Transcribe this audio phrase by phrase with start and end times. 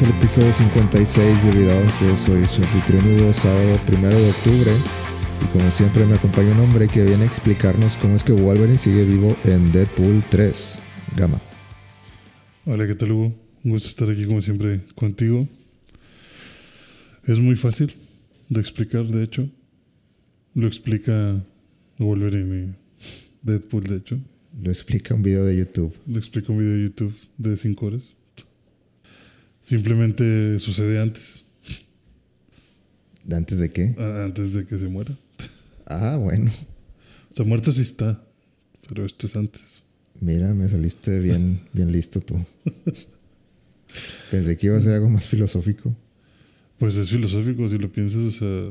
[0.00, 2.16] Bienvenidos al episodio 56 de Vida 11.
[2.16, 4.70] Soy su anfitrión Hugo, sábado primero de octubre.
[5.42, 8.78] Y como siempre me acompaña un hombre que viene a explicarnos cómo es que Wolverine
[8.78, 10.78] sigue vivo en Deadpool 3.
[11.16, 11.40] Gama.
[12.64, 13.34] Hola, ¿qué tal Hugo?
[13.64, 15.48] Un gusto estar aquí como siempre contigo.
[17.24, 17.94] Es muy fácil
[18.48, 19.50] de explicar, de hecho.
[20.54, 21.44] Lo explica
[21.98, 22.74] Wolverine y
[23.42, 24.18] Deadpool, de hecho.
[24.62, 25.94] Lo explica un video de YouTube.
[26.06, 28.19] Lo explica un video de YouTube de 5 horas.
[29.60, 31.44] Simplemente sucede antes.
[33.30, 33.94] ¿Antes de qué?
[33.98, 35.16] Ah, Antes de que se muera.
[35.86, 36.50] Ah, bueno.
[37.30, 38.22] O sea, muerto sí está.
[38.88, 39.82] Pero esto es antes.
[40.20, 42.36] Mira, me saliste bien, bien listo tú.
[44.30, 45.94] Pensé que iba a ser algo más filosófico.
[46.78, 48.70] Pues es filosófico si lo piensas, o sea,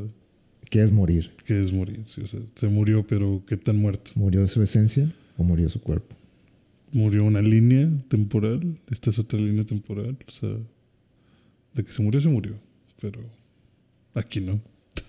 [0.69, 1.31] ¿Qué es morir?
[1.45, 2.03] ¿qué es morir?
[2.05, 4.11] Sí, o sea, se murió, pero ¿qué tan muerto?
[4.15, 6.15] ¿Murió su esencia o murió su cuerpo?
[6.91, 10.49] Murió una línea temporal, esta es otra línea temporal, o sea,
[11.79, 12.59] de que se murió, se murió,
[12.99, 13.21] pero
[14.13, 14.59] aquí no.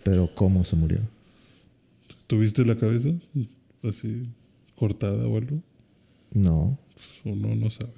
[0.04, 1.00] Pero ¿cómo se murió?
[2.28, 3.10] ¿Tuviste la cabeza
[3.82, 4.22] así
[4.76, 5.60] cortada o algo?
[6.32, 6.78] No.
[6.94, 7.92] Pues uno no sabe.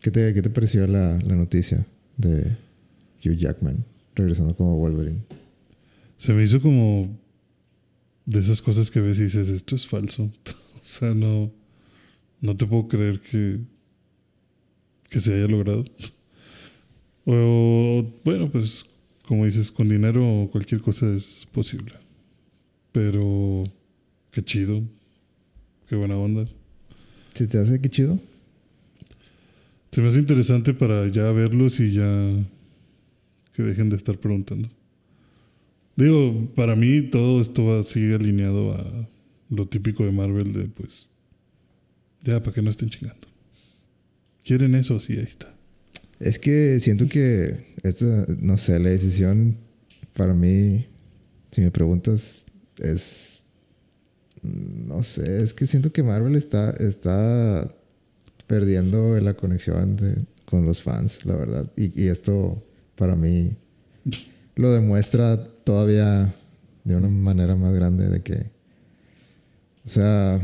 [0.00, 1.84] ¿Qué te, qué te pareció la, la noticia
[2.16, 2.56] de
[3.22, 5.20] Hugh Jackman regresando como Wolverine?
[6.16, 7.14] Se me hizo como
[8.24, 10.22] de esas cosas que ves y dices, esto es falso.
[10.76, 11.52] o sea, no,
[12.40, 13.60] no te puedo creer que,
[15.10, 15.84] que se haya logrado.
[17.24, 18.84] O, bueno, pues
[19.26, 21.92] como dices, con dinero cualquier cosa es posible.
[22.90, 23.64] Pero
[24.30, 24.82] qué chido,
[25.88, 26.46] qué buena onda.
[27.34, 28.18] ¿Se te hace que chido?
[29.90, 32.46] Se me hace interesante para ya verlos y ya
[33.54, 34.68] que dejen de estar preguntando.
[35.96, 39.08] Digo, para mí todo esto va así alineado a
[39.50, 41.08] lo típico de Marvel de pues
[42.22, 43.28] ya para que no estén chingando.
[44.44, 44.98] ¿Quieren eso?
[44.98, 45.54] Sí, ahí está.
[46.22, 49.56] Es que siento que esta, no sé, la decisión
[50.14, 50.86] para mí,
[51.50, 52.46] si me preguntas,
[52.78, 53.44] es.
[54.42, 57.72] No sé, es que siento que Marvel está, está
[58.48, 60.16] perdiendo la conexión de-
[60.46, 61.66] con los fans, la verdad.
[61.76, 62.60] Y, y esto,
[62.96, 63.56] para mí,
[64.56, 66.34] lo demuestra todavía
[66.84, 68.46] de una manera más grande de que.
[69.84, 70.40] O sea.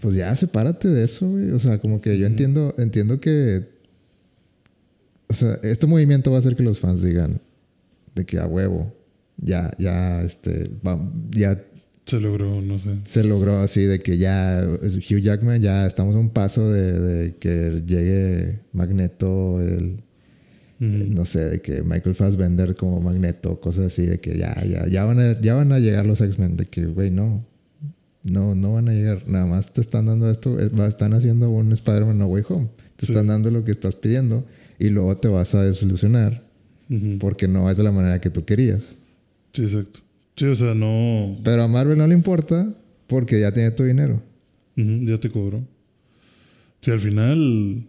[0.00, 1.50] Pues ya sepárate de eso, güey.
[1.50, 3.66] O sea, como que yo entiendo, entiendo que
[5.28, 7.40] o sea, este movimiento va a hacer que los fans digan
[8.14, 8.92] de que a huevo,
[9.36, 11.62] ya, ya, este, va- ya
[12.06, 12.96] Se logró, no sé.
[13.04, 17.34] se logró así de que ya Hugh Jackman, ya estamos a un paso de, de
[17.36, 20.02] que llegue Magneto, el,
[20.80, 25.04] no sé, de que Michael Fassbender como Magneto, cosas así, de que ya, ya, ya
[25.04, 27.44] van a, ya van a llegar los X-Men, de que, güey, no,
[28.24, 32.18] no, no van a llegar, nada más te están dando esto, están haciendo un Spider-Man
[32.18, 33.12] No Way Home, te Sí.
[33.12, 34.44] están dando lo que estás pidiendo
[34.78, 36.46] y luego te vas a desilusionar
[37.20, 38.96] porque no es de la manera que tú querías.
[39.52, 40.00] Sí, exacto.
[40.36, 41.36] Sí, o sea, no.
[41.44, 42.74] Pero a Marvel no le importa
[43.06, 44.22] porque ya tiene tu dinero.
[44.76, 45.66] Ya te cobró.
[46.80, 47.84] Sí, al final,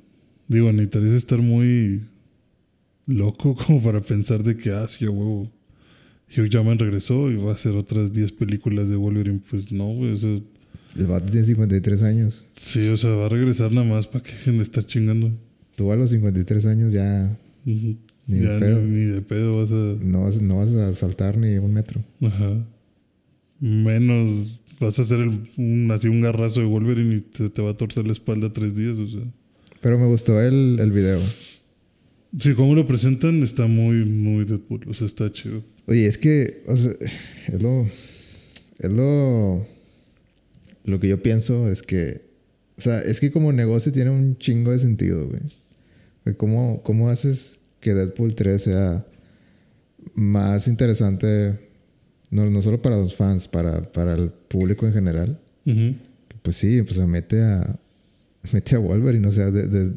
[0.48, 2.02] digo, necesitarías estar muy
[3.06, 5.50] loco como para pensar de que, ah, sí, huevo.
[6.36, 9.42] Hugh Jackman regresó y va a hacer otras 10 películas de Wolverine.
[9.50, 10.12] Pues no, güey.
[10.12, 10.40] o sea,
[10.98, 12.46] El vato tiene 53 años.
[12.54, 15.32] sí, o sea, va a regresar nada más para que dejen de estar chingando.
[15.80, 17.38] Tú a los 53 años ya.
[17.64, 17.98] Ni
[18.28, 18.82] de ya pedo.
[18.82, 19.76] Ni, ni de pedo vas a.
[19.76, 22.02] no vas, no vas a saltar ni un metro.
[22.22, 22.66] Ajá.
[23.62, 27.72] Menos vas a hacer el- un, así un garrazo de Wolverine y te, te va
[27.72, 29.22] a torcer la espalda tres días, o sea.
[29.82, 31.22] Pero me gustó el, el video.
[32.38, 35.64] Sí, como lo presentan está muy, muy Deadpool, o sea, está chido.
[35.88, 36.92] Oye, es que, o sea,
[37.48, 37.88] es lo.
[38.80, 39.66] Es lo.
[40.84, 42.22] Lo que yo pienso es que.
[42.78, 45.40] O sea, es que como negocio tiene un chingo de sentido, güey.
[46.26, 49.06] Güey, ¿Cómo, ¿Cómo haces que Deadpool 3 sea
[50.16, 51.60] más interesante?
[52.32, 55.40] No, no solo para los fans, para, para el público en general.
[56.42, 57.80] Pues sí, pues se mete a.
[58.54, 59.28] Mete a Wolverine.
[59.28, 59.94] O sea, de- de-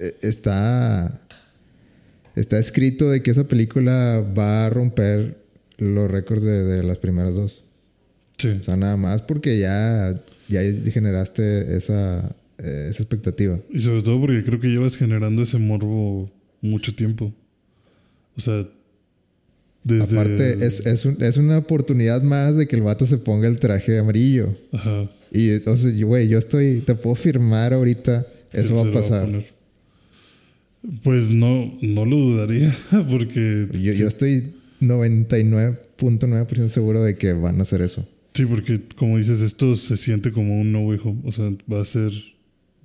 [0.00, 1.20] eh, está.
[2.34, 5.38] Está escrito de que esa película va a romper
[5.78, 7.64] los récords de, de las primeras dos.
[8.36, 8.48] Sí.
[8.60, 10.60] O sea, nada más porque ya, ya
[10.92, 13.58] generaste esa, eh, esa expectativa.
[13.70, 16.30] Y sobre todo porque creo que llevas generando ese morbo
[16.60, 17.32] mucho tiempo.
[18.36, 18.66] O sea,
[19.84, 20.18] desde.
[20.18, 23.58] Aparte, es, es, un- es una oportunidad más de que el vato se ponga el
[23.58, 24.52] traje amarillo.
[24.72, 25.10] Ajá.
[25.30, 29.22] Y entonces, güey, yo estoy, te puedo firmar ahorita, eso va a pasar.
[29.26, 29.46] poner.
[31.02, 32.74] Pues no, no lo dudaría,
[33.10, 33.68] porque.
[33.72, 38.08] Yo, yo estoy 99.9% seguro de que van a hacer eso.
[38.34, 41.22] Sí, porque como dices, esto se siente como un No Way Home.
[41.24, 42.12] O sea, va a ser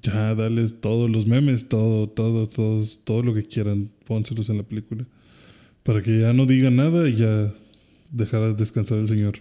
[0.02, 4.64] ya dales todos los memes, todo, todo, todos, todo lo que quieran, pónselos en la
[4.64, 5.06] película.
[5.84, 7.54] Para que ya no diga nada y ya
[8.12, 9.40] dejara descansar el señor.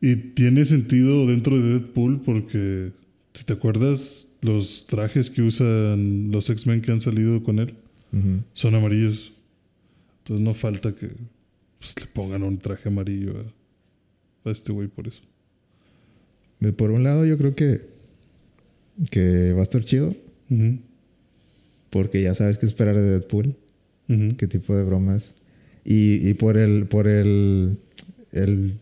[0.00, 2.92] Y tiene sentido dentro de Deadpool porque,
[3.34, 7.74] si te acuerdas, los trajes que usan los X-Men que han salido con él
[8.12, 8.42] Ujú.
[8.52, 9.32] son amarillos.
[10.18, 11.08] Entonces no falta que
[11.78, 13.44] pues, le pongan un traje amarillo
[14.44, 15.22] a, a este güey por eso.
[16.76, 17.80] Por un lado, yo creo que,
[19.10, 20.14] que va a estar chido.
[20.50, 20.78] Ujú,
[21.90, 23.54] Porque ya sabes qué esperar de Deadpool.
[24.08, 25.32] ujú, Qué tipo de bromas.
[25.84, 27.78] Y, y por el, por el,
[28.32, 28.74] el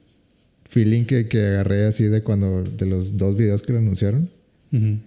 [0.68, 4.28] feeling que, que agarré así de cuando, de los dos videos que lo anunciaron.
[4.72, 4.98] ujú.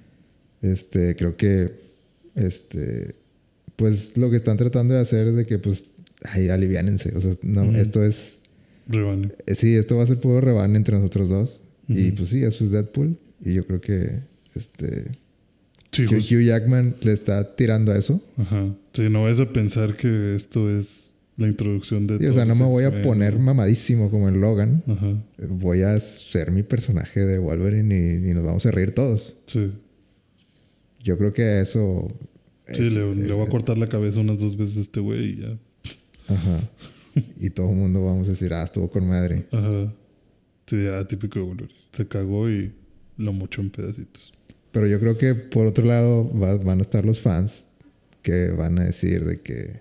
[0.62, 1.72] Este, creo que,
[2.36, 3.16] este,
[3.76, 5.86] pues lo que están tratando de hacer es de que, pues,
[6.24, 7.14] ay, aliviánense.
[7.16, 8.38] O sea, no, esto es,
[8.88, 9.30] Rebane.
[9.46, 11.60] eh, sí, esto va a ser puro rebane entre nosotros dos.
[11.90, 13.18] Y pues sí, eso es Deadpool.
[13.44, 14.22] Y yo creo que,
[14.56, 15.12] este,
[15.92, 18.20] Sí, Hugh, Jackman le está tirando a eso.
[18.38, 18.74] Ajá.
[18.94, 22.18] Sí, no vayas a pensar que esto es la introducción de.
[22.18, 24.84] Sí, o sea, no me voy a poner mamadísimo como en Logan.
[24.88, 25.14] Ajá.
[25.50, 29.36] Voy a ser mi personaje de Wolverine y, y nos vamos a reír todos.
[29.46, 29.72] Sí.
[31.04, 32.08] Yo creo que eso.
[32.68, 35.26] Sí, le, es- le voy a cortar la cabeza unas dos veces a este güey
[35.32, 35.58] y ya.
[36.34, 36.70] Ajá.
[37.40, 39.46] Y todo el mundo vamos a decir, ah, estuvo con madre.
[39.52, 39.94] Ajá.
[40.66, 41.80] Sí, ya, típico de Wolverine.
[41.92, 42.72] Se cagó y
[43.18, 44.32] lo mochó en pedacitos.
[44.74, 47.68] Pero yo creo que por otro lado va- van a estar los fans
[48.22, 49.80] que van a decir de que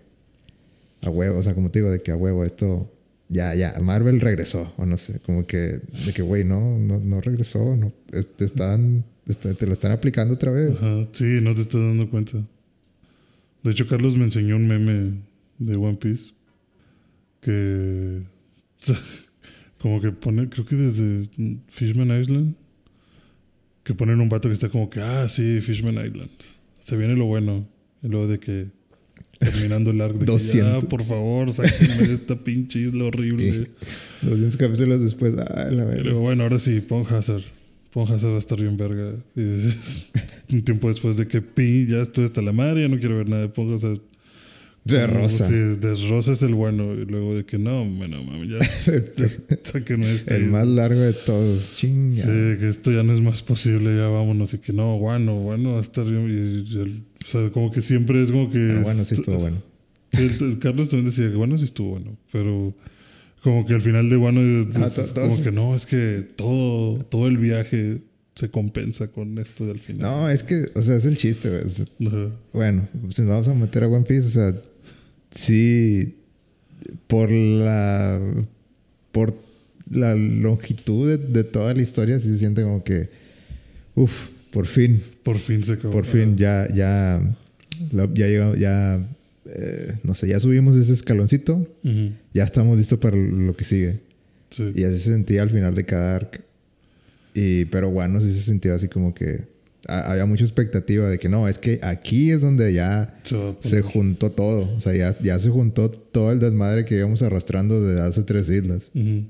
[1.01, 2.89] a huevo, o sea, como te digo, de que a huevo esto
[3.29, 5.57] ya, ya, Marvel regresó, o no sé, como que
[6.07, 7.93] de que, güey, no, no, no regresó, no,
[8.37, 10.73] te están, está- te lo están aplicando otra vez.
[10.77, 11.09] Ajá.
[11.13, 12.39] Sí, no te estás dando cuenta.
[13.65, 15.15] De hecho, Carlos me enseñó un meme
[15.59, 16.33] de One Piece
[17.41, 18.23] que.
[19.79, 21.29] Como que pone, creo que desde
[21.69, 22.55] Fishman Island,
[23.83, 26.31] que ponen un vato que está como que, ah, sí, Fishman Island.
[26.79, 27.67] Se viene lo bueno.
[28.03, 28.69] Y luego de que,
[29.39, 30.85] terminando el arco, de que, ya, 200.
[30.87, 33.53] por favor, sáquenme de esta pinche isla horrible.
[33.53, 33.67] Sí.
[34.23, 37.43] 200 capítulos después, ah, la luego, bueno, ahora sí, pon Hazard.
[37.93, 39.15] Pon Hazard va a estar bien verga.
[39.37, 39.41] Y
[40.55, 43.29] un tiempo después de que pi, ya estoy hasta la madre, ya no quiero ver
[43.29, 44.01] nada de Pon Hazard.
[44.85, 45.47] De rosa.
[45.49, 46.95] Sí, de rosa es el bueno.
[46.95, 48.59] Y luego de que no, bueno, mami, ya,
[49.17, 49.29] ya
[49.63, 50.35] saquen este.
[50.37, 52.17] El más largo de todos, chinga.
[52.23, 52.29] Sí,
[52.61, 54.55] que esto ya no es más posible, ya vámonos.
[54.55, 56.29] Y que no, bueno, bueno, va a estar bien.
[56.29, 58.59] Y, y el- o sea, como que siempre es como que.
[58.59, 59.63] Pero bueno, sí estuvo bueno.
[60.13, 62.17] Sí, el- el Carlos también decía que bueno, sí estuvo bueno.
[62.33, 62.75] Pero
[63.43, 64.41] como que al final de bueno,
[64.75, 68.03] Ah, como que no, es que todo, todo el viaje
[68.35, 70.01] se compensa con esto del final.
[70.11, 72.31] No, es que, o sea, es el chiste, güey.
[72.53, 74.55] Bueno, si nos vamos a meter a One Piece, o sea,
[75.33, 76.15] sí,
[77.07, 78.21] por la,
[79.13, 79.35] por
[79.91, 83.11] la longitud de, de toda la historia, sí se siente como que,
[83.95, 85.93] uff, por fin, Por fin se acabó.
[85.93, 87.21] por fin, ya, ya,
[87.91, 89.07] ya llegamos, ya,
[89.47, 91.67] eh, no sé, ya subimos ese escaloncito,
[92.35, 94.01] ya estamos listos para lo que sigue.
[94.51, 94.71] Sí.
[94.75, 96.43] Y así se sentía al final de cada arc.
[97.35, 99.45] Y, pero bueno, sí se sentía así como que
[99.89, 103.19] ha- había mucha expectativa de que no, es que aquí es donde ya
[103.61, 104.69] Se juntó todo.
[104.77, 108.49] O sea, ya, ya se juntó todo el desmadre que íbamos arrastrando desde hace tres
[108.51, 108.91] islas.
[108.95, 109.25] Ujú.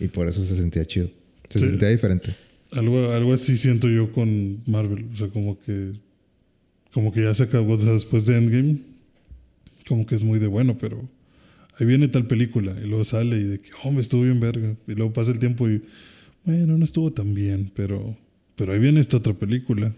[0.00, 1.08] Y por eso se sentía chido.
[1.48, 1.68] Se Sí.
[1.68, 2.34] sentía diferente.
[2.72, 5.06] Algo, algo así siento yo con Marvel.
[5.12, 5.92] O sea, como que.
[6.92, 7.74] Como que ya se acabó.
[7.74, 8.78] O sea, después de Endgame.
[9.88, 11.08] Como que es muy de bueno, pero.
[11.78, 12.74] Ahí viene tal película.
[12.82, 14.74] Y luego sale y de que, hombre, estuvo bien verga.
[14.88, 15.82] Y luego pasa el tiempo y.
[16.44, 18.16] Bueno, no estuvo tan bien, pero.
[18.56, 19.94] Pero ahí viene esta otra película.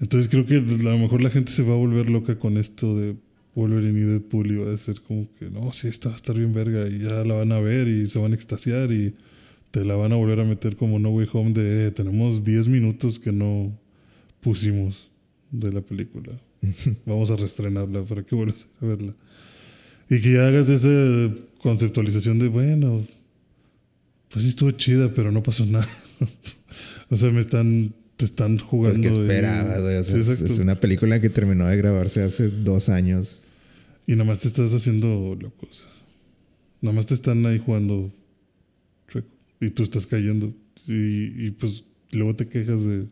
[0.00, 2.96] Entonces creo que a lo mejor la gente se va a volver loca con esto
[2.98, 3.16] de
[3.54, 6.36] Wolverine y Deadpool y va a ser como que no, sí, esta va a estar
[6.36, 9.14] bien verga y ya la van a ver y se van a extasiar y
[9.70, 12.68] te la van a volver a meter como No Way Home de "Eh, tenemos 10
[12.68, 13.76] minutos que no
[14.40, 15.10] pusimos
[15.50, 16.32] de la película.
[17.06, 19.14] Vamos a reestrenarla para que vuelvas a verla.
[20.08, 23.02] Y que hagas esa conceptualización de, bueno,
[24.30, 25.86] pues sí estuvo chida, pero no pasó nada.
[27.10, 29.00] o sea, me están, te están Pues jugando.
[29.10, 29.96] que de- esperabas, güey.
[29.96, 33.42] O sea, Sí, es, una película que terminó de grabarse hace dos años.
[34.06, 35.68] Y nada más te estás haciendo loco.
[35.70, 35.86] o sea,
[36.80, 38.10] nada más te están ahí jugando.
[39.60, 40.54] Y tú estás cayendo.
[40.88, 43.04] Y, y pues luego te quejas de,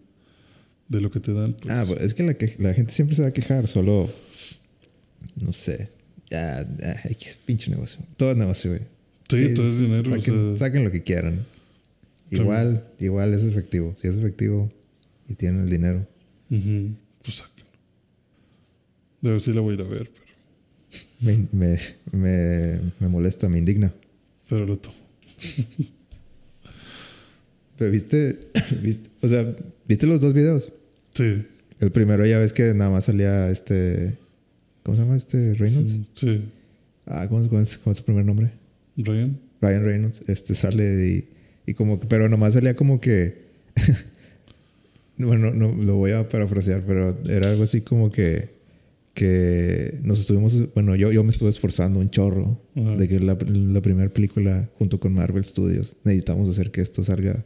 [0.89, 1.53] de lo que te dan.
[1.55, 1.75] pues.
[1.75, 4.11] Ah, pues es que la, que- la gente siempre se va a quejar, solo.
[5.37, 5.91] No sé.
[6.31, 8.01] Ya, ya, X, pinche negocio.
[8.17, 8.83] Todo es negocio, güey.
[9.31, 10.67] Sí, todo es dinero, o Saquen, sea.
[10.69, 11.45] saquen lo que quieran.
[12.31, 13.97] Igual, igual es efectivo.
[14.01, 14.71] Si es efectivo
[15.29, 16.07] y tienen el dinero.
[16.51, 17.71] Ujú, Pues sáquenlo.
[19.23, 20.27] Pero sí la voy a ir a ver, pero,
[21.21, 21.79] Me, me,
[22.13, 23.93] me, me molesta, me indigna.
[24.49, 24.95] pero lo tomo.
[27.77, 28.39] Pero viste,
[28.83, 29.55] viste, o sea,
[29.87, 30.73] ¿viste los dos videos?
[31.15, 31.45] Sí.
[31.81, 34.17] El primero ya ves que nada más salía este.
[34.83, 35.99] ¿Cómo se llama este Reynolds?
[36.15, 36.43] Sí.
[37.07, 38.51] Ah, ¿cómo, cómo es, cómo es su primer nombre?
[38.97, 39.39] Ryan.
[39.61, 40.23] Ryan Reynolds.
[40.27, 41.29] Este sale y,
[41.71, 42.01] y como.
[42.01, 43.47] Pero nomás salía como que.
[45.19, 48.57] bueno, no lo voy a parafrasear, pero era algo así como que.
[49.15, 50.73] Que nos estuvimos.
[50.75, 52.95] Bueno, yo, yo me estuve esforzando un chorro Ajá.
[52.97, 57.45] de que la, la primera película junto con Marvel Studios necesitamos hacer que esto salga,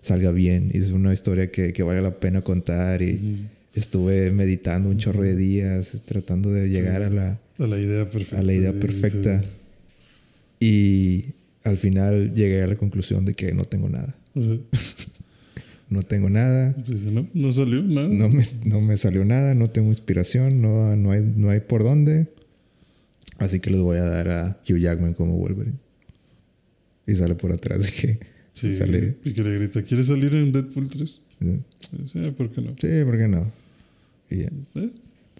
[0.00, 0.70] salga bien.
[0.74, 3.02] Y es una historia que, que vale la pena contar.
[3.02, 3.48] Y Ujú.
[3.74, 8.38] estuve meditando un chorro de días, tratando de llegar a la, A la idea perfecta.
[8.40, 9.40] a la idea Sí, perfecta.
[9.42, 9.46] sí.
[10.58, 11.24] Y
[11.64, 14.14] al final llegué a la conclusión de que no tengo nada.
[15.88, 16.74] No tengo nada.
[16.86, 18.08] Sí, sí, no, no salió nada.
[18.08, 19.54] No me, no me salió nada.
[19.54, 20.62] No tengo inspiración.
[20.62, 22.28] No, no, hay, no hay por dónde.
[23.36, 25.76] Así que les voy a dar a Hugh Jackman como Wolverine.
[27.06, 28.18] Y sale por atrás de que
[28.54, 29.16] Sí, sale.
[29.22, 31.20] y que le grita, ¿quieres salir en Deadpool 3?
[31.42, 31.58] eh,
[32.10, 32.74] Sí, ¿por qué no?
[32.80, 33.52] Sí, ¿por qué no?
[34.30, 34.50] Y ya.
[34.76, 34.90] ¿Eh?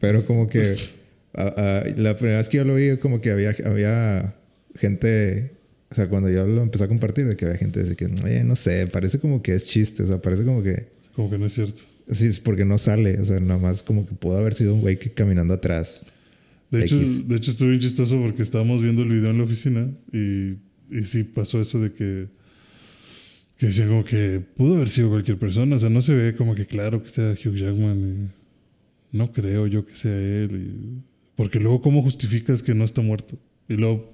[0.02, 0.76] Pero como que
[1.32, 4.34] a- a- la primera vez que yo lo vi, como que había, había
[4.74, 5.52] gente,
[5.92, 8.42] o sea, cuando yo lo empecé a compartir, de que había gente de que, "Oye,
[8.44, 11.46] no sé, parece como que es chiste, o sea, parece como que, Como que no
[11.46, 11.82] es cierto.
[12.10, 14.80] sí, es porque no sale, o sea, nada más como que pudo haber sido un
[14.80, 16.04] güey que caminando atrás.
[16.70, 17.28] De hecho, X.
[17.28, 20.56] de hecho, estuvo bien chistoso porque estábamos viendo el video en la oficina y,
[20.90, 22.28] y sí pasó eso de que,
[23.58, 25.76] que decían como que pudo haber sido cualquier persona.
[25.76, 28.30] O sea, no se ve como que claro que sea Hugh Jackman.
[29.12, 30.50] y no creo yo que sea él.
[30.52, 33.38] y- porque luego, ¿cómo justificas que no está muerto?
[33.68, 34.12] Y luego,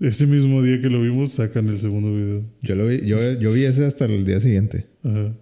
[0.00, 2.42] ese mismo día que lo vimos, sacan el segundo video.
[2.62, 5.32] Yo lo vi, yo, yo vi ese hasta el día siguiente, Ajá.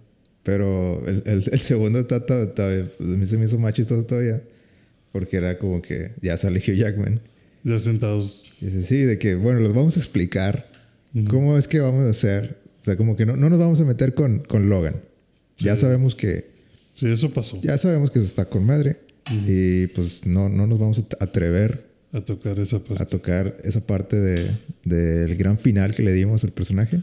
[0.43, 3.73] pero el, el, el segundo está to- todavía, pues, a mí se me hizo más
[3.73, 4.41] chistoso todavía,
[5.11, 7.19] porque era como que ya sale Hugh Jackman.
[7.63, 8.51] Ya sentados.
[8.61, 10.69] Y dice, sí, de que, bueno, los vamos a explicar
[11.29, 12.57] cómo es que vamos a hacer.
[12.81, 14.95] O sea, como que no, no nos vamos a meter con, con Logan.
[15.57, 15.81] Ya Sí.
[15.81, 16.45] sabemos que,
[16.93, 17.59] Sí, eso pasó.
[17.61, 18.97] ya sabemos que eso está con madre.
[19.45, 21.83] Y pues no, no nos vamos a atrever
[22.13, 23.03] A tocar esa parte.
[23.03, 24.49] a tocar esa parte de-
[24.85, 27.01] del gran final que le dimos al personaje.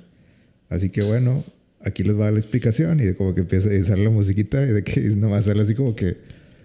[0.71, 1.45] Así que bueno,
[1.81, 4.73] aquí les va la explicación y de como que empieza a sale la musiquita y
[4.73, 6.17] de que nomás sale así como que,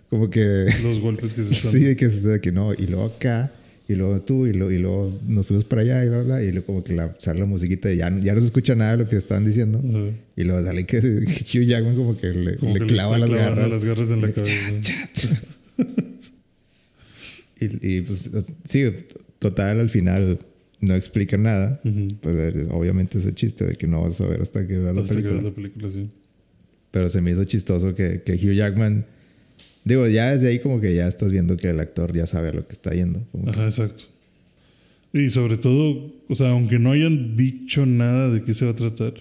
[0.09, 3.05] como que Los golpes que se están Sí, de que, de que no, y luego
[3.05, 3.51] acá,
[3.89, 6.51] y luego tú, y, luego y luego nos fuimos para allá, y bla, bla, y
[6.51, 9.03] luego como que la, sale la musiquita y ya, ya no se escucha nada de
[9.03, 9.79] lo que estaban diciendo.
[9.79, 10.15] Ajá.
[10.37, 13.35] Y luego sale que Hugh Jackman como que le, Como le que clava está las
[13.35, 13.69] clavando garras.
[13.71, 15.39] las garras en la De que cabeza.
[17.59, 18.29] Y, y, pues
[18.65, 18.83] sí,
[19.39, 20.39] total al final
[20.81, 21.81] no explica nada.
[21.83, 22.07] Ujú.
[22.21, 25.33] Pero obviamente ese chiste de que no vas a ver hasta que veas la película.
[25.33, 26.09] veas la película, sí.
[26.91, 29.05] Pero se me hizo chistoso que, que Hugh Jackman...
[29.85, 32.53] Digo, ya desde ahí como que ya estás viendo que el actor ya sabe a
[32.53, 33.25] lo que está yendo.
[33.31, 34.03] Como que- Ajá, exacto.
[35.13, 38.75] Y sobre todo, o sea, aunque no hayan dicho nada de qué se va a
[38.75, 39.13] tratar,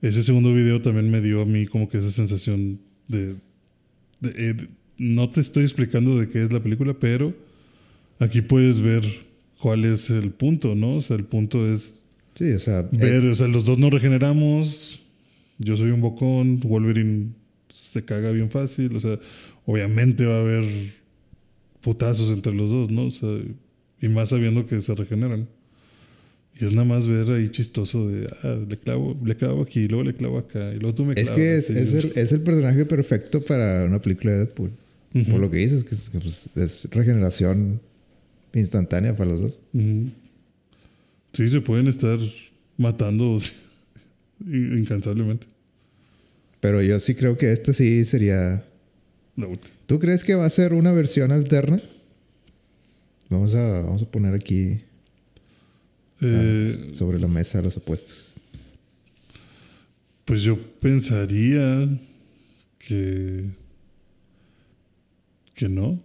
[0.00, 3.34] ese segundo video también me dio a mí como que esa sensación de...
[4.20, 4.68] de- eh, de-
[5.00, 7.34] no te estoy explicando de qué es la película, pero
[8.18, 9.02] aquí puedes ver
[9.58, 10.96] cuál es el punto, ¿no?
[10.96, 12.00] O sea, el punto es
[12.34, 15.02] Sí, o sea, ver, eh, o sea, los dos nos regeneramos,
[15.58, 17.32] yo soy un bocón, Wolverine
[17.68, 19.18] se caga bien fácil, o sea,
[19.66, 20.64] obviamente va a haber
[21.80, 23.06] putazos entre los dos, ¿no?
[23.06, 23.28] O sea,
[24.00, 25.48] y más sabiendo que se regeneran.
[26.58, 30.04] Y es nada más ver ahí chistoso de, ah, le clavo, le clavo aquí, luego
[30.04, 31.36] le clavo acá, y luego tú me es clavas.
[31.36, 34.70] que es, y es el, es el personaje perfecto para una película de Deadpool.
[35.12, 37.80] Por lo que dices, que, es, que, pues, es regeneración
[38.54, 39.58] instantánea para los dos.
[41.32, 42.18] Sí, se pueden estar
[42.76, 43.36] matando
[44.46, 45.46] incansablemente.
[46.60, 48.64] Pero yo sí creo que este sí sería...
[49.36, 49.74] La última.
[49.86, 51.80] ¿Tú crees que va a ser una versión alterna?
[53.28, 54.80] Vamos a, vamos a poner aquí
[56.22, 58.34] Eh, sobre la mesa las apuestas.
[60.26, 61.88] Pues yo pensaría
[62.78, 63.46] que.
[65.60, 66.02] Que no.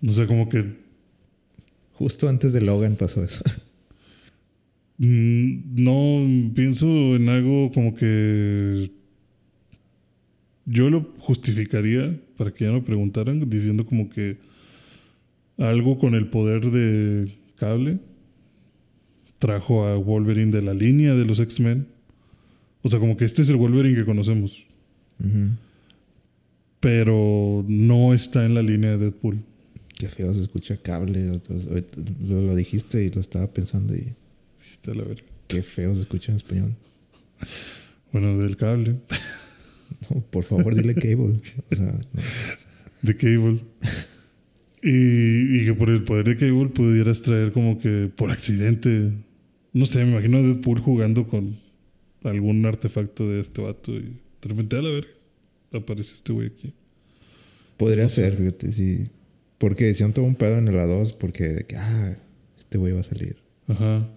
[0.00, 0.64] no sé, como que.
[1.92, 3.42] Justo antes de Logan pasó eso.
[4.98, 8.90] mm, No pienso en algo como que.
[10.64, 14.38] Yo lo justificaría para que ya no preguntaran, diciendo como que
[15.58, 17.98] algo con el poder de cable
[19.38, 21.86] trajo a Wolverine de la línea de los X-Men.
[22.82, 24.66] O sea, como que este es el Wolverine que conocemos.
[25.20, 25.50] Ujú.
[26.80, 29.38] Pero no está en la línea de Deadpool.
[29.98, 31.32] Qué feo se escucha cable.
[32.28, 34.14] Lo, dijiste y lo estaba pensando y
[34.70, 35.24] Está la verga.
[35.48, 36.74] qué feo se escucha en español.
[38.12, 38.96] Bueno, del cable,
[40.10, 41.36] No, por favor, dile cable.
[41.70, 42.22] O sea, no.
[43.02, 43.60] de Cable.
[44.82, 49.12] Y, y que por el poder de Cable pudieras traer como que por accidente,
[49.72, 51.56] no sé, me imagino a Deadpool jugando con
[52.22, 54.02] algún artefacto de este vato y
[54.40, 55.08] de repente a la verga.
[55.72, 56.72] Aparece este güey aquí.
[57.76, 59.08] Podría ser, fíjate, sí.
[59.58, 62.16] Porque hicieron todo un pedo en el A2 porque de que, ah,
[62.56, 63.36] este güey va a salir.
[63.66, 64.08] Ajá.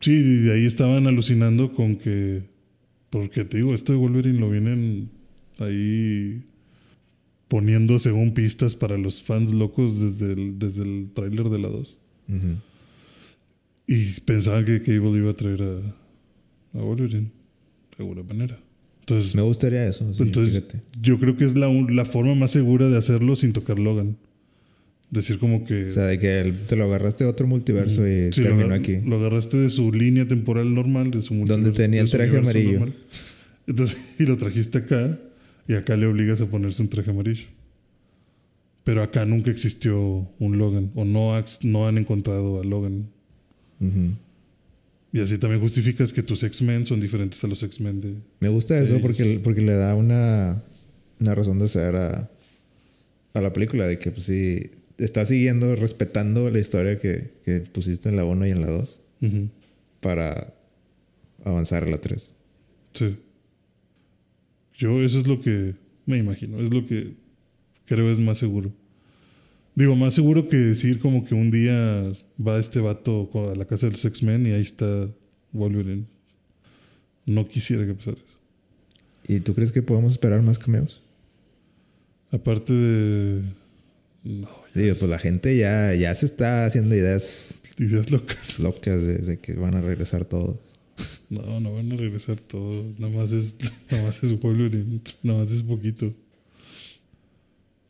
[0.00, 2.44] Sí, y de ahí estaban alucinando con que.
[3.10, 5.10] Porque te digo, esto de Wolverine lo vienen
[5.58, 6.44] ahí
[7.48, 11.96] poniendo según pistas para los fans locos desde el, desde el tráiler de la 2.
[12.28, 12.46] Ujú.
[13.86, 17.30] Y pensaban que Cable iba a traer a, a Wolverine.
[17.96, 18.58] De alguna manera.
[19.08, 20.80] Entonces, Me gustaría eso, sí, entonces fíjate.
[21.00, 24.16] yo creo que es la, la forma más segura de hacerlo sin tocar Logan.
[25.12, 25.84] Decir como que...
[25.86, 28.80] O sea, de que te lo agarraste de otro multiverso y Sí, lo, terminó agar-
[28.80, 28.96] aquí.
[29.06, 32.80] lo agarraste de su línea temporal normal, de su multiverso- tenía el traje amarillo.
[32.80, 32.94] normal.
[33.68, 35.16] Entonces, y lo trajiste acá,
[35.68, 37.46] y acá le obligas a ponerse un traje amarillo.
[38.82, 41.32] Pero acá nunca existió un Logan, o no,
[41.62, 43.06] no han encontrado a Logan.
[43.80, 44.10] Ujú.
[45.16, 48.14] Y así también justificas que tus X-Men son diferentes a los X-Men de.
[48.40, 50.62] Me gusta eso porque, porque le da una,
[51.18, 52.30] una razón de ser a,
[53.32, 58.10] a la película, de que pues sí, está siguiendo, respetando la historia que, que pusiste
[58.10, 59.48] en la 1 y en la 2 Ujú.
[60.00, 60.52] para
[61.46, 62.28] avanzar a la 3.
[62.92, 63.16] Sí.
[64.74, 67.14] Yo, eso es lo que me imagino, es lo que
[67.86, 68.70] creo es más seguro.
[69.76, 72.12] Digo, más seguro que decir como que un día
[72.44, 75.08] va este vato a la casa de los X-Men y ahí está
[75.52, 76.06] Wolverine.
[77.26, 78.38] No quisiera que pasara eso.
[79.28, 81.02] ¿Y tú crees que podemos esperar más cameos?
[82.30, 83.42] Aparte de.
[84.24, 88.58] No, Digo, pues la gente ya, ya se está haciendo ideas ideas locas.
[88.58, 90.56] locas de, de que van a regresar todos.
[91.28, 92.82] No, no van a regresar todo.
[92.98, 93.56] Nada más es,
[93.90, 95.00] nada más es Wolverine.
[95.22, 96.14] Nada más es poquito.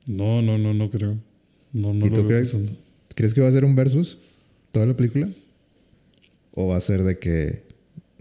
[0.07, 1.17] No, no, no, no creo.
[1.77, 4.17] No, no ¿Y lo tú crees, que va a ser un versus
[4.73, 5.29] toda la película?
[6.53, 7.65] ¿O va a ser de que,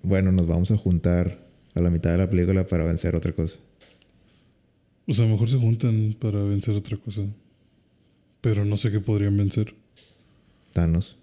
[0.04, 1.40] bueno, nos vamos a juntar
[1.74, 3.58] a la mitad de la película para vencer otra cosa?
[5.08, 7.22] O sea, a lo mejor se juntan para vencer otra cosa.
[8.42, 9.74] Pero no sé qué podrían vencer.
[10.74, 11.16] Thanos.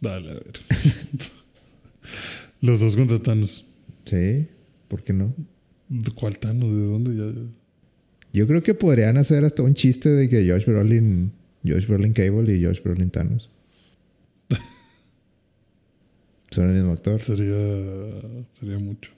[0.00, 0.52] Dale, a ver.
[2.60, 3.64] Los dos contra Thanos.
[4.04, 4.46] Sí,
[4.86, 5.34] ¿por qué no?
[5.88, 6.72] ¿De ¿Cuál Thanos?
[6.72, 7.16] ¿De dónde?
[7.16, 7.48] Ya, ya.
[8.34, 11.32] Yo creo que podrían hacer hasta un chiste de que Josh Brolin,
[11.66, 13.48] Josh Brolin Cable y Josh Brolin Thanos.
[16.50, 17.20] Son el mismo actor.
[17.20, 17.54] Sería,
[18.52, 19.10] sería mucho.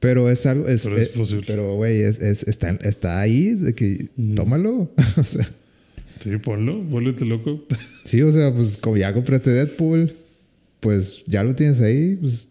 [0.00, 1.44] Pero es algo, es, Pero es eh, posible.
[1.46, 4.90] pero güey, es, es- está, está ahí, de que tómalo.
[5.16, 5.48] o sea,
[6.20, 7.64] Sí, ponlo, vuélvete loco.
[8.04, 10.14] sí, o sea, pues como ya compraste Deadpool,
[10.80, 12.48] pues ya lo tienes ahí, pues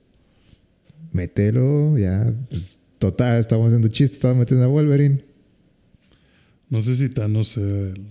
[1.13, 5.21] mételo, ya, pues total, estamos haciendo chistes, estamos metiendo a Wolverine.
[6.71, 8.01] No sé si Thanos sea el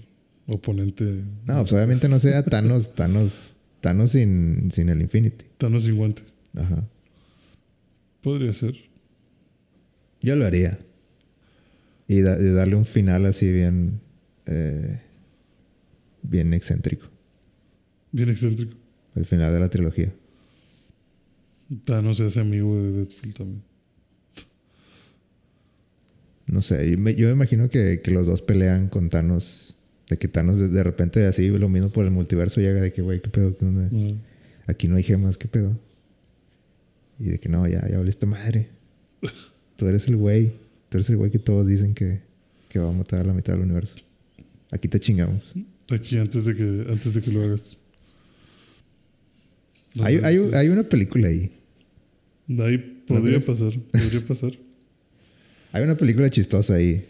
[0.46, 1.04] oponente.
[1.46, 5.46] No, pues obviamente no sería Thanos, Thanos, Thanos sin, sin el Infinity.
[5.58, 6.22] Thanos sin guante.
[6.56, 6.84] Ajá.
[8.22, 8.74] Podría ser.
[10.22, 10.78] Yo lo haría.
[12.06, 14.00] Y, da- y darle un final así bien.
[14.46, 15.00] eh,
[16.22, 17.06] bien excéntrico.
[18.12, 18.76] Bien excéntrico.
[19.14, 20.12] El final de la trilogía.
[21.84, 23.62] Thanos hace amigo de Deadpool también.
[26.50, 29.74] No sé, yo me, yo me imagino que, que los dos pelean con Thanos.
[30.08, 33.02] De que Thanos de, de repente así, lo mismo por el multiverso, llega de que,
[33.02, 33.56] güey, ¿qué pedo?
[33.56, 33.66] ¿Qué?
[33.66, 34.18] Ah,
[34.66, 35.78] Aquí no hay gemas, ¿qué pedo?
[37.18, 38.68] Y de que no, ya, ya valiste madre.
[39.76, 40.52] Tú eres el güey.
[40.88, 42.20] Tú eres el güey que todos dicen que,
[42.68, 43.96] que va a matar a la mitad del universo.
[44.70, 45.54] Aquí te chingamos.
[45.90, 47.76] Aquí antes de que, antes de que lo hagas.
[50.00, 51.52] Hay, hay, hay una película ahí.
[52.58, 54.52] Ahí podría pasar, podría pasar.
[55.72, 57.06] Hay una película chistosa ahí.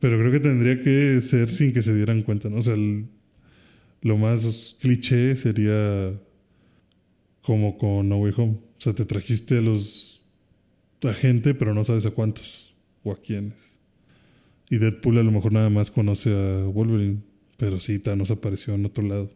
[0.00, 2.56] Pero creo que tendría que ser sin que se dieran cuenta, ¿no?
[2.58, 3.06] O sea, el-
[4.02, 6.12] lo más cliché sería
[7.42, 8.52] como con No Way Home.
[8.52, 10.10] O sea, te trajiste a los
[11.02, 13.52] a gente, pero no sabes a cuántos o a quiénes.
[14.70, 17.18] Y Deadpool a lo mejor nada más conoce a Wolverine,
[17.58, 19.30] pero sí, Thanos apareció en otro lado.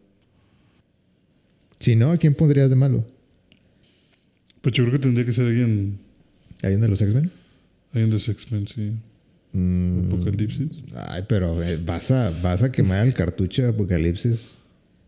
[1.79, 3.05] Si no, ¿a quién pondrías de malo?
[4.61, 5.99] Pues yo creo que tendría que ser alguien,
[6.63, 7.31] ¿Hay uno de los X-Men?
[7.91, 8.93] Alguien de los X-Men, sí.
[9.51, 10.69] Mm, Apocalipsis.
[10.95, 14.57] Ay, pero eh, ¿vas, a, ¿vas a quemar el cartucho de Apocalipsis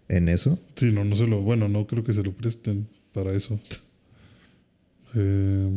[0.07, 0.59] en eso?
[0.75, 1.41] Sí, no, no se lo.
[1.41, 3.59] Bueno, no creo que se lo presten para eso.
[5.13, 5.69] Eh,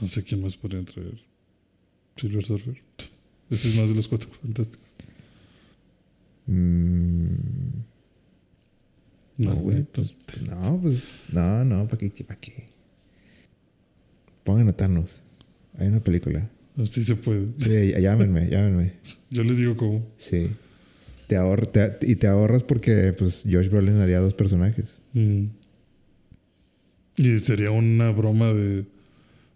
[0.00, 1.18] no sé quién más podrían traer.
[2.16, 2.76] Silver Surfer.
[3.50, 4.86] Ese es más de los cuatro fantásticos.
[6.46, 7.34] Mm,
[9.38, 9.82] no, güey.
[9.84, 10.14] Pues,
[10.48, 11.02] no, pues.
[11.32, 12.24] No, no, ¿para qué?
[12.24, 12.66] ¿Para qué?
[14.44, 15.16] Pongan a Thanos.
[15.78, 16.48] Hay una película.
[16.76, 17.46] Así se puede.
[17.58, 18.92] Sí, llámenme, llámenme.
[19.30, 20.06] Yo les digo cómo.
[20.16, 20.50] Sí.
[21.26, 25.00] Te ahor- te- y te ahorras porque pues Josh Brolin haría dos personajes.
[25.14, 25.44] Mm.
[27.16, 28.84] Y sería una broma de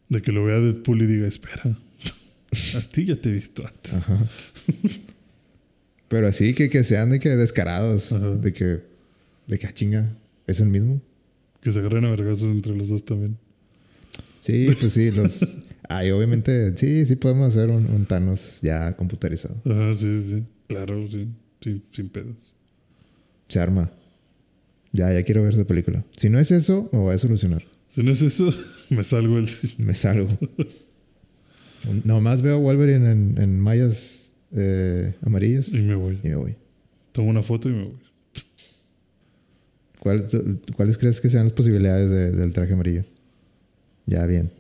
[0.09, 1.63] De que lo vea Deadpool y diga, espera,
[2.77, 3.93] a ti ya te he visto antes.
[3.95, 4.27] Ajá.
[6.09, 8.13] Pero así que, que sean de que descarados.
[8.13, 8.31] Ajá.
[8.37, 8.81] De que,
[9.47, 10.09] de que, ah, chinga,
[10.47, 11.03] es el mismo.
[11.61, 13.37] Que se agarren a vergazos entre los dos también.
[14.41, 15.41] Sí, pues sí, los.
[15.89, 19.57] Ay, obviamente, sí, sí podemos hacer un, un Thanos ya computarizado.
[19.65, 20.45] Ajá, sí, sí.
[20.67, 21.29] Claro, sí.
[21.63, 22.37] sí sin pedos.
[23.49, 23.91] Se arma.
[24.93, 26.05] Ya, ya quiero ver esa película.
[26.17, 27.65] Si no es eso, me voy a solucionar.
[27.89, 28.53] Si no es eso,
[28.91, 29.75] me salgo cine.
[29.79, 30.29] Me salgo.
[32.05, 36.19] Nomás veo Wolverine en, en mallas eh, amarillas Y me voy.
[36.23, 36.57] y me voy.
[37.13, 37.99] Tomo una foto y me voy.
[40.01, 40.27] ¿Cuál-
[40.77, 43.05] ¿Cuáles crees que sean las posibilidades de- del traje amarillo?
[44.09, 44.51] Ya, bien.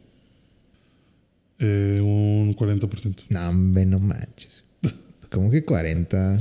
[1.59, 3.25] Eh, un 40%.
[3.31, 4.63] No, hombre, no manches.
[5.31, 6.39] ¿Cómo que 40?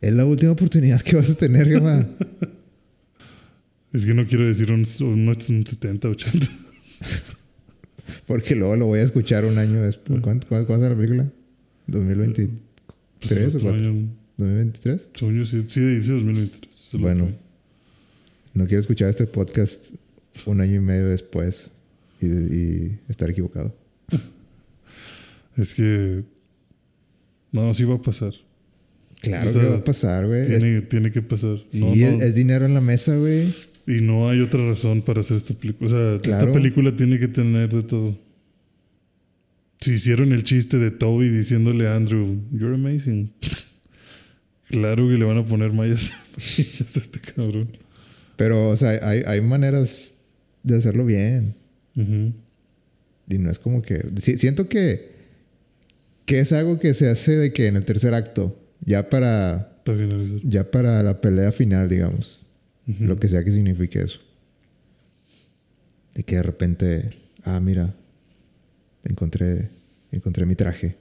[0.00, 2.06] Es la última oportunidad que vas a tener, Gema.
[3.92, 6.46] Es que no quiero decir un, un, un 70, 80.
[8.26, 10.20] Porque luego lo voy a escuchar un año después.
[10.20, 11.32] ¿Cuánto, cuándo, cuándo es la película?
[11.88, 12.50] ¿2023
[13.20, 13.74] Pues o 4?
[13.74, 15.08] año, ¿2023?
[15.14, 16.74] según yo, sí, sí, dice 2023.
[16.88, 17.32] Es el Bueno.
[18.54, 19.94] No quiero escuchar este podcast
[20.46, 21.70] un año y medio después
[22.20, 23.74] y, y estar equivocado.
[25.56, 26.22] Es que.
[27.52, 28.34] No, sí va a pasar.
[29.22, 30.42] Claro O sea, que va a pasar, güey.
[30.42, 31.58] Es- Tiene, tiene que pasar.
[31.70, 32.22] sí, no, es, no.
[32.22, 33.54] es dinero en la mesa, güey.
[33.86, 35.86] Y no hay otra razón para hacer esta película.
[35.86, 36.40] O sea, Claro.
[36.46, 38.18] esta película tiene que tener de todo.
[39.80, 43.32] Si hicieron el chiste de Toby diciéndole a Andrew, You're amazing.
[44.68, 47.76] claro que le van a poner mallas a este cabrón.
[48.36, 50.15] Pero, o sea, hay, hay maneras
[50.66, 51.54] de hacerlo bien.
[53.28, 54.04] Y no es como que.
[54.16, 55.14] si- siento que.
[56.26, 58.58] Que es algo que se hace de que en el tercer acto.
[58.84, 59.80] Ya para.
[59.84, 60.40] Para finalizar.
[60.44, 62.40] Ya para la pelea final, digamos.
[63.00, 64.20] Lo que sea que signifique eso.
[66.14, 67.10] De que de repente.
[67.44, 67.94] Ah, mira.
[69.04, 69.68] Encontré.
[70.12, 70.96] Encontré mi traje.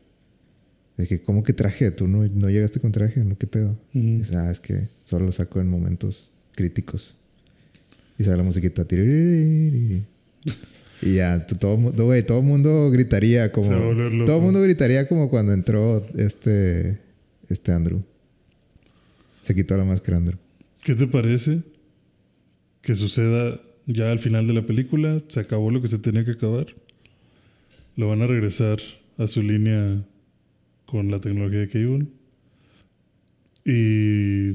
[0.98, 1.92] De que, ¿cómo que traje?
[1.92, 3.38] Tú no, no llegaste con traje, ¿no?
[3.38, 3.72] ¿Qué pedo?
[3.94, 4.18] Ujú.
[4.20, 7.16] Dice, ah, es que solo lo saco en momentos críticos.
[8.18, 8.86] Y sale la musiquita.
[11.02, 13.70] Y ya, todo, todo el mundo gritaría como.
[14.26, 17.00] Todo el mundo gritaría como cuando entró este.
[17.50, 18.04] Este Andrew.
[19.44, 20.40] Se quitó la máscara, Andrew.
[20.84, 21.62] ¿Qué te parece
[22.82, 25.22] que suceda ya al final de la película?
[25.28, 26.68] Se acabó lo que se tenía que acabar.
[27.96, 28.78] Lo van a regresar
[29.18, 30.04] a su línea
[30.86, 32.08] con la tecnología de Cable.
[33.64, 34.50] Y,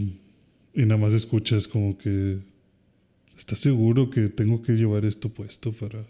[0.75, 2.39] y nada más escuchas como que...
[3.41, 6.05] ¿Estás seguro que tengo que llevar esto puesto para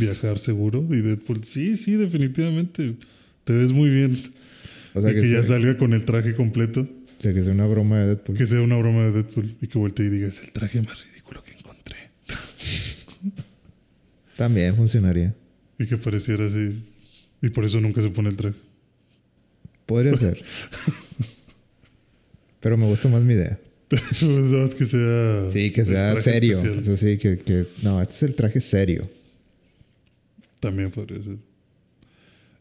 [0.00, 0.82] viajar seguro?
[0.90, 2.96] Y Deadpool, sí, sí, definitivamente.
[3.44, 4.18] Te ves muy bien.
[4.94, 6.80] O sea, y que, que, ya salga con el traje completo.
[6.80, 8.38] o sea, que sea una broma de Deadpool.
[8.38, 10.98] Que sea una broma de Deadpool y que voltee y diga, es el traje más
[11.04, 11.96] ridículo que encontré.
[14.38, 15.34] También funcionaría.
[15.78, 16.82] Y que pareciera así.
[17.42, 18.56] Y por eso nunca se pone el traje.
[19.84, 20.42] Podría ser.
[22.60, 23.60] Pero me gusta más mi idea.
[24.50, 25.50] Sabes que sea.
[25.50, 26.58] Sí, que sea serio.
[26.58, 27.66] O sea, sí, que, que.
[27.82, 29.08] No, este es el traje serio.
[30.60, 31.36] También podría ser.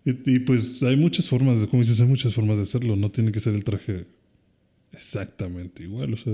[0.03, 2.95] Y, y, pues hay muchas formas, de, como dices, hay muchas formas de hacerlo.
[2.95, 4.05] No tiene que ser el traje
[4.91, 6.13] exactamente igual.
[6.13, 6.33] O sea,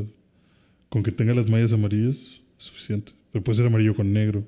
[0.89, 2.15] con que tenga las mallas amarillas
[2.57, 3.11] es suficiente.
[3.31, 4.43] Pero puede ser amarillo con negro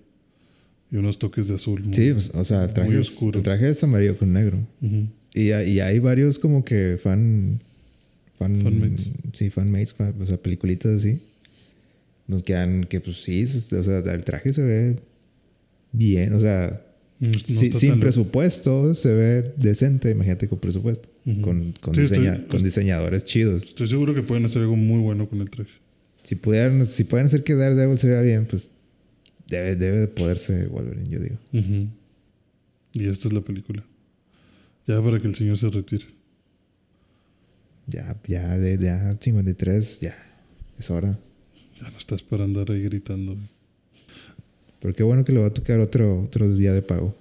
[0.92, 1.84] y unos toques de azul.
[1.84, 3.38] muy- Sí, pues, o sea, el traje, muy es, oscuro.
[3.40, 4.58] el traje es amarillo con negro.
[5.34, 7.62] Y, hay- y hay varios como que fan.
[8.40, 8.62] Fan.
[8.62, 9.10] Fanmates.
[9.34, 11.22] Sí, fanmates, fan- o sea, peliculitas así.
[12.28, 15.00] Nos quedan que, pues sí, es- o sea, el traje se ve
[15.92, 16.34] bien.
[16.34, 16.86] O sea,
[17.20, 17.40] No- no
[17.80, 20.10] sin presupuesto se ve decente.
[20.12, 21.10] Imagínate con presupuesto.
[21.42, 23.62] Con, con, Sí, diseña- estoy- con diseñadores chidos.
[23.64, 25.70] Estoy seguro que pueden hacer algo muy bueno con el traje.
[26.24, 28.72] Si pudieran, si pueden hacer que Daredevil se vea bien, pues
[29.48, 31.38] debe, debe de poderse Wolverine, yo digo.
[32.94, 33.84] Y esta es la película.
[34.88, 36.06] Ya para que el señor se retire.
[37.90, 40.16] Ya, ya, de, ya 53, ya.
[40.78, 41.18] Es hora.
[41.82, 43.36] Ya no estás para andar ahí gritando.
[44.80, 47.16] Pero qué bueno que le va a tocar otro, otro día de pago.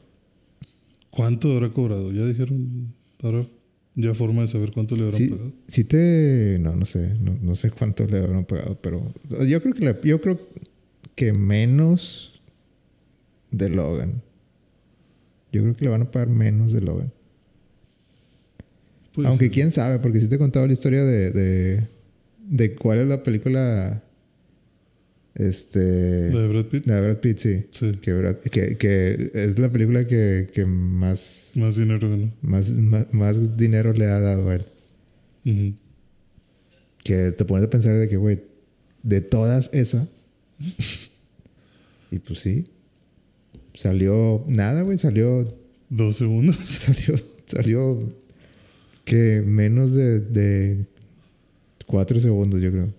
[1.10, 2.12] ¿Cuánto habrá cobrado?
[2.12, 2.92] ¿Ya dijeron?
[3.22, 3.44] ¿Ahora
[3.94, 5.52] ya forma de saber cuánto le habrán Sí, pagado?
[5.66, 6.58] sí te...
[6.60, 7.14] No, no sé.
[7.20, 9.12] No, no sé cuánto le habrán pagado, pero...
[9.46, 10.38] Yo creo que, yo creo
[11.16, 12.40] que menos
[13.50, 14.22] de Logan.
[15.50, 17.12] Yo creo que le van a pagar menos de Logan.
[19.18, 21.88] Pues, Aunque eh, quién sabe, porque sí te he contado la historia de, de,
[22.48, 24.00] de cuál es la película...
[25.34, 26.30] Este...
[26.32, 26.86] ¿La de Brad Pitt?
[26.86, 27.64] La de Brad Pitt, sí.
[27.72, 27.98] Sí.
[28.00, 32.32] Que, Brad- que, que es la película que, que más, Más dinero ganó.
[32.42, 35.74] más, más, más dinero le ha dado a él.
[37.02, 38.40] Que te pones a pensar de que, güey,
[39.02, 40.06] de todas esa.
[42.12, 42.66] y pues sí.
[43.74, 44.96] Salió nada, güey.
[44.96, 45.56] Salió.
[45.90, 46.56] Dos segundos.
[46.66, 47.14] Salió.
[47.46, 48.12] Salió.
[49.08, 50.84] Que menos de, de
[51.86, 52.92] cuatro segundos, yo creo.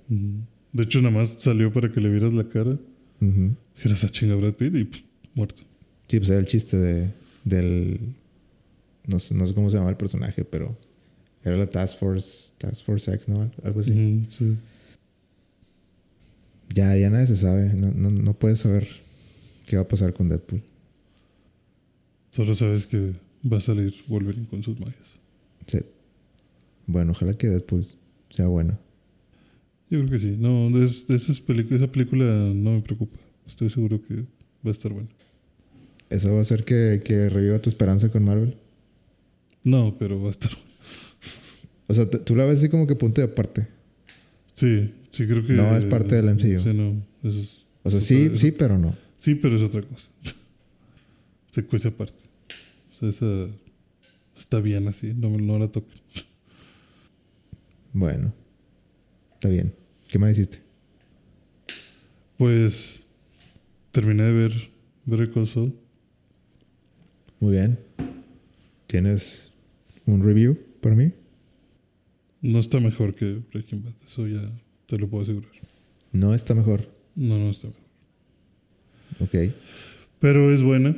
[0.73, 2.71] De hecho, nada más salió para que le vieras la cara.
[3.21, 3.55] Ujú.
[3.75, 5.01] Dijeras a chinga Brad Pitt y pff,
[5.35, 5.61] muerto.
[6.07, 7.11] Sí, pues era el chiste de,
[7.43, 7.99] del.
[9.05, 10.75] No sé, no sé cómo se llama el personaje, pero.
[11.43, 12.53] Era la Task Force.
[12.57, 13.51] Task Force X, ¿no?
[13.63, 14.25] Algo así.
[14.31, 14.57] Sí.
[16.73, 17.71] Ya, ya nadie se sabe.
[17.75, 18.87] No, no, no puedes saber
[19.67, 20.63] qué va a pasar con Deadpool.
[22.31, 23.13] Solo sabes que
[23.45, 25.18] va a salir Wolverine con sus magias.
[26.91, 27.85] Bueno, ojalá que Deadpool
[28.31, 28.79] sea bueno.
[29.91, 30.35] Yo creo que sí.
[30.39, 33.19] No, de, de esas esa película no me preocupa.
[33.45, 34.23] Estoy seguro que va
[34.65, 35.07] a estar buena.
[36.09, 38.55] ¿Eso va a hacer que, que reviva tu esperanza con Marvel?
[39.63, 40.65] No, pero va a estar buena.
[41.85, 43.67] O sea, tú la ves así como que punto de aparte.
[44.55, 45.53] Sí, sí creo que...
[45.53, 46.59] No, es parte del MCU.
[46.59, 47.03] Sí, no.
[47.23, 48.95] eso es- O sea, sí, sí, pero no.
[49.15, 50.09] Sí, pero es otra cosa.
[51.51, 52.23] Se cuece aparte.
[52.91, 53.47] O sea, esa
[54.35, 55.98] está bien así, no, no la toquen.
[57.93, 58.33] Bueno.
[59.33, 59.73] Está bien.
[60.09, 60.61] ¿Qué más hiciste?
[62.37, 63.03] Pues
[63.91, 64.53] terminé de ver
[65.05, 65.73] Better Call Saul.
[67.39, 67.79] Muy bien.
[68.87, 69.53] ¿Tienes
[70.05, 71.11] un review para mí?
[72.41, 74.41] No está mejor que Breaking Bad, eso ya
[74.87, 75.51] te lo puedo asegurar.
[76.11, 76.89] No está mejor.
[77.15, 77.83] No, no está mejor.
[79.19, 79.53] Ok.
[80.19, 80.95] Pero es buena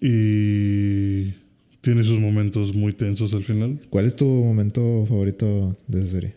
[0.00, 1.34] y
[1.80, 3.80] tiene sus momentos muy tensos al final.
[3.90, 6.34] ¿Cuál es tu momento favorito de esa serie?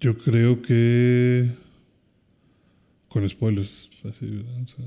[0.00, 1.50] Yo creo que
[3.08, 4.62] con spoilers, así, ¿verdad?
[4.62, 4.84] O sea,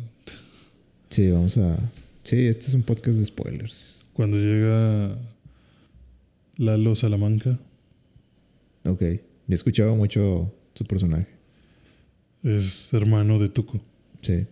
[1.09, 1.77] Sí, vamos a...
[2.23, 4.05] Sí, este es un podcast de spoilers.
[4.13, 5.17] cuando llega
[6.57, 7.57] Lalo Salamanca,
[8.85, 9.01] Ok.
[9.01, 9.19] He
[9.49, 11.27] escuchado mucho su personaje.
[12.43, 13.79] es hermano de Tuco.
[14.21, 14.45] Sí.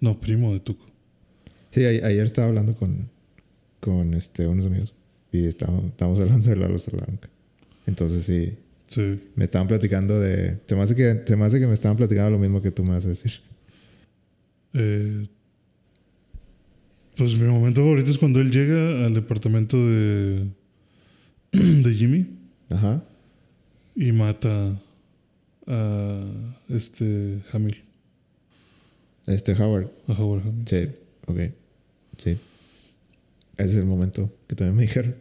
[0.00, 0.86] No, primo de Tuco.
[1.74, 3.10] Sí, ayer estaba hablando con,
[3.80, 4.94] con este, unos amigos
[5.32, 7.28] y estábamos, estábamos hablando de Lalo Salamanca.
[7.86, 8.54] Entonces sí,
[8.86, 9.20] Sí.
[9.34, 10.58] me estaban platicando de...
[10.66, 12.84] Se me, hace que, se me hace que me estaban platicando lo mismo que tú
[12.84, 13.32] me vas a decir.
[14.72, 15.26] Eh,
[17.16, 20.46] pues mi momento favorito es cuando él llega al departamento de,
[21.52, 22.26] de Jimmy
[22.70, 23.02] Ajá.
[23.96, 24.80] y mata
[25.66, 27.82] a este Hamil,
[29.26, 29.90] Este Howard.
[30.06, 30.66] a Howard Hamil.
[30.68, 30.88] Sí,
[31.26, 31.38] ok.
[32.18, 32.38] Sí.
[33.56, 35.14] Ese es el momento que también me dijeron.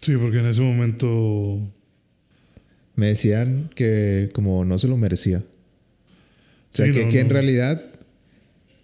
[0.00, 1.60] Sí, porque en ese momento
[2.94, 5.38] Me decían que como no se lo merecía.
[5.38, 7.80] O sea, Sí, que, no, que en realidad,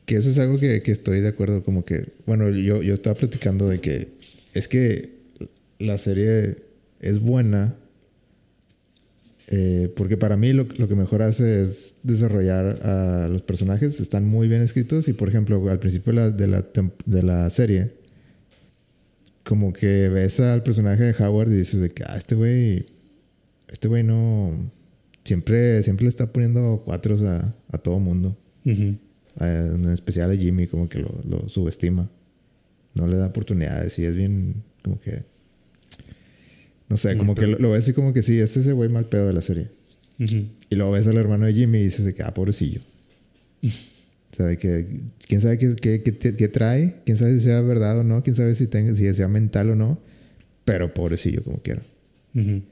[0.06, 3.16] que eso es algo que, que estoy de acuerdo, como que, bueno, yo, yo estaba
[3.16, 4.08] platicando de que
[4.54, 5.14] es que
[5.78, 6.56] la serie
[7.00, 7.74] es buena,
[9.48, 14.24] eh, porque para mí lo, lo que mejor hace es desarrollar a los personajes, están
[14.26, 17.50] muy bien escritos y por ejemplo, al principio de la, de la, tem- de la
[17.50, 17.92] serie,
[19.44, 22.86] como que ves al personaje de Howard y dices de que, ah, este güey,
[23.70, 24.70] este güey no,
[25.24, 28.36] siempre, siempre le está poniendo cuatros a, a todo mundo.
[29.38, 32.08] A- en especial a Jimmy, como que lo, lo subestima.
[32.94, 35.24] No le da oportunidades y es bien, como que.
[36.96, 38.88] Sé, Mal como que lo, lo ves así como que sí, este es ese güey
[38.88, 39.68] mal pedo de la serie.
[40.20, 40.44] Ujú.
[40.70, 42.80] Y luego ves al hermano de Jimmy y dices de que, ah, pobrecillo.
[43.62, 44.86] o sea, de que
[45.28, 48.36] quién sabe qué, qué, qué, qué trae, quién sabe si sea verdad o no, quién
[48.36, 49.98] sabe si, tenga, si sea mental o no,
[50.64, 51.82] pero pobrecillo como quiera.
[52.34, 52.62] Ujú.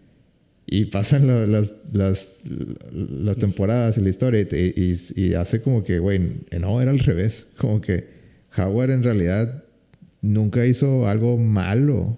[0.67, 2.31] Y pasan la- las, las,
[2.91, 6.21] las temporadas y la historia y, y- y hace como que, güey,
[6.61, 7.49] no, era al revés.
[7.59, 8.07] Como que
[8.57, 9.65] Howard en realidad
[10.21, 12.17] nunca hizo algo malo.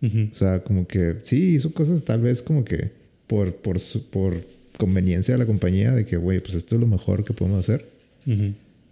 [0.00, 2.90] O sea, como que sí, hizo cosas tal vez como que
[3.26, 4.36] por, por, su- por
[4.76, 7.84] conveniencia de la compañía de que, güey, pues esto es lo mejor que podemos hacer.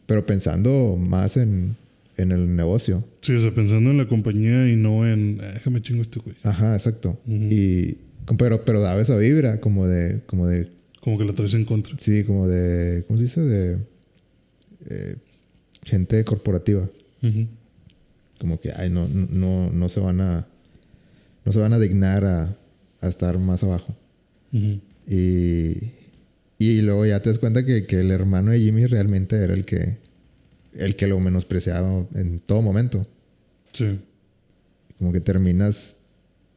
[0.06, 1.76] Pero pensando más en,
[2.16, 3.04] en el negocio.
[3.22, 6.34] Sí, o sea, pensando en la compañía y no en, "Ah, déjame chingo este güey.
[6.42, 7.18] Ajá, exacto.
[7.28, 7.98] Y,
[8.38, 10.68] pero, pero daba esa vibra como de, como de
[11.00, 11.94] Como que la traes en contra.
[11.98, 13.04] Sí, como de.
[13.06, 13.40] ¿Cómo se dice?
[13.42, 13.78] De.
[14.88, 15.16] eh,
[15.84, 16.88] gente corporativa.
[18.40, 20.46] Como que, ay, no, no, no se van a.
[21.46, 22.56] No se van a dignar a,
[23.00, 23.94] a estar más abajo.
[24.52, 25.92] Y.
[26.58, 29.64] Y luego ya te das cuenta que, que el hermano de Jimmy realmente era el
[29.64, 29.98] que.
[30.74, 33.06] El que lo menospreciaba en todo momento.
[33.72, 33.98] Sí.
[34.98, 35.98] Como que terminas.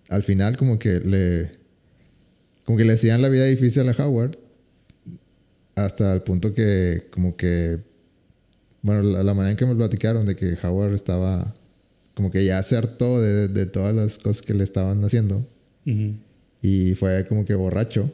[0.10, 1.52] Al final, como que le.
[2.66, 4.38] Como que le hacían la vida difícil a Howard.
[5.76, 7.78] Hasta el punto que, como que.
[8.82, 11.54] Bueno, la, la manera en que me platicaron de que Howard estaba.
[12.20, 15.48] Como que ya se hartó de, de todas las cosas que le estaban haciendo.
[16.62, 18.14] Y fue como que borracho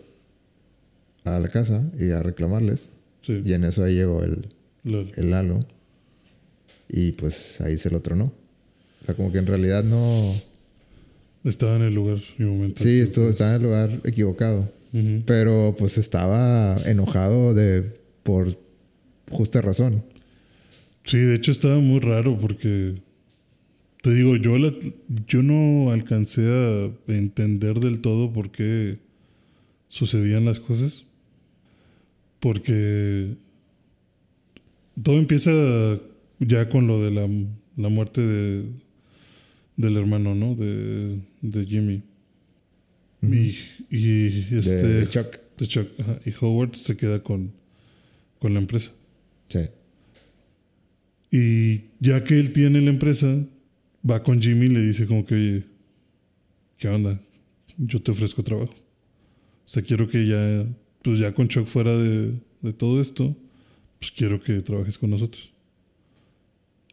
[1.24, 2.90] a la casa y a reclamarles.
[3.24, 3.42] Sí.
[3.44, 4.50] Y en eso ahí llegó el,
[4.84, 5.10] Lalo.
[5.16, 5.66] el Lalo.
[6.88, 8.26] Y pues ahí se lo tronó.
[9.02, 10.36] O sea, como que en realidad no.
[11.44, 12.84] Estaba en el lugar y momento.
[12.84, 14.72] Sí, estuvo, estaba en el lugar equivocado.
[15.26, 17.82] Pero pues estaba enojado de
[18.22, 18.56] por
[19.32, 20.04] justa razón.
[21.06, 23.02] Sí, de hecho estaba muy raro porque
[24.06, 24.76] te digo, yo la-
[25.28, 29.00] yo no alcancé a entender del todo por qué
[29.90, 31.06] sucedían las cosas.
[32.40, 33.34] Porque
[35.02, 35.52] todo empieza
[36.40, 37.28] ya con lo de la,
[37.78, 38.66] la muerte de,
[39.78, 40.54] del hermano, ¿no?
[40.54, 42.04] De, de Jimmy.
[43.24, 43.56] Y,
[43.90, 45.40] y este, De, de Chuck.
[45.58, 47.52] de Chuck, ajá, y Howard se queda con,
[48.38, 48.92] con la empresa.
[49.50, 49.62] Sí.
[51.32, 53.36] Y ya que él tiene la empresa,
[54.10, 55.64] va con Jimmy y le dice como que, oye,
[56.78, 57.20] ¿qué onda?
[57.78, 58.74] Yo te ofrezco trabajo.
[58.74, 60.66] O sea, quiero que ya,
[61.02, 63.36] pues ya con Chuck fuera de, de todo esto,
[64.00, 65.52] pues quiero que trabajes con nosotros.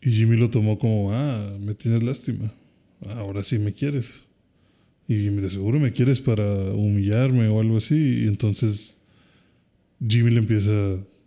[0.01, 2.53] Y Jimmy lo tomó como, ah, me tienes lástima.
[3.07, 4.25] Ah, ahora sí me quieres.
[5.07, 8.25] Y de seguro me quieres para humillarme o algo así.
[8.25, 8.97] Y entonces
[10.07, 10.73] Jimmy le empieza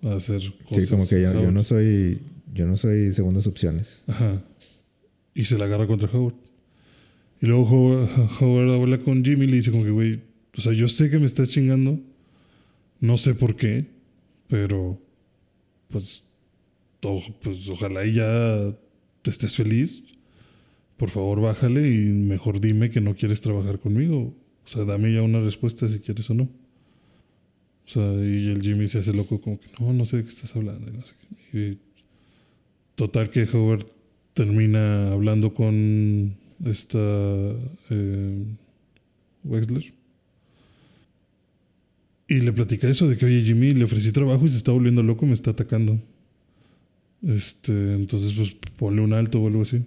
[0.03, 0.85] a hacer cosas.
[0.85, 2.19] Sí, como que yo, no soy.
[2.53, 4.01] Yo no soy segundas opciones.
[4.07, 4.41] Ajá.
[5.35, 6.35] Y se la agarra contra Howard.
[7.41, 7.63] Y luego
[8.39, 10.21] Howard, habla con Jimmy y le dice como que, güey,
[10.57, 11.99] o sea, yo sé que me estás chingando.
[13.01, 13.85] No sé por qué,
[14.47, 14.99] pero
[15.89, 16.23] pues,
[17.03, 18.73] o- pues ojalá y ya
[19.21, 20.01] te estés feliz.
[20.97, 24.33] Por favor, bájale y mejor dime que no quieres trabajar conmigo.
[24.65, 26.43] O sea, dame ya una respuesta si quieres o no.
[26.43, 30.29] O sea, y el Jimmy se hace loco como que, no, no sé de qué
[30.29, 30.89] estás hablando.
[30.89, 31.13] y no sé
[31.51, 31.57] qué.
[31.59, 31.77] Y
[32.95, 33.85] total que Howard
[34.35, 36.99] termina hablando con esta
[37.89, 38.43] eh,
[39.43, 39.93] Wexler.
[42.27, 45.01] Y le platica eso de que, oye, Jimmy, le ofrecí trabajo y se está volviendo
[45.01, 45.99] loco, me está atacando.
[47.25, 49.83] Este, entonces, pues ponle un alto o algo así.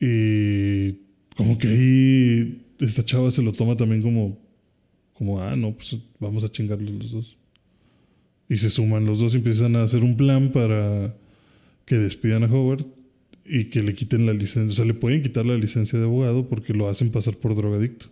[0.00, 0.92] Y
[1.36, 4.38] como que ahí esta chava se lo toma también como,
[5.14, 7.36] como, ah, no, pues vamos a chingarlos los dos.
[8.48, 11.16] Y se suman los dos y empiezan a hacer un plan para
[11.86, 12.84] que despidan a Howard
[13.46, 14.72] y que le quiten la licencia.
[14.72, 18.06] O sea, le pueden quitar la licencia de abogado porque lo hacen pasar por drogadicto.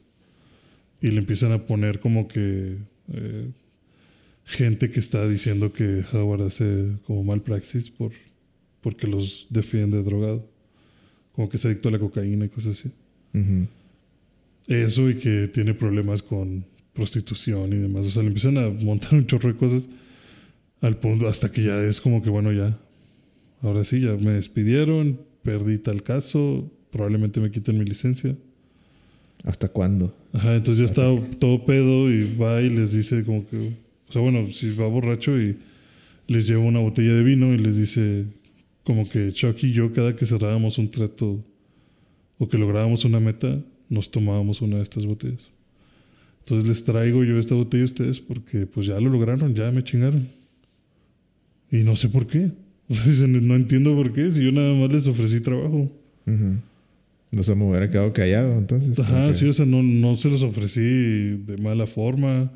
[1.03, 2.79] Y le empiezan a poner como que
[3.13, 3.51] eh,
[4.47, 8.13] gente que está diciendo que Howard hace como mal praxis por,
[8.81, 10.49] porque los defiende drogado
[11.35, 12.91] como que es adicto a la cocaína y cosas así.
[13.35, 13.67] Ujú.
[14.69, 18.07] Eso y que tiene problemas con prostitución y demás.
[18.07, 19.89] O sea, le empiezan a montar un chorro de cosas
[20.81, 22.79] al punto hasta que ya es como que, bueno, ya.
[23.65, 28.37] Ahora sí, ya me despidieron, perdí tal caso, probablemente me quiten mi licencia.
[29.43, 30.15] ¿Hasta cuándo?
[30.35, 34.21] Ajá, entonces ya está todo pedo y va y les dice como que, o sea,
[34.21, 35.57] bueno, si va borracho y
[36.27, 38.27] les lleva una botella de vino y les dice
[38.83, 41.43] como que Chuck y yo cada que cerrábamos un trato
[42.37, 45.49] o que lográbamos una meta, nos tomábamos una de estas botellas.
[46.41, 49.83] Entonces les traigo yo esta botella a ustedes porque pues ya lo lograron, ya me
[49.83, 50.29] chingaron.
[51.71, 52.51] Y no sé por qué.
[52.89, 55.91] Dicen, no entiendo por qué, si yo nada más les ofrecí trabajo.
[56.27, 56.57] Ujú.
[57.33, 58.99] No se me hubiera quedado callado entonces.
[58.99, 62.53] Ajá, porque- sí, o sea, no, no se los ofrecí de mala forma.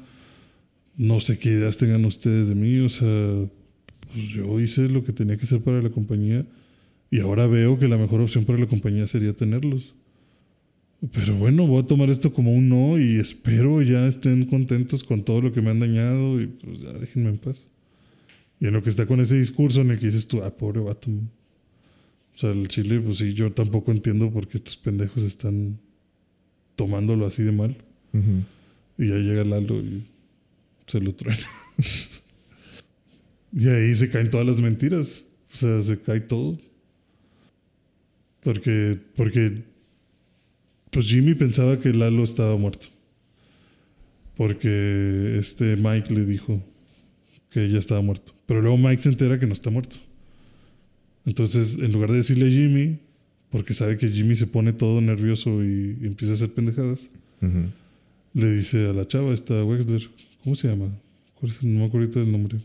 [0.97, 2.79] No sé qué ideas tengan ustedes de mí.
[2.81, 3.47] O sea,
[4.13, 6.45] pues yo hice lo que tenía que hacer para la compañía
[7.11, 9.95] y ahora veo que la mejor opción para la compañía sería tenerlos.
[11.13, 15.25] Pero bueno, voy a tomar esto como un no y espero ya estén contentos con
[15.25, 17.65] todo lo que me han dañado y pues ya déjenme en paz.
[18.61, 20.81] Y en lo que está con ese discurso en el que dices tú, ah, pobre
[20.81, 21.11] vato.
[21.11, 25.79] O sea, el chile, pues sí, yo tampoco entiendo por qué estos pendejos están
[26.77, 27.77] tomándolo así de mal.
[28.97, 30.05] Y ya llega Lalo y
[30.87, 31.47] se lo truena.
[33.53, 35.25] y ahí se caen todas las mentiras.
[35.53, 36.59] O sea, se cae todo.
[38.43, 39.63] Porque, porque
[40.91, 42.89] pues Jimmy pensaba que Lalo estaba muerto.
[44.37, 46.63] Porque este Mike le dijo
[47.51, 48.35] que ella estaba muerto.
[48.47, 49.97] Pero luego Mike se entera que no está muerto.
[51.25, 52.99] Entonces, en lugar de decirle a Jimmy,
[53.51, 57.11] porque sabe que Jimmy se pone todo nervioso y, y empieza a hacer pendejadas,
[58.35, 60.03] le dice a la chava, esta Wexler,
[60.43, 60.89] ¿cómo se llama?
[61.35, 62.61] ¿Cuál es el, no me acuerdo del nombre.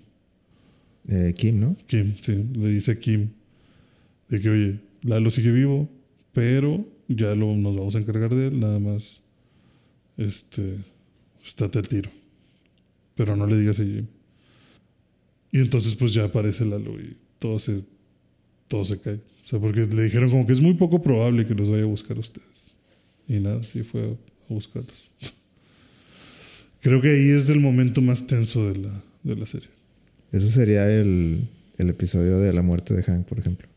[1.07, 1.75] Eh, Kim, ¿no?
[1.88, 3.29] Kim, sí, le dice a Kim
[4.29, 5.89] de que, oye, Lalo sigue vivo,
[6.31, 9.21] pero ya lo, nos vamos a encargar de él, nada más,
[10.17, 10.77] este,
[11.45, 12.09] estate al tiro.
[13.15, 14.07] Pero no le digas a Jim.
[15.53, 17.83] Y entonces pues ya aparece Lalo y todo se,
[18.67, 19.19] todo se cae.
[19.43, 21.85] O sea, porque le dijeron como que es muy poco probable que los vaya a
[21.85, 22.71] buscar a ustedes.
[23.27, 24.17] Y nada, sí fue
[24.49, 25.11] a buscarlos.
[26.81, 29.69] Creo que ahí es el momento más tenso de la, de la serie.
[30.31, 31.41] Eso sería el,
[31.77, 33.67] el episodio de la muerte de Hank, por ejemplo.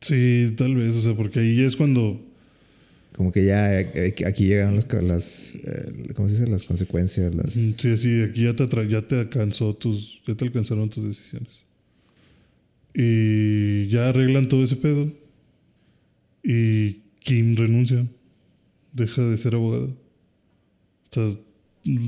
[0.00, 2.24] Sí, tal vez, o sea, porque ahí es cuando
[3.16, 6.48] Como que ya eh, aquí llegan las, las eh, ¿cómo se dice?
[6.48, 7.54] Las consecuencias, las...
[7.56, 11.60] Mm, Sí, sí, aquí ya te, ya te alcanzó tus, ya te alcanzaron tus decisiones.
[12.94, 15.12] Y ya arreglan todo ese pedo.
[16.42, 18.06] Y Kim renuncia.
[18.92, 19.84] Deja de ser abogada.
[19.86, 21.36] O sea,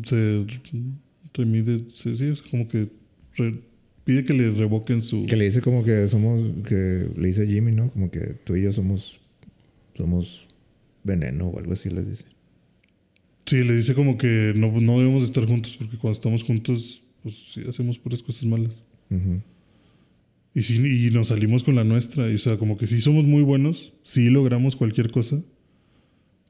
[0.04, 0.46] se
[1.34, 2.88] remide, se- sí, es como que
[3.36, 3.60] re-
[4.04, 5.24] pide que le revoquen su...
[5.26, 7.88] Que le dice como que somos, que le dice a Jimmy, ¿no?
[7.90, 9.20] Como que tú y yo somos,
[9.94, 10.48] somos
[11.04, 12.26] veneno o algo así les dice.
[13.46, 17.02] Sí, le dice como que no, no debemos de estar juntos porque cuando estamos juntos,
[17.22, 18.72] pues sí, hacemos puras cosas malas.
[20.54, 22.30] Y, sí, y nos salimos con la nuestra.
[22.30, 25.42] Y, o sea, como que sí somos muy buenos, sí logramos cualquier cosa,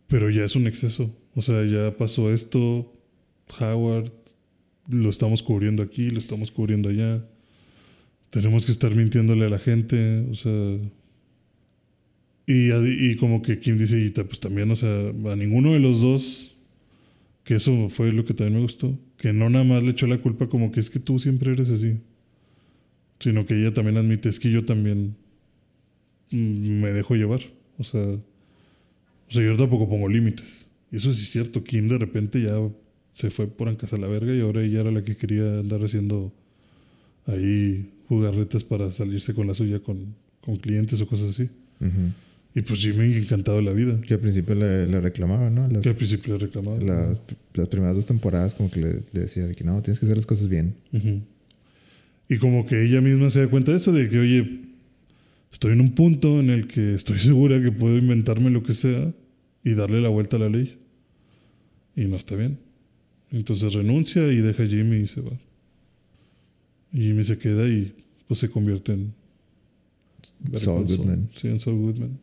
[0.06, 1.16] pero ya es un exceso.
[1.34, 2.92] O sea, ya pasó esto,
[3.58, 4.12] Howard,
[4.90, 7.24] lo estamos cubriendo aquí, lo estamos cubriendo allá.
[8.30, 10.78] Tenemos que estar mintiéndole a la gente, o sea...
[12.46, 16.56] Y, como que Kim dice, y pues también, o sea, a ninguno de los dos,
[17.44, 20.18] que eso fue lo que también me gustó, que no nada más le echó la
[20.18, 21.98] culpa como que es que tú siempre eres así
[23.22, 25.14] sino que ella también admite es que yo también
[26.32, 27.40] mm, me dejo llevar.
[27.78, 30.66] O sea, o sea, yo tampoco pongo límites.
[30.90, 31.62] Y eso sí es cierto.
[31.62, 32.58] Kim de repente ya
[33.12, 35.84] se fue por ancas a la verga y ahora ella era la que quería andar
[35.84, 36.32] haciendo
[37.26, 41.48] ahí jugarretas para salirse con la suya con, con clientes o cosas así.
[42.54, 43.98] Y pues Jimmy encantado de la vida.
[44.02, 45.68] Que al principio le, le reclamaba, ¿no?
[45.68, 46.78] Las, Que al principio le reclamaba.
[46.80, 47.18] las,
[47.54, 50.16] las primeras dos temporadas como que le, le decía de que no, tienes que hacer
[50.16, 50.74] las cosas bien.
[50.92, 51.22] Ujú.
[52.28, 54.60] Y como que ella misma se da cuenta de eso, de que, oye,
[55.50, 59.12] estoy en un punto en el que estoy segura que puedo inventarme lo que sea
[59.64, 60.78] y darle la vuelta a la ley.
[61.96, 62.58] Y no está bien.
[63.30, 65.32] Entonces renuncia y deja a Jimmy y se va.
[66.92, 67.94] Y Jimmy se queda y
[68.26, 69.14] pues se convierte en...
[70.54, 71.30] Saul Goodman.
[71.34, 72.18] Sí, en Saul Goodman.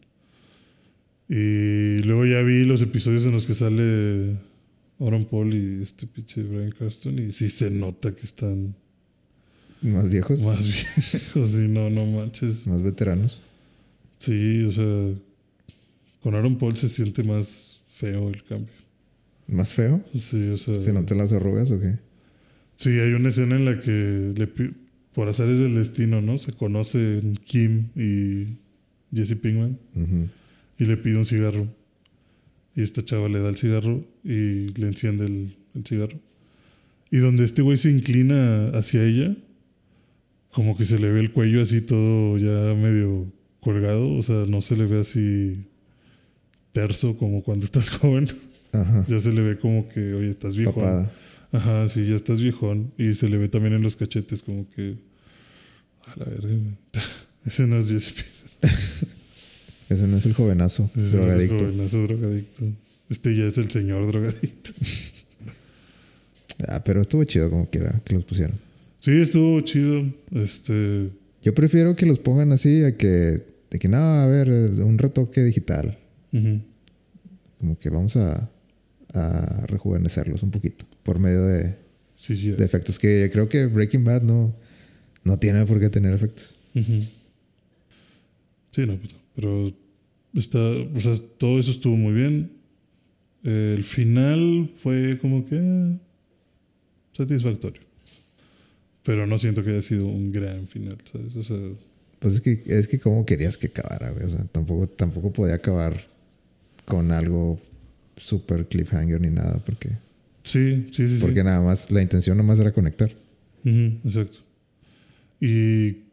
[1.29, 4.35] Y luego ya vi los episodios en los que sale
[4.99, 8.75] Aaron Paul y este pinche Brian Carston y sí se nota que están
[9.83, 10.65] Más viejos, más
[11.13, 12.65] viejos y no, no manches.
[12.65, 13.41] más veteranos.
[14.17, 15.13] Sí, o sea,
[16.21, 18.73] con Aaron Paul se siente más feo el cambio.
[19.47, 20.03] ¿Más feo?
[20.13, 20.79] Sí, o sea.
[20.79, 21.95] ¿Se notan las arrugas o qué?
[22.75, 24.47] Sí, hay una escena en la que le
[25.13, 26.37] por azares del destino, ¿no?
[26.37, 28.57] Se conocen Kim y
[29.13, 30.27] Jesse Pinkman Ujú.
[30.79, 31.67] Y le pide un cigarro.
[32.75, 36.17] Y esta chava le da el cigarro y le enciende el, el cigarro.
[37.11, 39.35] Y donde este güey se inclina hacia ella,
[40.51, 44.13] como que se le ve el cuello así todo ya medio colgado.
[44.13, 45.65] O sea, no se le ve así
[46.71, 48.27] terso como cuando estás joven.
[48.71, 49.05] Ajá.
[49.07, 51.09] Ya se le ve como que, oye, estás viejón.
[51.51, 52.93] Ajá, sí, ya estás viejón.
[52.97, 54.95] Y se le ve también en los cachetes como que...
[56.05, 56.55] A la verga.
[57.45, 58.25] Ese no es Jesse.
[59.89, 61.57] Eso no es el jovenazo, Ese no es el drogadicto.
[61.65, 62.61] jovenazo drogadicto.
[63.09, 64.71] Este ya es el señor drogadicto.
[66.67, 68.59] Ah, pero estuvo chido como quiera que los pusieron.
[68.99, 70.03] Sí, estuvo chido.
[70.31, 71.09] Este.
[71.41, 73.07] Yo prefiero que los pongan así a que,
[73.71, 75.97] de que no, a ver, un retoque digital.
[77.59, 78.49] Como que vamos a,
[79.13, 81.77] a rejuvenecerlos un poquito por medio de,
[82.17, 82.51] Sí, sí.
[82.51, 84.53] de efectos que creo que Breaking Bad no,
[85.23, 86.55] no tiene por qué tener efectos.
[86.73, 87.07] Sí,
[88.85, 89.19] no, pues no.
[89.39, 89.73] Pero
[90.33, 92.51] está, o sea, todo eso estuvo muy bien.
[93.41, 95.97] El final fue como que eh,
[97.13, 97.81] satisfactorio.
[99.03, 101.35] Pero no siento que haya sido un gran final, ¿sabes?
[101.37, 101.57] O sea,
[102.19, 104.25] Pues es que, es que como querías que acabara, güey.
[104.25, 105.95] O sea, tampoco, tampoco podía acabar
[106.83, 107.57] con algo
[108.17, 109.91] super cliffhanger ni nada, porque,
[110.43, 111.15] sí, sí, sí.
[111.15, 111.21] sí.
[111.21, 113.09] porque nada más, la intención nomás era conectar.
[113.63, 114.39] Exacto.
[115.39, 116.08] Y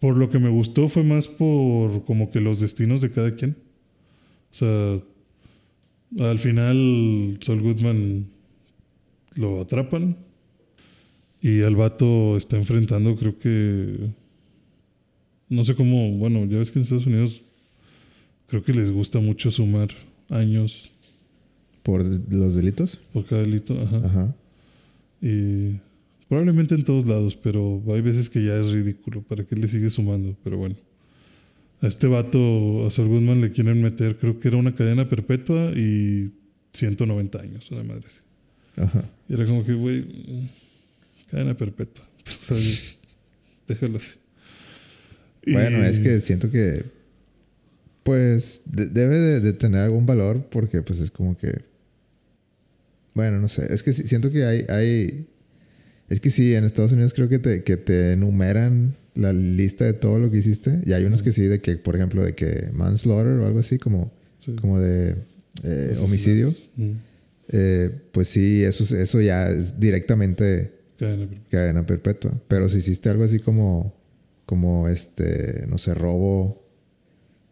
[0.00, 3.56] por lo que me gustó fue más por como que los destinos de cada quien.
[4.52, 5.00] O sea,
[6.18, 8.26] al final Sol Goodman
[9.34, 10.16] lo atrapan
[11.40, 14.10] y al vato está enfrentando, creo que...
[15.50, 17.42] No sé cómo, bueno, ya ves que en Estados Unidos
[18.48, 19.88] creo que les gusta mucho sumar
[20.28, 20.90] años
[21.82, 23.00] Por los delitos.
[23.12, 23.80] por cada delito.
[23.80, 23.96] Ajá.
[24.04, 24.36] Ajá.
[25.22, 25.80] Y
[26.28, 29.22] probablemente en todos lados, pero hay veces que ya es ridículo.
[29.22, 30.36] ¿Para qué le sigue sumando?
[30.44, 30.76] Pero bueno.
[31.80, 35.70] A este vato, a Saul Goodman, le quieren meter, creo que era una cadena perpetua
[35.76, 36.32] y
[36.72, 38.18] 190 años, una madre así.
[38.76, 39.04] Ajá.
[39.28, 40.04] Y era como que, güey,
[41.30, 42.04] cadena perpetua.
[42.28, 42.56] O sea,
[43.66, 44.16] déjalo así.
[45.46, 46.84] Y- Bueno, es que siento que,
[48.02, 51.60] pues, de- debe de, de tener algún valor porque, pues, es como que,
[53.14, 55.28] bueno, no sé, es que siento que hay, hay,
[56.08, 59.92] Es que sí, en Estados Unidos creo que te, que te enumeran la lista de
[59.92, 60.80] todo lo que hiciste.
[60.86, 63.78] Y hay unos que sí, de que, por ejemplo, de que manslaughter o algo así,
[63.78, 64.52] como, Sí.
[64.60, 65.16] como de
[65.64, 66.54] eh, homicidio.
[66.76, 66.92] Mm.
[67.50, 71.48] Eh, pues sí, eso, eso ya es directamente Cadena perpetua.
[71.50, 72.42] cadena perpetua.
[72.48, 73.94] Pero si hiciste algo así como,
[74.46, 76.64] como este, no sé, robo,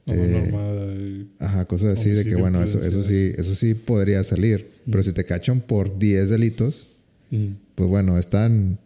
[0.07, 4.23] Eh, armada y- ajá, cosas así de que bueno, eso, eso sí, eso sí podría
[4.23, 4.71] salir.
[4.89, 6.89] Pero si te cachan por 10 delitos,
[7.31, 7.55] Mm.
[7.75, 8.79] pues bueno, están,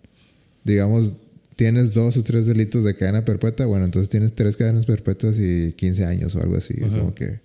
[0.65, 1.19] digamos,
[1.57, 5.73] tienes dos o tres delitos de cadena perpetua, bueno, entonces tienes tres cadenas perpetuas y
[5.73, 6.75] 15 años o algo así.
[6.83, 6.99] Ajá.
[6.99, 7.41] Como que,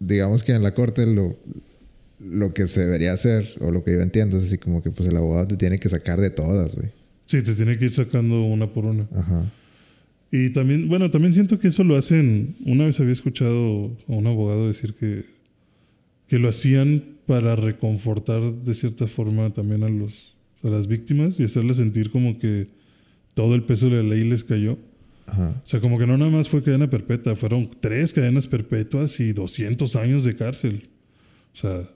[0.00, 1.36] digamos que en la corte lo,
[2.20, 5.08] lo que se debería hacer, o lo que yo entiendo, es así como que pues
[5.08, 6.88] el abogado te tiene que sacar de todas, güey.
[7.26, 9.06] Sí, te tiene que ir sacando una por una.
[9.14, 9.50] Ajá.
[10.30, 12.56] Y también, bueno, también siento que eso lo hacen.
[12.64, 15.24] Una vez había escuchado a un abogado decir que,
[16.28, 21.44] que lo hacían para reconfortar de cierta forma también a, los, a las víctimas y
[21.44, 22.66] hacerles sentir como que
[23.34, 24.78] todo el peso de la ley les cayó.
[25.26, 25.62] Ajá.
[25.64, 29.32] O sea, como que no nada más fue cadena perpetua, fueron tres cadenas perpetuas y
[29.32, 30.88] 200 años de cárcel.
[31.54, 31.88] O sea,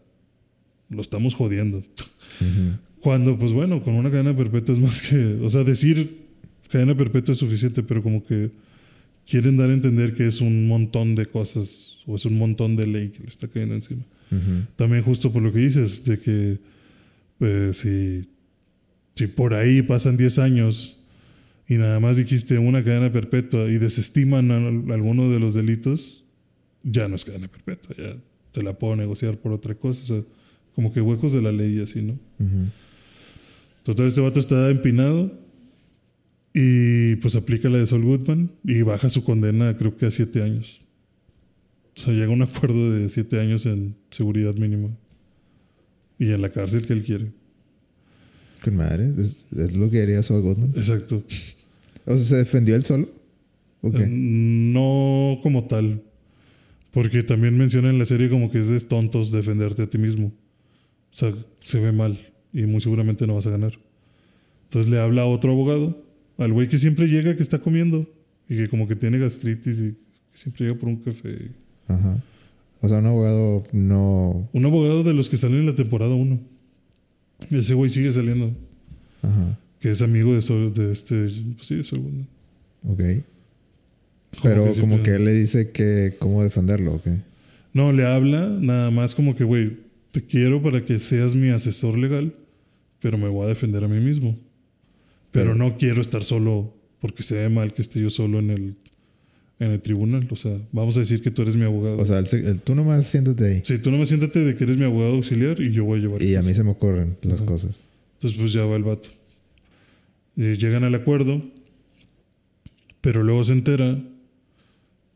[0.88, 1.78] lo estamos jodiendo.
[1.78, 2.78] Ujú.
[3.00, 5.38] Cuando, pues bueno, con una cadena perpetua es más que.
[5.42, 6.26] O sea, decir
[6.68, 8.50] cadena perpetua es suficiente, pero como que
[9.28, 12.86] quieren dar a entender que es un montón de cosas o es un montón de
[12.86, 14.02] ley que le está cayendo encima.
[14.76, 16.58] También, justo por lo que dices, de que
[17.38, 18.22] pues, si,
[19.14, 20.98] si por ahí pasan 10 años
[21.68, 26.24] y nada más dijiste una cadena perpetua y desestiman al- alguno de los delitos,
[26.82, 28.16] ya no es cadena perpetua, ya
[28.52, 30.02] te la puedo negociar por otra cosa.
[30.02, 30.22] O sea,
[30.74, 32.12] como que huecos de la ley así, ¿no?
[32.38, 32.68] Ujú.
[33.84, 35.32] Total, este vato está empinado
[36.54, 40.42] y pues aplica la de Saul Goodman y baja su condena creo que a siete
[40.42, 40.80] años.
[41.98, 44.90] O sea, llega a un acuerdo de siete años en seguridad mínima
[46.18, 47.32] y en la cárcel que él quiere.
[48.62, 50.72] Con madre, es, es lo que haría Saul Goodman.
[50.76, 51.22] Exacto.
[52.04, 53.08] O sea, ¿se defendió él solo?
[53.82, 54.04] ¿O qué?
[54.04, 56.02] Eh, No como tal,
[56.92, 60.32] porque también menciona en la serie como que es de tontos defenderte a ti mismo.
[61.12, 62.18] O sea, se ve mal
[62.52, 63.72] y muy seguramente no vas a ganar.
[64.64, 66.04] Entonces le habla a otro abogado,
[66.36, 68.08] al güey que siempre llega que está comiendo
[68.48, 69.98] y que como que tiene gastritis y que
[70.38, 71.50] siempre llega por un café.
[71.88, 72.22] Ajá.
[72.80, 74.48] O sea, un abogado no.
[74.52, 76.38] Un abogado de los que salen en la temporada 1.
[77.50, 78.52] Ese güey sigue saliendo,
[79.22, 79.58] Ajá.
[79.80, 82.26] que es amigo de, Sol- de este, pues sí, de Saul Goodman.
[82.88, 83.00] Ok.
[84.40, 87.16] Como Pero que como que él le dice que cómo defenderlo, ¿o qué?
[87.72, 89.78] No, le habla nada más como que, güey,
[90.10, 92.34] te quiero para que seas mi asesor legal,
[93.00, 94.36] pero me voy a defender a mí mismo.
[95.30, 98.50] Pero Pero- no quiero estar solo porque se ve mal que esté yo solo en
[98.50, 98.74] el,
[99.60, 100.26] en el tribunal.
[100.30, 101.98] O sea, vamos a decir que tú eres mi abogado.
[101.98, 103.62] O sea, él se- él- tú nomás siéntate ahí.
[103.64, 106.02] sí, tú no me siéntate de que eres mi abogado auxiliar y yo voy a
[106.02, 106.22] llevar.
[106.22, 107.46] Y a mí se me ocurren las Ajá.
[107.46, 107.80] cosas.
[108.14, 109.08] Entonces, pues ya va el vato.
[110.36, 111.42] Y llegan al acuerdo,
[113.00, 114.00] pero luego se entera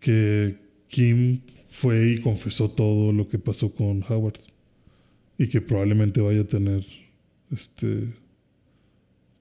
[0.01, 0.57] que
[0.89, 4.41] Kim fue y confesó todo lo que pasó con Howard.
[5.39, 6.85] Y que probablemente vaya a tener
[7.53, 8.09] este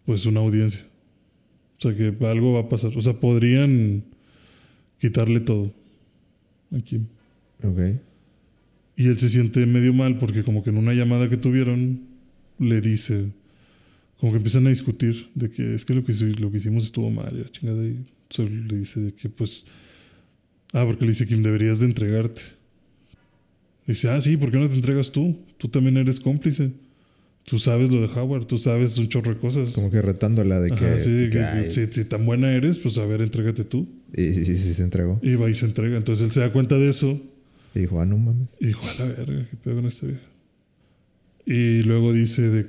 [0.06, 0.82] pues una audiencia.
[1.78, 2.92] O sea que algo va a pasar.
[2.96, 4.04] O sea, podrían
[5.02, 5.74] quitarle todo
[6.72, 7.06] a Kim.
[7.64, 7.80] Ok.
[8.96, 12.02] Y él se siente medio mal porque como que en una llamada que tuvieron
[12.60, 13.26] le dice,
[14.20, 17.10] como que empiezan a discutir de que es que lo que, lo que hicimos estuvo
[17.10, 19.66] mal, y la chingada, y solo le dice de que pues,
[20.74, 22.42] ah, porque le dice Kim, deberías de entregarte.
[23.88, 25.36] Le dice, ah, sí, ¿por qué no te entregas tú?
[25.58, 26.72] Tú también eres cómplice.
[27.44, 29.72] Tú sabes lo de Howard, tú sabes un chorro de cosas.
[29.72, 30.76] Como que retándola de que.
[30.86, 33.64] Ajá, sí, de que, que- ay, si, si tan buena eres, pues a ver, entrégate
[33.64, 33.88] tú.
[34.16, 35.20] Y se entregó.
[35.22, 35.98] Y va y se entrega.
[35.98, 37.22] Entonces él se da cuenta de eso
[37.74, 38.56] Y dijo, ah, no mames.
[38.60, 40.28] Y dijo, a la verga, qué pedo con esta vieja.
[41.46, 42.68] Y luego dice, de,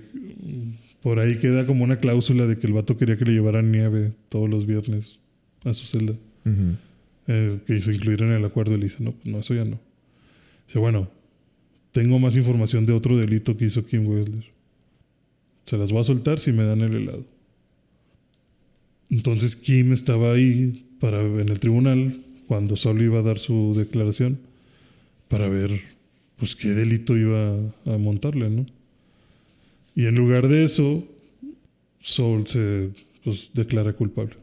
[1.02, 4.12] por ahí queda como una cláusula de que el vato quería que le llevaran nieve
[4.28, 5.18] todos los viernes
[5.64, 6.14] a su celda.
[6.44, 6.76] Ujú.
[7.28, 8.74] Eh, que hizo incluir en el acuerdo.
[8.74, 9.80] Y le dice, no, pues no, eso ya no.
[10.66, 11.10] Dice, bueno,
[11.92, 14.44] tengo más información de otro delito que hizo Kim Wessler.
[15.66, 17.24] Se las voy a soltar si me dan el helado.
[19.10, 24.38] Entonces Kim estaba ahí para, en el tribunal cuando solo iba a dar su declaración
[25.26, 25.72] para ver
[26.36, 28.66] pues qué delito iba a montarle, ¿no?
[29.96, 31.04] Y en lugar de eso,
[32.00, 32.90] Saul se
[33.24, 34.36] pues, declara culpable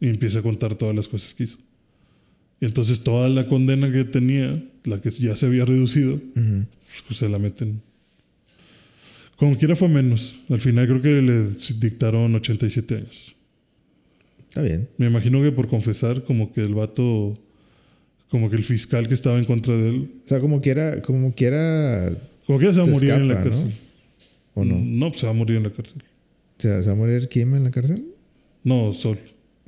[0.00, 1.58] y empieza a contar todas las cosas que hizo.
[2.60, 6.66] Y entonces toda la condena que tenía, la que ya se había reducido, Ujú.
[7.06, 7.82] pues, se la meten.
[9.36, 10.40] Como quiera fue menos.
[10.48, 11.44] Al final creo que le
[11.78, 13.37] dictaron 87 años.
[14.48, 14.88] Está bien.
[14.96, 17.38] Me imagino que por confesar, como que el vato,
[18.30, 21.32] como que el fiscal que estaba en contra de él, O sea, como quiera, como
[21.34, 22.10] quiera.
[22.46, 23.74] como quiera se va a morir en la cárcel.
[24.54, 24.78] ¿O no?
[24.80, 26.02] No, pues se va a morir en la cárcel.
[26.58, 28.06] sea, ¿se va a morir Kim en la cárcel?
[28.64, 29.18] No, Sol.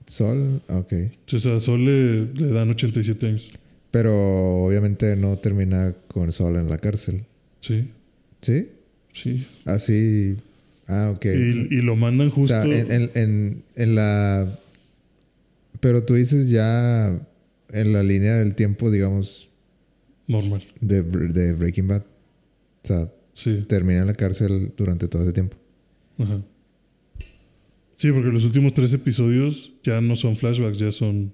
[0.06, 0.92] Sol, ok.
[1.32, 3.48] O sea, a Sol le, le dan 87 años.
[3.92, 7.24] Pero obviamente no termina con Sol en la cárcel.
[7.60, 7.88] Sí,
[8.40, 8.68] ¿Sí?
[9.12, 9.46] sí.
[9.64, 10.36] Así.
[10.86, 11.26] Ah, ok.
[11.26, 12.54] Y, y lo mandan o justo.
[12.54, 14.58] sea, en, en, en, en la.
[15.80, 17.08] Pero tú dices ya
[17.70, 19.48] en la línea del tiempo, digamos,
[20.26, 20.62] Normal.
[20.80, 22.02] de, de Breaking Bad.
[22.84, 23.64] O sea, Sí.
[23.68, 25.56] termina en la cárcel durante todo ese tiempo.
[26.18, 26.42] Ajá.
[27.96, 31.32] Sí, porque los últimos tres episodios ya no son flashbacks, ya son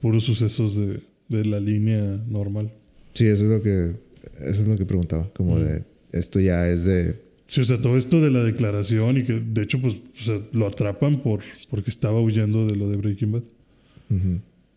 [0.00, 2.72] puros sucesos de, de la línea normal.
[3.14, 3.92] Sí, eso es lo que.
[4.40, 5.28] Eso es lo que preguntaba.
[5.34, 5.84] Como de.
[6.12, 7.20] Esto ya es de.
[7.48, 10.40] Sí, o sea, todo esto de la declaración y que de hecho, pues, o sea,
[10.52, 11.40] lo atrapan por,
[11.70, 13.42] porque estaba huyendo de lo de Breaking Bad.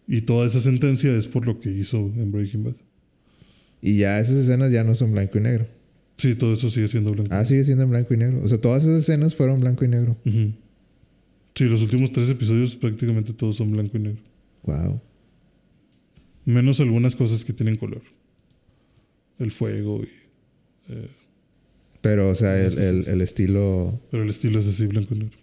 [0.08, 2.76] Y toda esa sentencia es por lo que hizo en Breaking Bad.
[3.82, 5.68] Y ya esas escenas ya no son blanco y negro.
[6.18, 7.34] Sí, todo eso sigue siendo blanco.
[7.34, 8.42] Ah, sigue siendo en blanco y negro.
[8.44, 10.18] O sea, todas esas escenas fueron blanco y negro.
[10.26, 14.22] Sí, los últimos tres episodios prácticamente todos son blanco y negro.
[14.64, 15.00] Wow.
[16.46, 18.02] Menos algunas cosas que tienen color.
[19.38, 20.10] El fuego y...
[20.94, 21.08] eh,
[22.02, 24.02] Pero, o sea, el, el estilo.
[24.12, 25.38] pero el estilo es así, blanco y negro.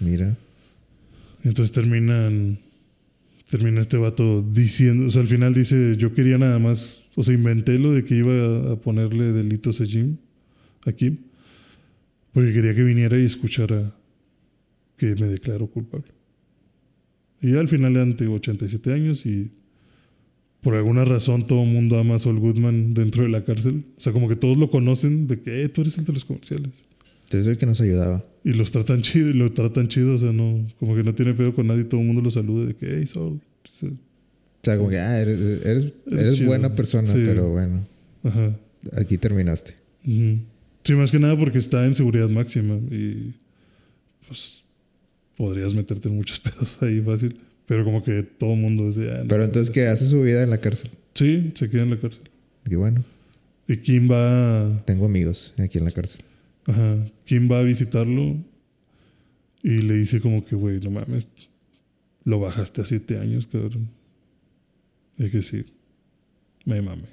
[0.00, 0.36] Mira.
[1.46, 2.58] Entonces terminan...
[3.48, 5.06] Termina este vato diciendo...
[5.06, 7.04] O sea, al final dice, yo quería nada más...
[7.14, 10.16] O sea, inventé lo de que iba a ponerle delitos a Jim.
[10.84, 11.18] A Kim.
[12.32, 13.94] Porque quería que viniera y escuchara
[14.96, 16.08] que me declaro culpable.
[17.40, 19.50] Y al final le dan te digo, 87 años y
[20.62, 23.84] por alguna razón todo el mundo ama a Saul Goodman dentro de la cárcel.
[23.96, 26.24] O sea, como que todos lo conocen de que "Eh, tú eres el de los
[26.24, 26.84] comerciales.
[27.26, 28.24] Entonces el que nos ayudaba.
[28.44, 30.14] Y los tratan chido y lo tratan chido.
[30.14, 31.84] O sea, no, como que no tiene pedo con nadie.
[31.84, 33.06] Todo el mundo lo saluda de que, hey.
[33.06, 33.18] Sí.
[33.88, 33.98] O
[34.62, 35.60] sea, como que, ah, eres,
[36.06, 37.22] eres, buena persona, Sí.
[37.24, 37.86] pero bueno,
[38.24, 38.56] Ajá.
[38.96, 39.74] aquí terminaste.
[40.04, 43.34] Sí, más que nada porque está en seguridad máxima y
[44.26, 44.62] pues
[45.36, 47.36] podrías meterte en muchos pedos ahí fácil.
[47.66, 50.22] Pero como que todo el mundo es de, "Ah, no, Pero entonces, ¿qué hace su
[50.22, 50.90] vida en la cárcel?
[51.14, 52.22] Sí, se queda en la cárcel.
[52.70, 53.04] Y bueno,
[53.68, 56.20] Y Kim va, tengo amigos aquí en la cárcel.
[56.66, 58.36] Ajá, Kim va a visitarlo
[59.62, 61.28] y le dice como que, güey, no mames,
[62.24, 63.88] lo bajaste a siete años, cabrón.
[65.18, 65.64] Es que sí,
[66.64, 67.04] me mame.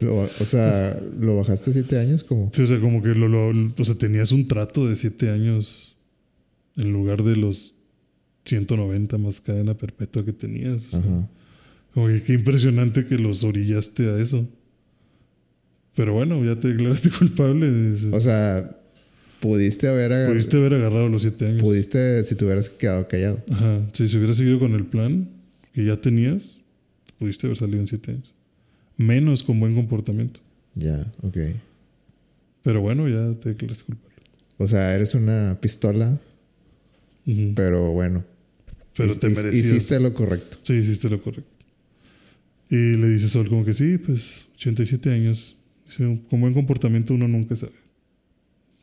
[0.00, 2.24] Lo- o sea, ¿lo bajaste siete años?
[2.24, 5.30] como Sí, o sea, como que lo, lo- o sea, tenías un trato de siete
[5.30, 5.96] años
[6.76, 7.74] en lugar de los
[8.44, 10.86] 190 más cadena perpetua que tenías.
[10.88, 11.30] O sea, Ajá.
[11.94, 14.48] Como que qué impresionante que los orillaste a eso.
[15.94, 17.92] Pero bueno, ya te declaraste culpable.
[18.12, 18.76] O sea,
[19.40, 21.62] pudiste haber agar- Pudiste haber agarrado los siete años.
[21.62, 23.42] Pudiste si te hubieras quedado callado.
[23.50, 23.80] Ajá.
[23.92, 25.28] Si se hubiera seguido con el plan
[25.72, 26.58] que ya tenías,
[27.18, 28.32] pudiste haber salido en siete años.
[28.96, 30.40] Menos con buen comportamiento.
[30.74, 31.36] Ya, ok.
[32.62, 34.14] Pero bueno, ya te declaraste culpable.
[34.58, 36.18] O sea, eres una pistola,
[37.54, 38.24] pero bueno.
[38.96, 39.66] Pero te merecías.
[39.66, 40.58] Hiciste lo correcto.
[40.62, 41.50] Sí, hiciste lo correcto.
[42.70, 45.53] Y le dice Sol como que sí, pues 87 años.
[45.86, 47.72] Dice, con buen comportamiento uno nunca sabe.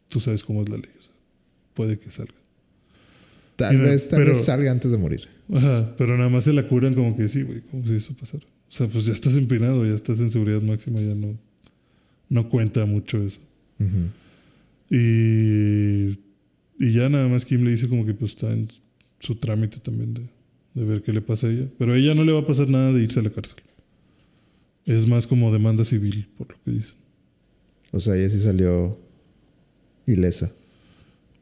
[0.07, 0.89] Tú sabes cómo es la ley.
[0.97, 1.11] o sea,
[1.73, 2.33] puede que salga.
[3.55, 5.27] Tal Mira, vez, tal pero- vez salga antes de morir.
[5.53, 8.43] Ajá, pero nada más se la curan como que sí, güey, como si eso pasara.
[8.45, 11.37] O sea, pues ya estás empinado, ya estás en seguridad máxima, ya no,
[12.29, 13.39] no cuenta mucho eso.
[14.89, 16.09] Y,
[16.79, 18.67] y ya nada más Kim le dice como que pues está en
[19.19, 20.21] su trámite también de,
[20.73, 21.67] de ver qué le pasa a ella.
[21.77, 23.57] Pero a ella no le va a pasar nada de irse a la cárcel.
[24.85, 26.95] Es más como demanda civil, por lo que dicen.
[27.91, 28.99] O sea, ella sí salió
[30.05, 30.51] ilesa.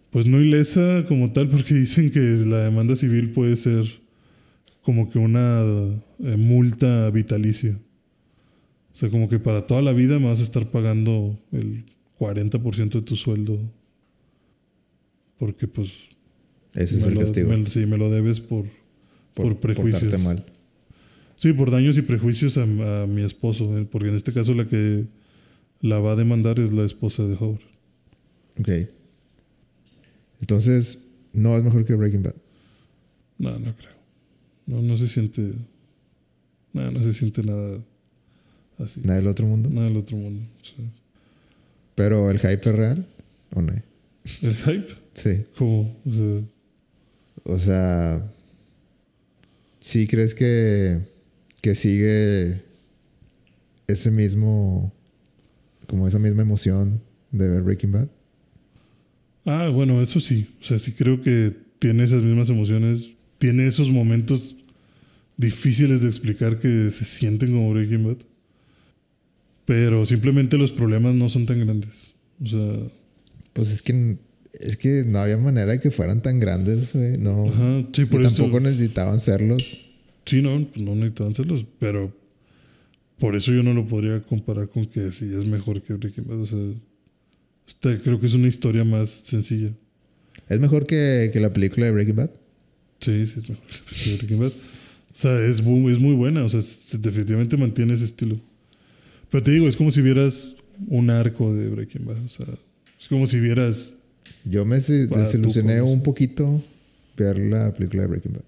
[0.10, 3.86] Pues no ilesa como tal, porque dicen que la demanda civil puede ser
[4.82, 7.80] como que una eh, multa vitalicia.
[8.94, 11.86] O sea, como que para toda la vida me vas a estar pagando el
[12.20, 13.60] 40% de tu sueldo.
[15.38, 15.94] Porque pues...
[16.74, 17.50] Ese es el lo- castigo.
[17.50, 18.66] me- sí, me lo debes por,
[19.34, 20.02] por prejuicios.
[20.02, 20.46] portarte mal.
[21.40, 23.78] Sí, por daños y prejuicios a, a mi esposo.
[23.78, 25.06] eh, Porque en este caso la que
[25.82, 27.62] la va a demandar es la esposa de Howard.
[28.60, 28.70] Ok.
[30.42, 32.36] Entonces, no es mejor que Breaking Bad.
[33.38, 33.92] No, no creo.
[34.66, 35.54] No, no se siente...
[36.74, 37.80] No, no se siente nada
[38.78, 39.00] así.
[39.04, 39.70] Nada del otro mundo.
[39.70, 40.42] Nada del otro mundo.
[40.62, 40.74] sí.
[41.96, 43.06] Pero el hype es real
[43.54, 43.74] o no.
[44.42, 44.88] ¿El hype?
[45.14, 45.46] Sí.
[45.58, 45.98] ¿Cómo?
[46.06, 46.42] O sea,
[47.56, 48.32] O sea,
[49.82, 51.00] ¿sí crees que,
[51.62, 52.62] que sigue
[53.88, 54.94] ese mismo,
[55.88, 57.02] como esa misma emoción
[57.32, 58.10] de ver Breaking Bad?
[59.46, 60.48] Ah, bueno, eso sí.
[60.62, 63.12] O sea, sí creo que tiene esas mismas emociones.
[63.38, 64.56] Tiene esos momentos
[65.38, 68.18] difíciles de explicar que se sienten como Breaking Bad.
[69.66, 72.12] Pero simplemente los problemas no son tan grandes.
[72.44, 72.92] O sea,
[73.54, 74.18] Pues es que,
[74.54, 77.18] es que no había manera de que fueran tan grandes, güey.
[77.18, 77.48] No.
[77.48, 78.32] Ajá, sí, y por eso.
[78.36, 79.89] tampoco necesitaban serlos.
[80.30, 82.14] Sí, no, pues no necesitaban hacerlos, pero
[83.18, 86.42] por eso yo no lo podría comparar con que sí es mejor que Breaking Bad.
[86.42, 86.60] O sea,
[87.68, 89.72] esta creo que es una historia más sencilla.
[90.48, 92.32] ¿Es mejor que, que la película de Breaking Bad?
[93.02, 94.52] Sí, sí, es mejor que Breaking Bad.
[94.52, 96.44] O sea, es muy, es muy buena.
[96.46, 98.40] O sea, es- definitivamente mantiene ese estilo.
[99.30, 100.56] Pero te digo, es como si vieras
[100.88, 102.24] un arco de Breaking Bad.
[102.24, 102.46] O sea,
[103.00, 103.96] es como si vieras.
[104.46, 104.80] Yo me
[105.18, 106.64] desilusioné un poquito
[107.18, 108.44] ver la película de Breaking Bad.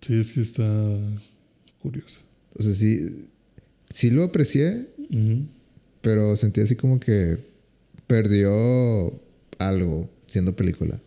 [0.00, 0.62] Sí, es que está
[1.80, 2.18] curioso.
[2.56, 3.28] O sea, sí,
[3.90, 4.88] sí lo aprecié,
[6.00, 7.38] pero sentí así como que
[8.06, 9.20] perdió
[9.58, 11.00] algo siendo película.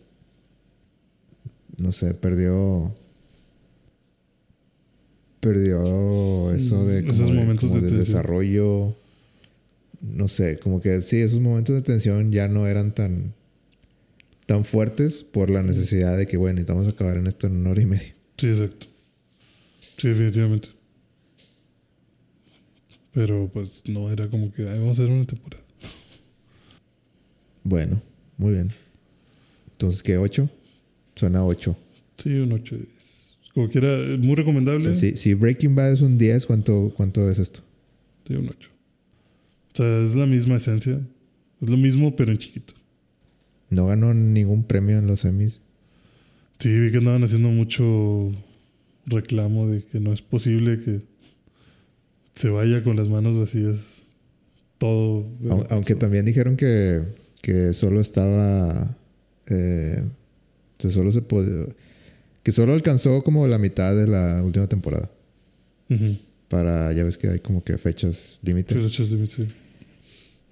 [1.76, 2.94] No sé, perdió.
[5.40, 8.96] Perdió eso de, como esos de, momentos como de desarrollo.
[10.00, 13.34] No sé, como que sí, esos momentos de tensión ya no eran tan,
[14.46, 17.82] tan fuertes por la necesidad de que, bueno, necesitamos acabar en esto en una hora
[17.82, 18.14] y media.
[18.36, 18.86] Sí, exacto.
[19.98, 20.68] Sí, definitivamente.
[23.12, 25.62] Pero pues no era como que "Ay, vamos a hacer una temporada.
[27.62, 28.02] Bueno,
[28.36, 28.72] muy bien.
[29.72, 30.18] Entonces, ¿qué?
[30.18, 30.48] ¿8?
[31.14, 31.76] Suena a 8.
[32.18, 32.92] Sí, un 8 de 10.
[33.54, 34.80] Como quiera, es muy O recomendable.
[34.82, 37.60] sea, si, si Breaking Bad es un 10, ¿cuánto, ¿cuánto es esto?
[38.26, 38.68] Sí, un 8.
[39.72, 41.00] O sea, es la misma esencia.
[41.60, 42.74] Es lo mismo, pero en chiquito.
[43.70, 45.62] No ganó ningún premio en los Emmys.
[46.58, 48.30] Sí, vi que andaban haciendo mucho
[49.06, 51.00] reclamo de que no es posible que
[52.34, 54.02] se vaya con las manos vacías
[54.78, 55.24] todo.
[55.48, 57.02] Au- Aunque también dijeron que,
[57.42, 58.96] que solo estaba.
[59.48, 60.02] eh,
[60.78, 61.66] que solo se podía.
[62.42, 65.10] Que solo alcanzó como la mitad de la última temporada.
[66.48, 66.92] Para.
[66.92, 68.74] Ya ves que hay como que fechas límite.
[68.74, 69.46] Limit, sí.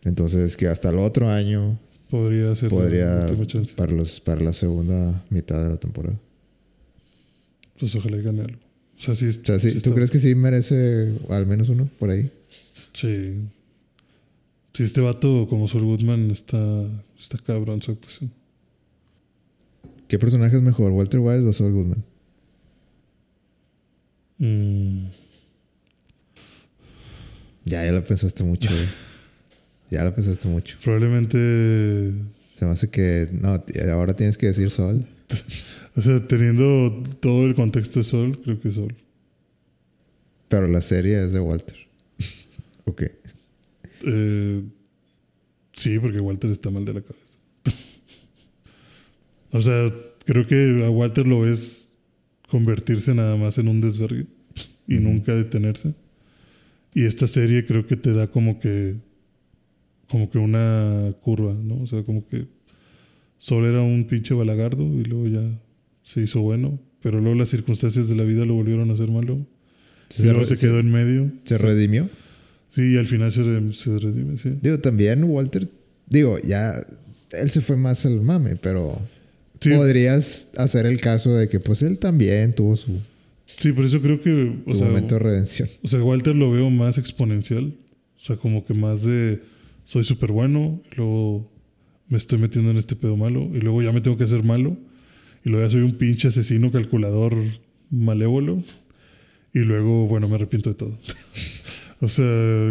[0.04, 1.78] Entonces, que hasta el otro año
[2.12, 3.26] Podría ser la podría.
[3.26, 3.72] última chance.
[3.74, 6.18] Para, los, para la segunda mitad de la temporada.
[7.80, 8.58] Pues ojalá y gane algo.
[8.98, 11.70] O sea, sí, O sea, sí, sí ¿tú está- crees que sí merece al menos
[11.70, 12.30] uno por ahí?
[12.92, 13.34] Sí.
[14.74, 16.84] Sí, este vato como Saul Goodman está,
[17.18, 18.30] está cabrón su actuación.
[20.06, 22.04] ¿Qué personaje es mejor, Walter White o Saul Goodman?
[24.38, 25.06] Mm,
[27.64, 28.86] Ya, ya lo pensaste mucho, güey.
[29.92, 30.78] Ya lo pensaste mucho.
[30.82, 32.14] probablemente,
[32.54, 33.28] Se me hace que.
[33.30, 33.62] No,
[33.92, 35.04] ahora tienes que decir Sol.
[35.94, 38.94] o sea, teniendo todo el contexto de Sol, creo que Sol.
[40.48, 41.76] Pero la serie es de Walter.
[42.86, 43.02] ok.
[44.04, 44.62] Eh,
[45.74, 47.38] sí, porque Walter está mal de la cabeza.
[49.50, 49.92] o sea,
[50.24, 51.92] creo que a Walter lo ves
[52.48, 54.26] convertirse nada más en un desvergue
[54.88, 55.92] y nunca detenerse.
[56.94, 59.11] Y esta serie creo que te da como que
[60.08, 61.80] como que una curva, ¿no?
[61.82, 62.46] O sea, como que
[63.38, 65.60] solo era un pinche balagardo y luego ya
[66.02, 69.46] se hizo bueno, pero luego las circunstancias de la vida lo volvieron a hacer malo.
[70.18, 71.32] y luego se, quedó en medio.
[71.44, 72.08] se redimió.
[72.70, 74.54] Sí, y al final se, re- se redime, sí.
[74.62, 75.68] Digo, también Walter.
[76.08, 76.86] Digo, ya.
[77.32, 78.98] Él se fue más al mame, pero.
[79.60, 82.98] Sí, Podrías hacer el caso de que, pues él también tuvo su,
[83.44, 84.60] sí, por eso creo que.
[84.66, 85.68] O sea, momento de redención.
[85.82, 87.74] o sea, Walter lo veo más exponencial.
[88.20, 89.40] O sea, como que más de.
[89.84, 91.50] Soy súper bueno, y luego
[92.08, 94.76] me estoy metiendo en este pedo malo, y luego ya me tengo que hacer malo,
[95.44, 97.34] y luego ya soy un pinche asesino calculador
[97.90, 98.62] malévolo,
[99.54, 100.98] y luego, bueno, me arrepiento de todo.
[102.00, 102.24] o sea,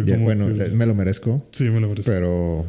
[0.04, 2.10] Ya, como bueno, que- eh, me lo merezco, sí, me lo merezco.
[2.10, 2.66] pero.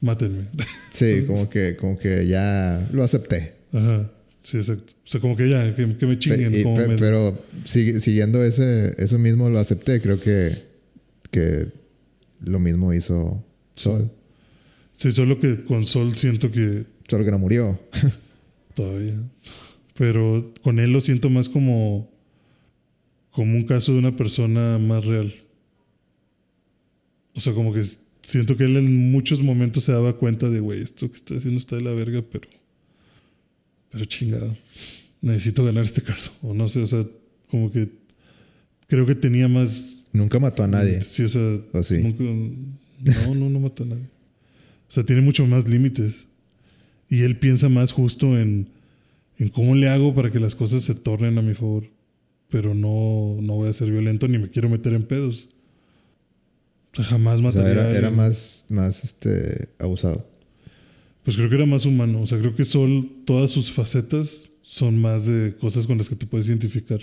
[0.00, 0.46] Mátenme.
[0.90, 3.54] Sí, como que, como que ya lo acepté.
[3.72, 4.10] Ajá.
[4.42, 4.92] Sí, exacto.
[5.04, 6.62] O sea, como que ya, que, que me Pe- chinguen.
[6.64, 10.00] como pe- me- Pero siguiendo ese, eso mismo lo acepté.
[10.00, 10.56] Creo que,
[11.30, 11.68] que
[12.40, 14.10] lo mismo hizo Sol.
[14.94, 17.80] Sí, solo que con Sol siento que Solo que no murió.
[18.74, 19.20] todavía.
[19.94, 22.08] Pero con él lo siento más como,
[23.32, 25.34] como un caso de una persona más real.
[27.34, 27.82] O sea, como que
[28.22, 31.58] siento que él en muchos momentos se daba cuenta de, güey, esto que estoy haciendo
[31.58, 32.48] está de la verga, pero.
[33.90, 34.56] Pero chingado.
[35.20, 36.32] Necesito ganar este caso.
[36.42, 37.04] O no sé, o sea,
[37.50, 37.90] como que
[38.86, 39.99] creo que tenía más.
[40.12, 41.02] Nunca mató a nadie.
[41.02, 41.60] Sí, o sea.
[41.72, 41.98] ¿O sí?
[41.98, 44.04] nunca- no, no, no mató a nadie.
[44.88, 46.26] O sea, tiene mucho más límites.
[47.08, 48.68] Y él piensa más justo en,
[49.38, 51.84] en cómo le hago para que las cosas se tornen a mi favor.
[52.48, 55.48] Pero no, no voy a ser violento ni me quiero meter en pedos.
[56.92, 57.88] O sea, jamás O sea, mataría.
[57.88, 60.26] era, era más, más este, abusado.
[61.24, 62.22] Pues creo que era más humano.
[62.22, 66.16] O sea, creo que Sol, todas sus facetas son más de cosas con las que
[66.16, 67.00] te puedes identificar.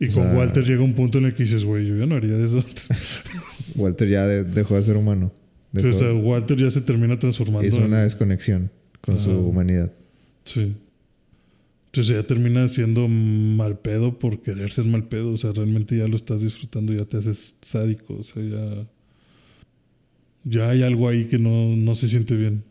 [0.00, 2.06] Y O con sea- Walter llega un punto en el que dices, güey, yo ya
[2.06, 2.64] no haría eso.
[3.74, 5.32] Walter ya de- dejó de ser humano.
[5.76, 6.18] Sí, o sea, todo.
[6.20, 7.66] Walter ya se termina transformando.
[7.76, 8.70] En- una desconexión
[9.00, 9.92] con su humanidad.
[10.44, 10.74] Sí.
[11.86, 15.32] Entonces ya termina siendo mal pedo por querer ser mal pedo.
[15.32, 18.14] O sea, realmente ya lo estás disfrutando, ya te haces sádico.
[18.14, 18.86] O sea, ya.
[20.44, 22.62] Ya hay algo ahí que no, no se siente bien.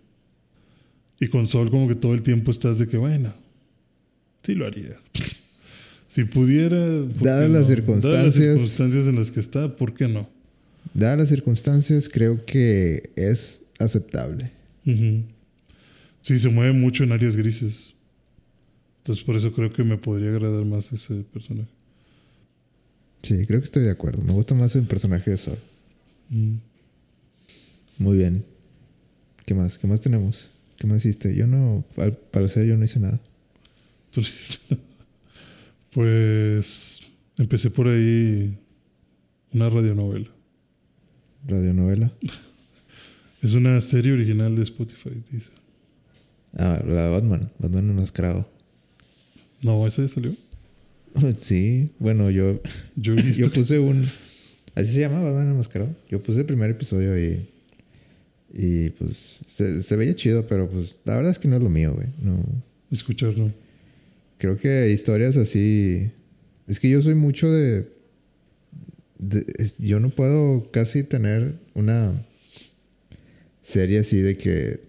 [1.20, 3.34] Y con Sol, como que todo el tiempo estás de que, bueno,
[4.44, 4.98] sí lo haría.
[6.08, 6.78] Si pudiera.
[6.78, 8.14] ¿por Dadas las circunstancias.
[8.14, 10.30] Dadas las circunstancias en las que está, ¿por qué no?
[10.94, 14.52] Dadas las circunstancias, creo que es aceptable.
[16.22, 17.94] Sí, se mueve mucho en áreas grises.
[19.00, 21.70] Entonces, por eso creo que me podría agradar más ese personaje.
[23.24, 24.22] Sí, creo que estoy de acuerdo.
[24.22, 25.58] Me gusta más el personaje de Sol.
[26.30, 26.56] Mm.
[28.00, 28.46] Muy bien.
[29.46, 29.78] ¿Qué más?
[29.78, 30.52] ¿Qué más tenemos?
[30.78, 31.36] ¿Qué más hiciste?
[31.36, 33.20] Yo no, al parecer yo no hice nada.
[34.12, 34.84] Tú no hiciste nada.
[35.98, 37.00] Pues
[37.40, 38.56] empecé por ahí
[39.52, 40.30] una radionovela.
[41.48, 42.14] Radionovela.
[43.42, 45.50] Es una serie original de Spotify, dice.
[46.54, 47.52] Ah, la de Batman.
[47.58, 48.48] Batman enmascarado.
[49.64, 50.36] No, esa ya salió.
[51.40, 52.62] Sí, bueno, yo,
[52.96, 53.16] Yo
[53.52, 54.06] puse un...
[54.76, 55.96] ¿Así se llama Batman enmascarado?
[56.12, 57.50] Yo puse el primer episodio y...
[58.54, 61.70] Y pues se, se veía chido, pero pues la verdad es que no es lo
[61.70, 62.08] mío, güey.
[62.22, 62.44] No,
[62.92, 63.52] escuchar, ¿no?
[64.38, 66.12] Creo que historias así.
[66.68, 67.88] Es que yo soy mucho de.
[69.20, 72.26] de- es- yo no puedo casi tener una
[73.62, 74.80] serie así de que.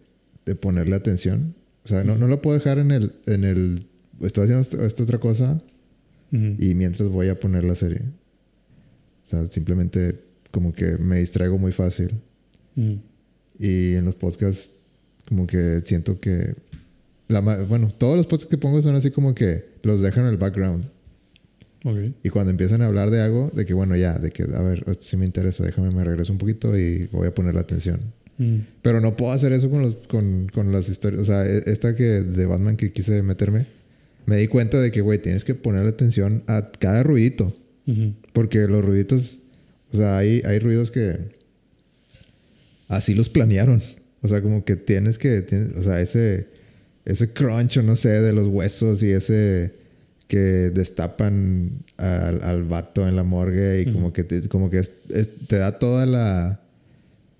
[0.44, 1.54] de ponerle atención.
[1.84, 3.12] O sea, no, no lo puedo dejar en el.
[3.26, 3.86] en el.
[4.20, 5.62] Estoy haciendo esta, esta otra cosa
[6.58, 8.02] y mientras voy a poner la serie.
[9.24, 10.20] O sea, simplemente
[10.50, 12.10] como que me distraigo muy fácil.
[13.58, 14.72] Y en los podcasts,
[15.26, 16.54] como que siento que.
[17.28, 20.36] La, bueno, todos los podcasts que pongo son así como que los dejan en el
[20.38, 20.84] background.
[21.84, 21.98] Ok.
[22.22, 24.82] Y cuando empiezan a hablar de algo, de que bueno, ya, de que a ver,
[24.86, 28.00] esto sí me interesa, déjame, me regreso un poquito y voy a poner la atención.
[28.38, 28.60] Ujú.
[28.82, 31.20] Pero no puedo hacer eso con, los, con, con las historias.
[31.20, 33.66] O sea, e- esta que de Batman que quise meterme,
[34.26, 37.54] me di cuenta de que, güey, tienes que ponerle atención a cada ruidito.
[38.34, 39.38] Porque los ruiditos,
[39.92, 41.36] o sea, hay, hay ruidos que
[42.88, 43.82] así los planearon.
[44.20, 46.48] O sea, como que tienes que, tienes, o sea, ese,
[47.08, 49.72] ese crunch o no sé, de los huesos y ese
[50.28, 54.92] que destapan al, al vato en la morgue y como que, te, como que es-
[55.08, 56.60] es- te da toda la,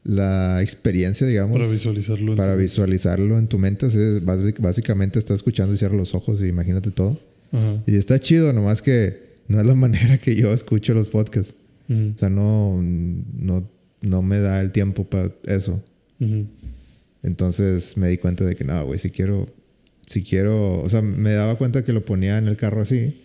[0.05, 2.33] la experiencia, digamos, Para visualizarlo.
[2.33, 3.85] en para tu- visualizarlo en tu mente.
[3.87, 7.21] O sea, bás- básicamente estás escuchando y cierras los ojos y imagínate todo.
[7.87, 11.55] Y está chido, nomás que no es la manera que yo escucho los podcasts.
[11.91, 13.69] O sea, no, no,
[14.01, 15.83] no me da el tiempo para eso.
[17.23, 19.47] Entonces me di cuenta de que no, güey, si quiero,
[20.09, 23.23] si quiero, o sea, me daba cuenta que lo ponía en el carro así.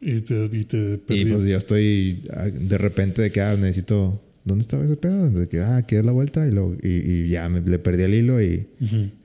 [0.00, 4.20] Y te, y te Y pues yo estoy ah, de repente de que ah, necesito,
[4.44, 5.30] ¿dónde estaba ese pedo?
[5.30, 6.46] De que, ah, ¿qué es la vuelta?
[6.46, 8.66] Y, lo, y, y ya me, le perdí el hilo y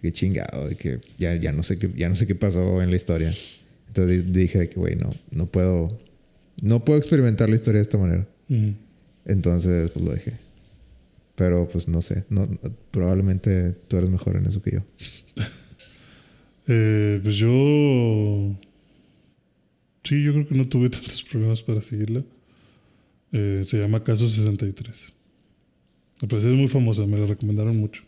[0.02, 2.92] qué chingado, de que ya, ya, no sé qué, ya no sé qué pasó en
[2.92, 3.34] la historia.
[3.88, 6.00] Entonces di- dije de que, güey, no, no puedo,
[6.62, 8.28] no puedo experimentar la historia de esta manera.
[9.26, 10.34] Entonces, pues lo dejé.
[11.36, 12.48] Pero pues no sé, no,
[12.92, 14.80] probablemente tú eres mejor en eso que yo.
[16.72, 18.56] Eh, pues yo.
[20.04, 22.24] Sí, yo creo que no tuve tantos problemas para seguirla.
[23.32, 25.14] Eh, se llama Caso 63.
[26.28, 28.04] Pues es muy famosa, me la recomendaron mucho.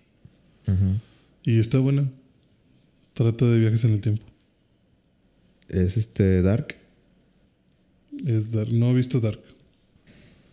[0.68, 1.00] Ujú.
[1.44, 2.10] Y está buena.
[3.14, 4.24] Trata de viajes en el tiempo.
[5.68, 6.76] Es este Dark.
[8.26, 8.72] Es Dark.
[8.72, 9.42] No he visto Dark.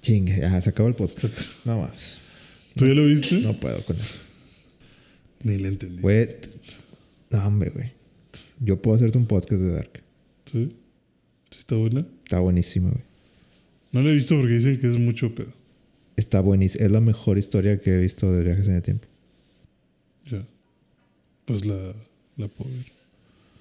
[0.01, 1.35] Chingue, ah, se acabó el podcast.
[1.65, 2.21] No más.
[2.75, 3.41] ¿Tú ya lo viste?
[3.41, 4.19] No puedo con eso.
[5.43, 6.01] Ni le entendí.
[6.01, 6.29] Güey,
[7.31, 7.98] no, hombre, güey.
[8.61, 10.03] Yo puedo hacerte un podcast de Dark.
[10.47, 10.69] ¿Sí?
[11.51, 12.07] ¿Sí ¿Está buena?
[12.25, 13.03] Está buenísimo, güey.
[13.93, 15.53] No la he visto porque dicen que es mucho pedo.
[16.17, 16.85] Está buenísimo.
[16.85, 19.07] Es la mejor historia que he visto de viajes en el tiempo.
[20.31, 20.47] Ya.
[21.45, 21.95] Pues la,
[22.37, 22.87] la puedo ver.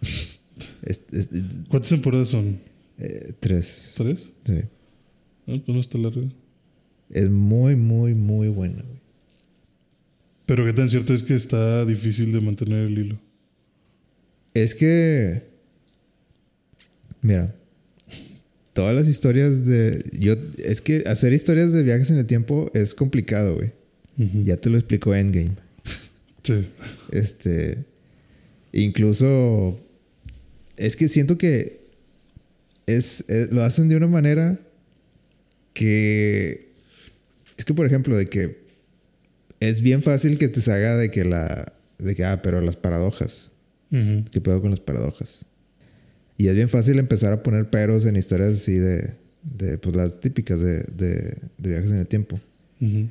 [0.82, 1.30] Es, es-
[1.68, 2.60] ¿Cuántas temporadas son?
[2.98, 3.94] eh, tres.
[3.96, 4.20] ¿Tres?
[4.46, 4.62] Sí.
[5.48, 6.28] Ah, pues no está larga.
[7.12, 8.98] Es muy, muy, muy buena, güey.
[10.48, 13.20] Pero qué tan cierto es que está difícil de mantener el hilo.
[14.64, 15.44] Es que.
[17.22, 17.54] Mira.
[18.74, 20.04] Todas las historias de.
[20.14, 20.36] Yo.
[20.58, 23.72] Es que hacer historias de viajes en el tiempo es complicado, güey.
[24.46, 25.52] Ya te lo explicó Endgame.
[26.44, 26.68] Sí.
[27.12, 27.86] Este.
[28.74, 29.80] Incluso.
[30.76, 31.82] Es que siento que.
[32.88, 34.60] Es, es- lo hacen de una manera.
[35.74, 36.72] Que.
[37.58, 38.66] Es que, por ejemplo, de que.
[39.60, 41.74] Es bien fácil que te se haga de que la.
[42.00, 43.52] De que, ah, pero las paradojas.
[43.92, 44.26] Ujú.
[44.32, 45.46] ¿Qué pedo con las paradojas?
[46.38, 49.12] Y es bien fácil empezar a poner peros en historias así de,
[49.44, 52.40] de pues las típicas de, de, de viajes en el tiempo.
[52.80, 53.08] Ujú.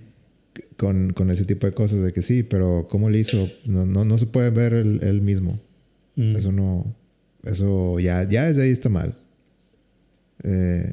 [0.76, 3.50] con, con ese tipo de cosas, de que sí, pero ¿cómo le hizo?
[3.64, 5.58] No, no, no se puede ver él, mismo.
[6.14, 6.36] Mm.
[6.36, 6.94] Eso no,
[7.42, 9.16] eso ya, ya desde ahí está mal.
[10.44, 10.92] Eh,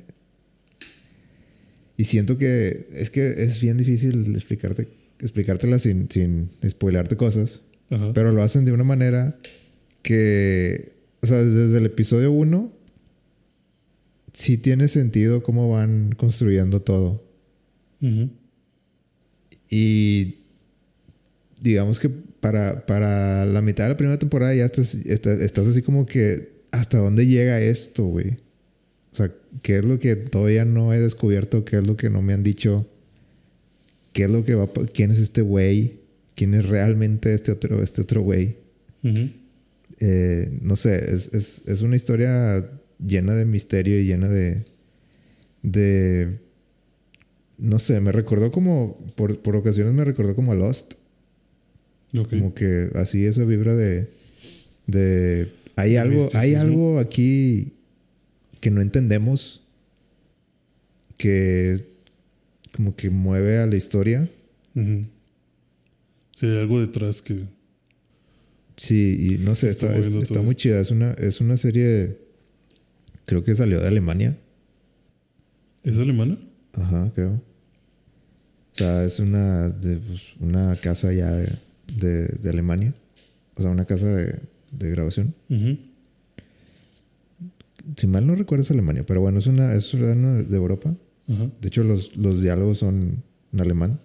[1.97, 4.87] y siento que es que es bien difícil explicarte,
[5.19, 7.61] explicártela sin, sin spoilarte cosas.
[7.91, 8.11] Ajá.
[8.13, 9.37] Pero lo hacen de una manera
[10.03, 12.71] que, o sea, desde el episodio 1,
[14.33, 17.23] sí tiene sentido cómo van construyendo todo.
[19.69, 20.35] Y
[21.61, 25.81] digamos que para, para la mitad de la primera temporada ya estás, estás, estás así
[25.81, 28.31] como que, ¿hasta dónde llega esto, güey?
[29.13, 29.31] O sea,
[29.61, 31.63] ¿qué es lo que todavía no he descubierto?
[31.63, 32.85] ¿Qué es lo que no me han dicho?
[34.11, 36.01] ¿Qué es lo que va ¿Quién es este güey?
[36.35, 38.57] ¿Quién es realmente este otro, este otro güey?
[39.99, 42.69] Eh, no sé, es, es, es una historia
[42.99, 44.65] llena de misterio y llena de.
[45.61, 46.39] de.
[47.57, 48.97] No sé, me recordó como.
[49.15, 50.95] Por, por ocasiones me recordó como a Lost.
[52.17, 52.29] Ok.
[52.29, 54.09] Como que así esa vibra de.
[54.87, 55.51] de.
[55.75, 57.73] Hay algo, hay algo aquí
[58.59, 59.61] que no entendemos.
[61.17, 61.93] Que
[62.75, 64.29] como que mueve a la historia.
[64.73, 67.43] Sí, hay algo detrás que.
[68.77, 70.79] Sí, y no sé, Está está, muy chida.
[70.79, 72.17] Es una, es una serie.
[73.25, 74.37] Creo que salió de Alemania.
[75.83, 76.37] ¿Es alemana?
[76.73, 77.33] Ajá, creo.
[77.33, 81.49] O sea, es una, de, pues, una casa ya de,
[81.97, 82.93] de, de Alemania.
[83.55, 84.39] O sea, una casa de,
[84.71, 85.35] de grabación.
[85.49, 85.77] Ujú.
[87.97, 90.95] Si mal no recuerdo es Alemania, pero bueno, es una es ciudadano de Europa.
[91.27, 91.51] Ajá.
[91.61, 93.99] De hecho, los, los diálogos son en alemán.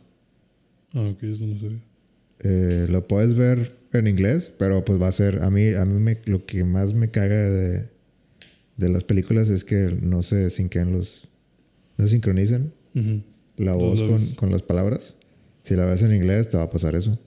[0.93, 1.81] Ah, ok, eso no sabía.
[2.41, 5.43] Eh, lo puedes ver en inglés, pero pues va a ser...
[5.43, 7.89] A mí, a mí me, lo que más me caga de,
[8.76, 11.28] de las películas es que no se sincren los...
[11.97, 13.22] No sincronicen Ujú.
[13.57, 15.14] la Los voz con, con las palabras.
[15.64, 17.18] Si la ves en inglés te va a pasar eso.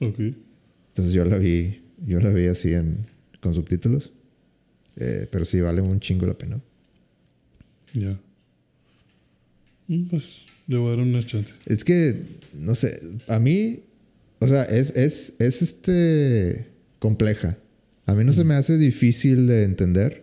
[0.00, 0.18] Ok.
[0.18, 3.06] Entonces yo la vi, yo la vi así en,
[3.40, 4.12] con subtítulos.
[4.96, 6.60] Eh, pero sí vale un chingo la pena.
[7.94, 8.18] Ya.
[9.88, 10.24] Mm, Pues
[10.66, 11.52] le voy a dar una chance.
[11.66, 12.22] Es que,
[12.54, 13.80] no sé, a mí,
[14.42, 16.66] o sea, es, es, es este
[16.98, 17.58] compleja.
[18.06, 20.22] A mí no se me hace difícil de entender.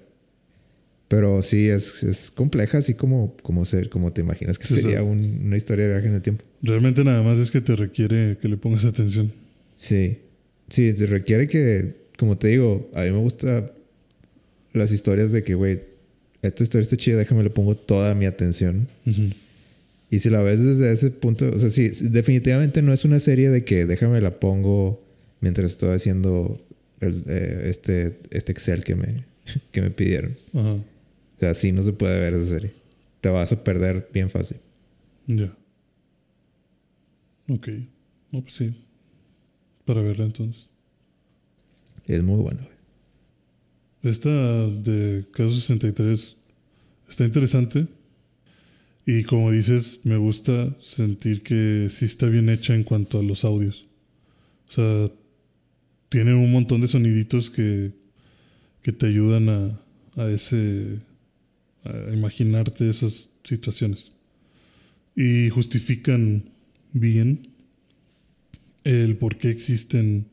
[1.08, 5.02] Pero sí es, es compleja, así como, como, ser, como te imaginas que Sí, sería
[5.02, 6.46] un- una historia de viaje en el tiempo.
[6.62, 9.32] Realmente nada más es que te requiere que le pongas atención.
[9.78, 10.20] Sí.
[10.70, 13.72] Sí, te requiere que, como te digo, a mí me gusta
[14.72, 15.82] las historias de que, güey,
[16.44, 18.88] esta historia está chida, déjame le pongo toda mi atención.
[19.08, 19.30] Ujú.
[20.12, 23.49] Y si la ves desde ese punto, o sea, sí, definitivamente no es una serie
[23.49, 25.03] de que déjame la pongo
[25.39, 26.60] mientras estoy haciendo
[26.99, 29.26] el, eh, este, este Excel que me,
[29.72, 30.36] que me pidieron.
[30.53, 30.74] Ajá.
[30.74, 32.74] O sea, así no se puede ver esa serie.
[33.22, 34.57] Te vas a perder bien fácil.
[35.28, 35.55] Ya.
[37.47, 37.70] Ok.
[38.32, 38.74] No, pues sí.
[39.86, 40.68] Para verla entonces.
[42.07, 42.60] Es muy bueno.
[42.62, 42.80] güey.
[44.12, 46.38] Esta de Caso 63
[47.10, 47.88] está interesante.
[49.12, 53.43] Y como dices, me gusta sentir que sí está bien hecha en cuanto a los
[53.43, 53.88] audios.
[54.70, 55.12] O sea,
[56.10, 57.91] tienen un montón de soniditos que,
[58.84, 59.82] que te ayudan a,
[60.16, 60.99] a ese
[61.86, 64.12] a imaginarte esas situaciones.
[65.16, 66.43] Y justifican
[66.93, 67.47] bien
[68.84, 70.28] el por qué existen,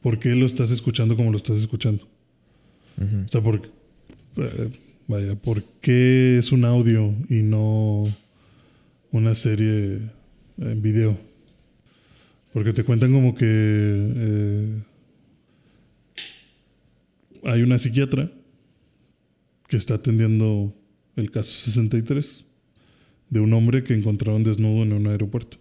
[0.00, 2.08] por qué lo estás escuchando como lo estás escuchando.
[3.26, 3.70] O sea, por,
[4.38, 4.70] eh,
[5.08, 8.04] vaya, ¿por qué es un audio y no
[9.10, 10.00] una serie
[10.58, 11.18] en video?
[12.52, 14.82] Porque te cuentan como que eh,
[17.44, 18.30] hay una psiquiatra
[19.66, 20.74] que está atendiendo
[21.16, 22.44] el caso 63
[23.30, 25.56] de un hombre que encontraron desnudo en un aeropuerto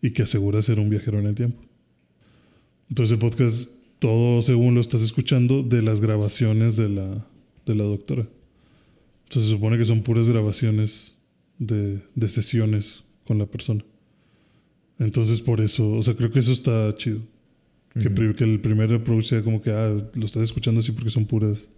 [0.00, 1.60] y que asegura ser un viajero en el tiempo.
[2.88, 7.26] Entonces el podcast, todo según lo estás escuchando, de las grabaciones de la,
[7.70, 8.26] de la doctora.
[9.24, 11.14] Entonces se supone que son puras grabaciones
[11.58, 13.84] de, de sesiones con la persona.
[14.98, 17.20] Entonces por eso, o sea, creo que eso está chido.
[17.94, 18.14] Que, Ujú.
[18.14, 21.24] pri- que el primer approach sea como que, ah, lo estás escuchando así porque son
[21.26, 21.68] puras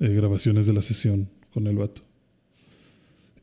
[0.00, 2.02] eh, grabaciones de la sesión con el vato.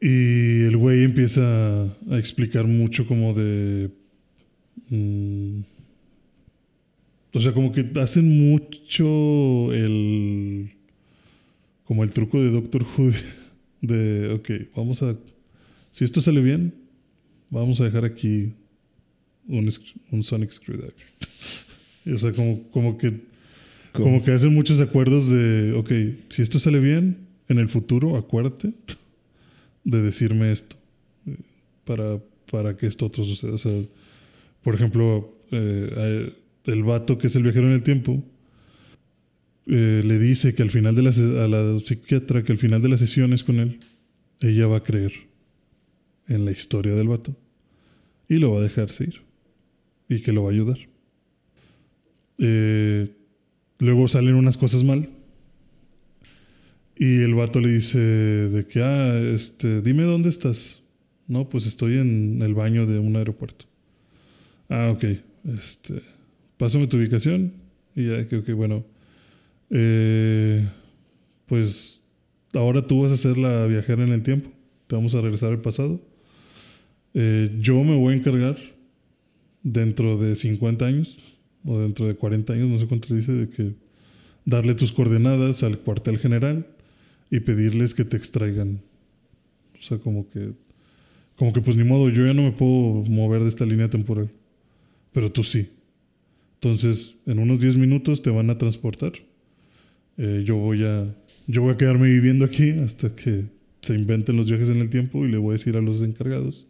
[0.02, 3.90] Y el güey empieza a explicar mucho como de...
[4.90, 5.60] mm,
[7.34, 10.72] o sea, como que hacen mucho el...
[11.88, 13.12] Como el truco de Doctor Who
[13.82, 15.16] de, ok, vamos a...
[15.92, 16.76] Si esto sale bien,
[17.50, 18.54] vamos a dejar aquí
[19.48, 19.72] un,
[20.12, 20.94] un Sonic Screwdriver.
[22.14, 23.26] O sea, como, como que
[23.92, 25.92] como que hacen muchos acuerdos de, ok,
[26.30, 28.72] si esto sale bien, en el futuro acuérdate
[29.84, 30.78] de decirme esto.
[31.26, 31.36] eh,
[31.84, 32.20] Para
[32.50, 33.52] para que esto otro suceda.
[33.54, 33.74] O sea,
[34.62, 36.32] por ejemplo, eh,
[36.64, 38.24] el vato que es el viajero en el tiempo
[39.68, 42.90] eh, le dice que al final de la, a la psiquiatra que al final de
[42.90, 43.80] las sesiones con él,
[44.42, 45.12] ella va a creer
[46.28, 47.36] en la historia del vato
[48.28, 49.22] y lo va a dejarse ir
[50.10, 50.78] y que lo va a ayudar.
[52.38, 53.10] Eh,
[53.80, 55.10] luego salen unas cosas mal
[57.00, 60.82] y el vato le dice de que, ah, este, dime dónde estás.
[61.28, 63.66] No, pues estoy en el baño de un aeropuerto.
[64.70, 65.04] Ah, ok.
[65.54, 66.02] Este,
[66.58, 67.54] pásame tu ubicación.
[67.96, 68.86] Y ya, que, bueno.
[69.70, 70.68] Eh,
[71.46, 72.02] pues
[72.54, 74.50] ahora tú vas a ser la viajera en el tiempo.
[74.88, 76.02] Te vamos a regresar al pasado.
[77.14, 78.58] Eh, yo me voy a encargar
[79.64, 81.18] dentro de 50 años
[81.66, 83.74] o dentro de 40 años, no sé cuánto dice, de que
[84.46, 86.68] darle tus coordenadas al cuartel general
[87.30, 88.82] y pedirles que te extraigan.
[89.78, 90.54] O sea, como que,
[91.36, 94.30] como que pues ni modo, yo ya no me puedo mover de esta línea temporal,
[95.12, 95.70] pero tú sí.
[96.56, 99.14] Entonces, en unos 10 minutos te van a transportar.
[100.18, 101.14] Eh, yo voy a,
[101.48, 103.46] yo voy a quedarme viviendo aquí hasta que
[103.82, 106.66] se inventen los viajes en el tiempo y le voy a decir a los encargados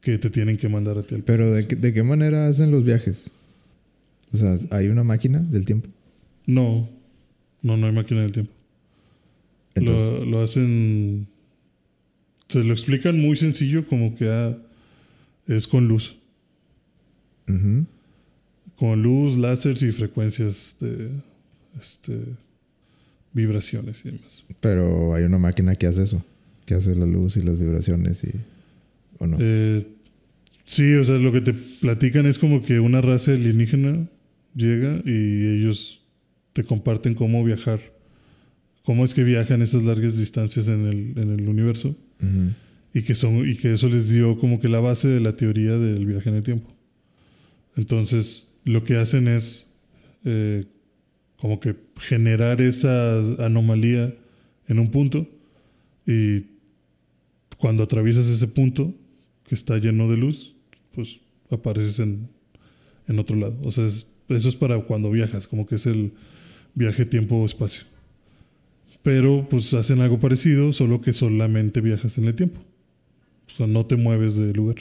[0.00, 1.16] que te tienen que mandar a ti.
[1.24, 3.30] Pero ¿de, ¿de qué manera hacen los viajes?
[4.32, 5.88] O sea, ¿hay una máquina del tiempo?
[6.46, 6.88] No,
[7.62, 8.52] no, no hay máquina del tiempo.
[9.76, 11.26] Lo, hacen.
[12.48, 14.56] Se lo explican muy sencillo, como que ah,
[15.46, 16.16] es con luz.
[18.76, 21.10] Con luz, láseres y frecuencias de
[21.80, 22.18] este,
[23.34, 24.44] vibraciones y demás.
[24.60, 26.24] Pero hay una máquina que hace eso,
[26.64, 28.30] que hace la luz y las vibraciones y.
[29.18, 29.36] ¿O no?
[29.38, 29.86] Eh,
[30.64, 34.08] sí, o sea, lo que te platican es como que una raza alienígena
[34.54, 36.00] llega y ellos
[36.54, 37.80] te comparten cómo viajar
[38.84, 41.96] cómo es que viajan esas largas distancias en el, en el universo
[42.92, 45.76] y, que son, y que eso les dio como que la base de la teoría
[45.76, 46.72] del viaje en el tiempo.
[47.76, 49.66] Entonces, lo que hacen es
[50.24, 50.64] eh,
[51.38, 54.14] como que generar esa anomalía
[54.68, 55.28] en un punto
[56.06, 56.46] y
[57.58, 58.94] cuando atraviesas ese punto
[59.44, 60.54] que está lleno de luz,
[60.92, 61.20] pues
[61.50, 62.28] apareces en,
[63.08, 63.56] en otro lado.
[63.62, 66.12] O sea, eso es para cuando viajas, como que es el
[66.74, 67.84] viaje tiempo-espacio.
[69.02, 72.58] Pero pues hacen algo parecido, solo que solamente viajas en el tiempo.
[73.48, 74.76] O sea, no te mueves del lugar.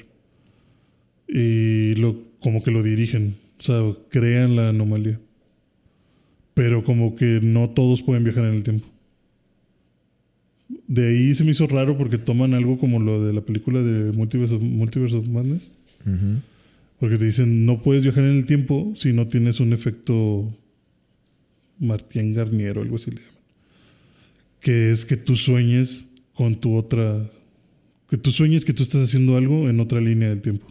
[1.28, 3.36] Y lo, como que lo dirigen.
[3.60, 5.20] O sea, crean la anomalía.
[6.54, 8.88] Pero como que no todos pueden viajar en el tiempo.
[10.88, 14.12] De ahí se me hizo raro porque toman algo como lo de la película de
[14.12, 15.74] Multiverse of, Multiverse of Madness.
[17.00, 20.54] Porque te dicen, no puedes viajar en el tiempo si no tienes un efecto
[21.80, 23.12] Martien Garnier o algo así
[24.64, 27.30] que es que tú sueñes con tu otra,
[28.10, 30.66] que tú sueñes que tú estás haciendo algo en otra línea del tiempo.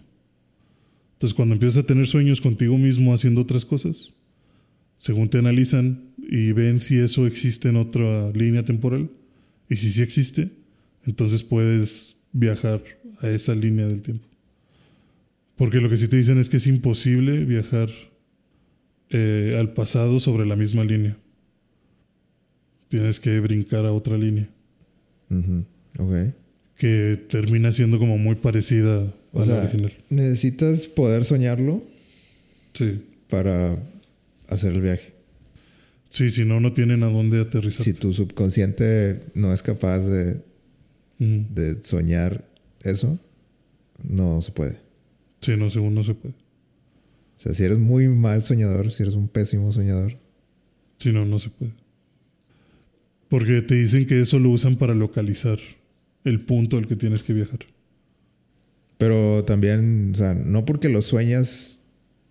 [1.13, 4.13] Entonces cuando empiezas a tener sueños contigo mismo haciendo otras cosas,
[5.03, 9.11] según te analizan y ven si eso existe en otra línea temporal,
[9.69, 10.51] y si sí existe,
[11.05, 12.83] entonces puedes viajar
[13.21, 14.27] a esa línea del tiempo.
[15.57, 17.89] Porque lo que sí te dicen es que es imposible viajar
[19.11, 21.17] eh, al pasado sobre la misma línea
[22.93, 24.47] tienes que brincar a otra línea.
[26.77, 29.93] Que termina siendo como muy parecida a la original.
[30.11, 31.83] Necesitas poder soñarlo.
[32.75, 33.01] Sí.
[33.31, 33.79] Para
[34.53, 35.15] hacer el viaje.
[36.11, 37.85] Sí, si no, no tienen a dónde aterrizar.
[37.85, 40.43] Si tu subconsciente no es capaz de,
[41.19, 42.45] de soñar
[42.83, 43.19] eso,
[44.05, 44.79] no se puede.
[45.41, 46.35] Sí, no, según no se puede.
[47.39, 50.19] O sea, si eres muy mal soñador, si eres un pésimo soñador.
[50.99, 51.73] Sí, no, no se puede.
[53.29, 55.59] Porque te dicen que eso lo usan para localizar
[56.25, 57.61] el punto al que tienes que viajar.
[58.99, 61.81] Pero también, o sea, no porque lo sueñas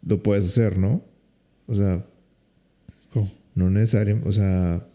[0.06, 1.04] lo puedes hacer, ¿no?
[1.66, 2.06] O sea.
[3.12, 3.32] ¿Cómo?
[3.56, 4.88] No necesariamente, o sea.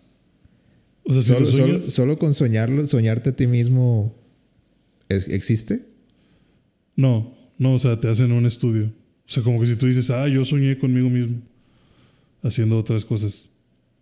[1.05, 4.16] O sea, solo, solo, con soñarlo, soñarte a ti mismo
[5.09, 5.86] existe.
[6.97, 8.86] No, no, o sea, te hacen un estudio.
[9.26, 11.40] O sea, como que si tú dices, ah, yo soñé conmigo mismo
[12.43, 13.51] haciendo otras cosas.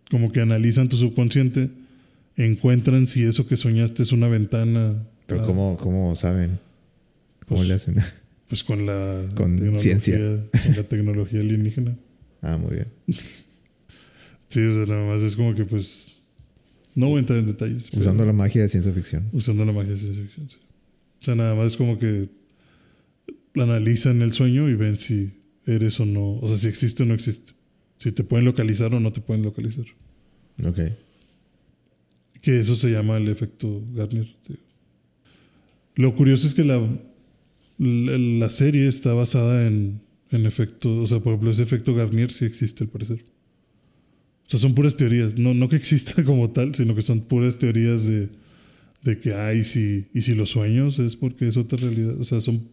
[0.09, 1.69] Como que analizan tu subconsciente
[2.37, 5.03] encuentran si eso que soñaste es una ventana.
[5.27, 6.59] Pero ¿cómo, cómo saben?
[7.47, 7.95] ¿Cómo pues, le hacen?
[8.47, 10.17] Pues con la con ciencia.
[10.17, 11.97] Con la tecnología alienígena.
[12.41, 12.87] Ah, muy bien.
[14.49, 16.11] sí, o sea, nada más es como que pues.
[16.93, 17.89] No voy a entrar en detalles.
[17.93, 19.27] Usando la magia de ciencia ficción.
[19.33, 20.57] Usando la magia de ciencia ficción, sí.
[21.21, 22.29] O sea, nada más es como que
[23.55, 25.31] analizan el sueño y ven si
[25.65, 26.35] eres o no.
[26.39, 27.51] O sea, si existe o no existe.
[27.97, 29.85] Si te pueden localizar o no te pueden localizar.
[30.63, 30.79] Ok.
[32.41, 34.27] Que eso se llama el efecto Garnier.
[35.95, 36.79] Lo curioso es que la
[37.77, 40.01] La serie está basada en,
[40.31, 43.25] en efectos, o sea, por ejemplo, ese efecto Garnier sí existe al parecer.
[44.47, 47.57] O sea, son puras teorías, no, no que exista como tal, sino que son puras
[47.57, 48.29] teorías de,
[49.03, 52.19] de que, ay, si, y si los sueños es porque es otra realidad.
[52.19, 52.67] O sea, son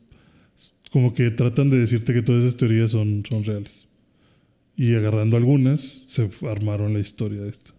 [0.90, 3.86] como que tratan de decirte que todas esas teorías son, son reales.
[4.76, 7.72] Y agarrando algunas, se armaron la historia de esto.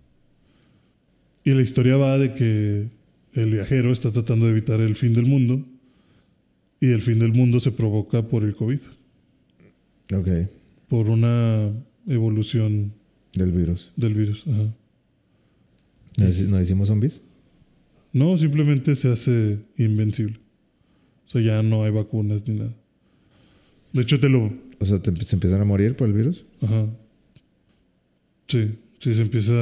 [1.43, 2.87] Y la historia va de que
[3.33, 5.63] el viajero está tratando de evitar el fin del mundo
[6.79, 8.79] y el fin del mundo se provoca por el COVID,
[10.13, 10.27] Ok.
[10.87, 11.71] por una
[12.07, 12.93] evolución
[13.33, 13.91] Del virus.
[13.95, 14.43] del virus.
[14.47, 14.73] Ajá.
[16.19, 17.21] ¿No, hici- no hicimos zombies?
[18.11, 20.39] No, simplemente se hace invencible.
[21.25, 22.75] O sea, ya no hay vacunas ni nada.
[23.91, 24.53] De hecho, te lo...
[24.79, 26.45] O sea, ¿te- ¿se empiezan a morir por el virus?
[26.61, 26.87] Ajá.
[28.47, 29.53] Sí, sí, se empieza...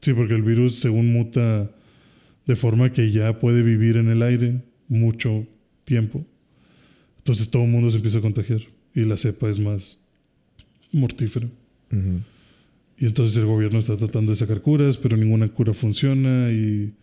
[0.00, 1.70] Sí, porque el virus según muta
[2.46, 5.46] de forma que ya puede vivir en el aire mucho
[5.84, 6.24] tiempo.
[7.18, 8.60] Entonces todo el mundo se empieza a contagiar
[8.94, 9.98] y la cepa es más
[10.92, 11.46] mortífera.
[11.92, 12.20] Ujú.
[12.98, 16.94] Y entonces el gobierno está tratando de sacar curas, pero ninguna cura funciona y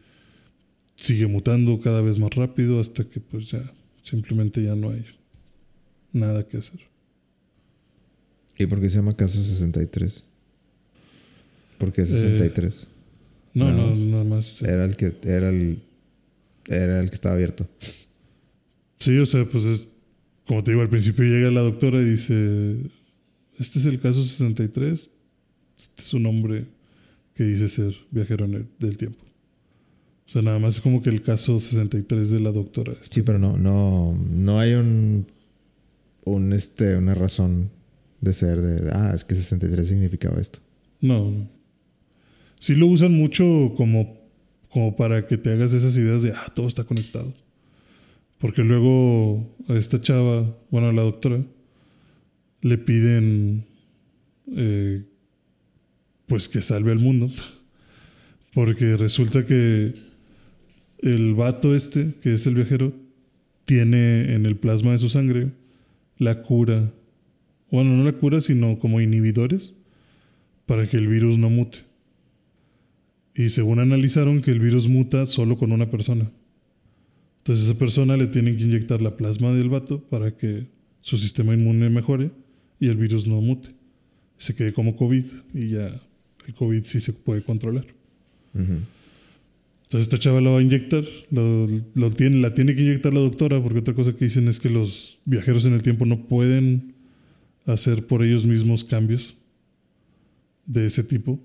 [0.95, 3.73] sigue mutando cada vez más rápido hasta que pues ya
[4.03, 5.05] simplemente ya no hay
[6.11, 6.79] nada que hacer.
[8.57, 10.23] ¿Y por qué se llama caso 63?
[11.77, 12.87] ¿Por qué 63?
[13.53, 13.99] No, Nada no, más.
[13.99, 14.45] nada más.
[14.45, 14.65] sí.
[14.65, 15.79] Era el que era el
[16.67, 17.67] era el que estaba abierto.
[18.99, 19.87] Sí, o sea, pues es
[20.45, 22.77] como te digo, al principio llega la doctora y dice,
[23.59, 25.09] este es el caso 63,
[25.77, 26.65] este es un hombre
[27.33, 29.19] que dice ser viajero en el- del tiempo.
[30.27, 32.93] O sea, nada más es como que el caso 63 de la doctora.
[33.09, 35.27] Sí, pero no no no hay un
[36.23, 37.69] un este una razón
[38.21, 40.59] de ser de ah, es que 63 significaba esto.
[41.01, 41.47] No, no.
[42.59, 44.17] Sí lo usan mucho como,
[44.69, 47.31] como para que te hagas esas ideas de, ah, todo está conectado.
[48.39, 51.43] Porque luego a esta chava, bueno, a la doctora,
[52.61, 53.65] le piden,
[54.55, 55.03] eh,
[56.27, 57.29] pues que salve al mundo.
[58.53, 59.93] Porque resulta que
[60.99, 62.93] el vato este, que es el viajero,
[63.65, 65.51] tiene en el plasma de su sangre
[66.17, 66.91] la cura.
[67.71, 69.73] Bueno, no la cura, sino como inhibidores
[70.65, 71.79] para que el virus no mute.
[73.33, 76.31] Y según analizaron que el virus muta solo con una persona.
[77.39, 80.67] Entonces a esa persona le tienen que inyectar la plasma del vato para que
[81.01, 82.31] su sistema inmune mejore
[82.79, 83.69] y el virus no mute.
[84.37, 86.01] Se quede como COVID y ya
[86.47, 87.85] el COVID sí se puede controlar.
[88.53, 88.79] Ujú.
[89.83, 93.19] Entonces esta chava la va a inyectar, lo, lo tiene, la tiene que inyectar la
[93.19, 96.95] doctora, porque otra cosa que dicen es que los viajeros en el tiempo no pueden
[97.65, 99.37] hacer por ellos mismos cambios
[100.65, 101.39] de ese tipo.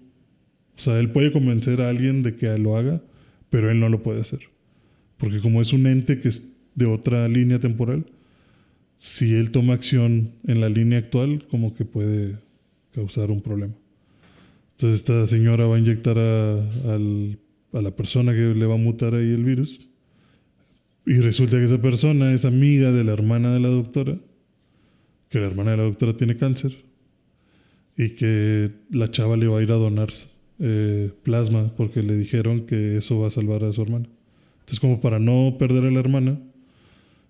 [0.76, 3.02] O sea, él puede convencer a alguien de que lo haga,
[3.50, 4.40] pero él no lo puede hacer.
[5.18, 8.06] Porque como es un ente que es de otra línea temporal,
[8.96, 12.38] si él toma acción en la línea actual, como que puede
[12.92, 13.74] causar un problema.
[14.80, 19.30] Entonces esta señora va a inyectar a, la persona que le va a mutar ahí
[19.30, 19.90] el virus.
[21.04, 24.16] Y resulta que esa persona es amiga de la hermana de la doctora,
[25.28, 26.82] que la hermana de la doctora tiene cáncer,
[27.94, 30.08] y que la chava le va a ir a donar
[30.60, 34.08] eh, plasma porque le dijeron que eso va a salvar a su hermana.
[34.60, 36.40] Entonces como para no perder a la hermana,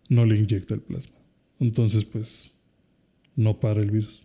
[0.09, 1.17] no le inyecta el plasma.
[1.59, 2.53] Entonces pues
[3.35, 4.20] no para el virus.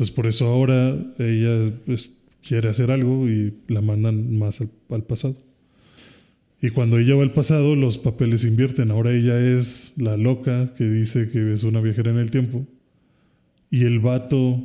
[0.00, 5.36] Entonces por eso ahora ella pues, quiere hacer algo y la mandan más al, pasado.
[6.62, 8.92] Y cuando ella va al pasado, los papeles invierten.
[8.92, 12.66] Ahora ella es la loca que dice que es una viajera en el tiempo.
[13.70, 14.64] Y el vato,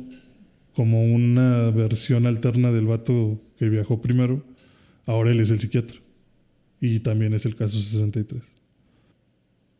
[0.74, 4.42] como una versión alterna del vato que viajó primero,
[5.04, 5.98] ahora él es el psiquiatra.
[6.80, 8.42] Y también es el caso 63.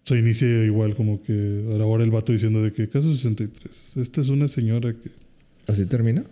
[0.05, 3.97] Se inicia igual como que ahora el vato diciendo de que caso 63.
[3.97, 5.25] Esta es una señora que
[5.67, 6.25] ¿Así termina?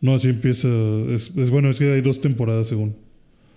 [0.00, 0.68] no, así empieza.
[1.08, 2.94] Es, es bueno, es que hay dos temporadas según.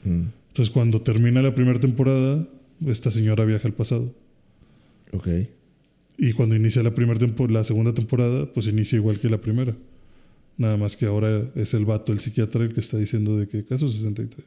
[0.03, 2.47] Mm, Entonces, cuando termina la primera temporada,
[2.85, 4.13] esta señora viaja al pasado.
[5.11, 5.27] ok.
[6.19, 9.75] Y cuando inicia la, primera tempo- la segunda temporada, pues inicia igual que la primera.
[10.57, 13.63] Nada más que ahora es el vato, el psiquiatra, el que está diciendo de que
[13.65, 14.43] caso 63.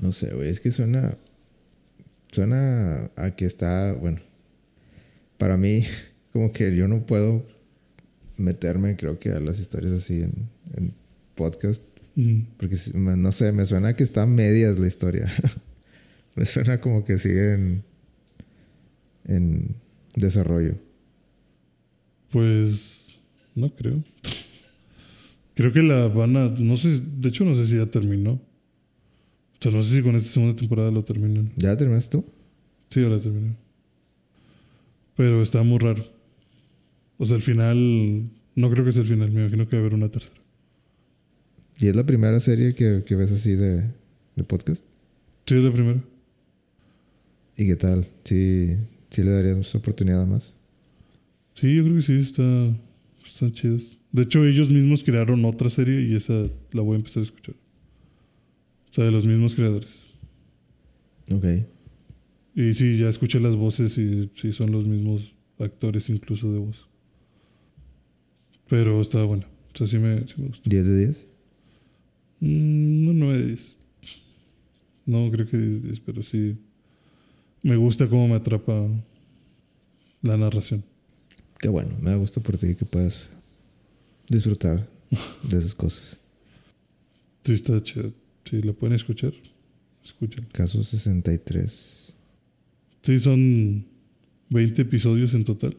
[0.00, 0.48] No sé, güey.
[0.50, 1.16] Es que suena.
[2.30, 3.94] Suena a que está.
[3.94, 4.18] Bueno.
[5.38, 5.84] Para mí,
[6.32, 7.44] como que yo no puedo
[8.36, 10.94] meterme, creo que a las historias así en, en
[11.34, 11.84] podcast.
[12.58, 15.30] Porque no sé, me suena que está a medias la historia.
[16.36, 17.84] me suena como que sigue en,
[19.24, 19.76] en
[20.14, 20.76] desarrollo.
[22.30, 23.20] Pues
[23.54, 24.02] no creo.
[25.54, 26.48] Creo que la van a.
[26.48, 28.32] No sé, de hecho, no sé si ya terminó.
[28.32, 31.50] O sea, no sé si con esta segunda temporada lo terminan.
[31.56, 32.24] ¿Ya terminaste tú?
[32.90, 33.54] Sí, ya la terminé.
[35.14, 36.04] Pero está muy raro.
[37.18, 38.30] O sea, el final.
[38.54, 39.30] No creo que sea el final.
[39.30, 40.40] Me imagino que va a haber una tercera.
[41.78, 43.90] ¿Y es la primera serie que, que ves así de,
[44.36, 44.84] de podcast?
[45.46, 46.02] Sí, es la primera.
[47.56, 48.06] ¿Y qué tal?
[48.24, 48.76] ¿Sí,
[49.10, 50.54] sí le darías oportunidad más?
[51.54, 52.42] Sí, yo creo que sí, está,
[53.26, 53.82] están chidas.
[54.10, 56.34] De hecho, ellos mismos crearon otra serie y esa
[56.72, 57.54] la voy a empezar a escuchar.
[58.90, 60.02] O sea, de los mismos creadores.
[61.30, 61.44] Ok.
[62.54, 66.86] Y sí, ya escuché las voces y sí son los mismos actores incluso de voz.
[68.72, 69.46] Pero está buena.
[69.74, 70.70] O sea, sí me, sí me gusta.
[70.70, 71.26] ¿10 de 10?
[72.40, 73.76] Mm, no 9 de 10.
[75.04, 76.56] No creo que 10 de 10, pero sí.
[77.62, 78.88] Me gusta cómo me atrapa
[80.22, 80.82] la narración.
[81.58, 83.28] Qué bueno, me da gusto por ti que puedas
[84.30, 84.88] disfrutar
[85.42, 86.18] de esas cosas.
[87.44, 88.12] Sí, está chido.
[88.48, 89.34] Si la pueden escuchar,
[90.02, 90.46] escuchen.
[90.52, 92.14] Caso 63.
[93.02, 93.84] Sí, son
[94.48, 95.76] 20 episodios en total.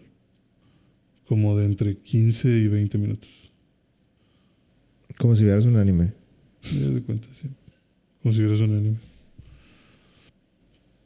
[1.27, 3.29] Como de entre 15 y 20 minutos.
[5.17, 6.13] Como si vieras un anime.
[6.63, 7.47] Ya de cuenta, sí.
[8.21, 8.97] Como si vieras un anime.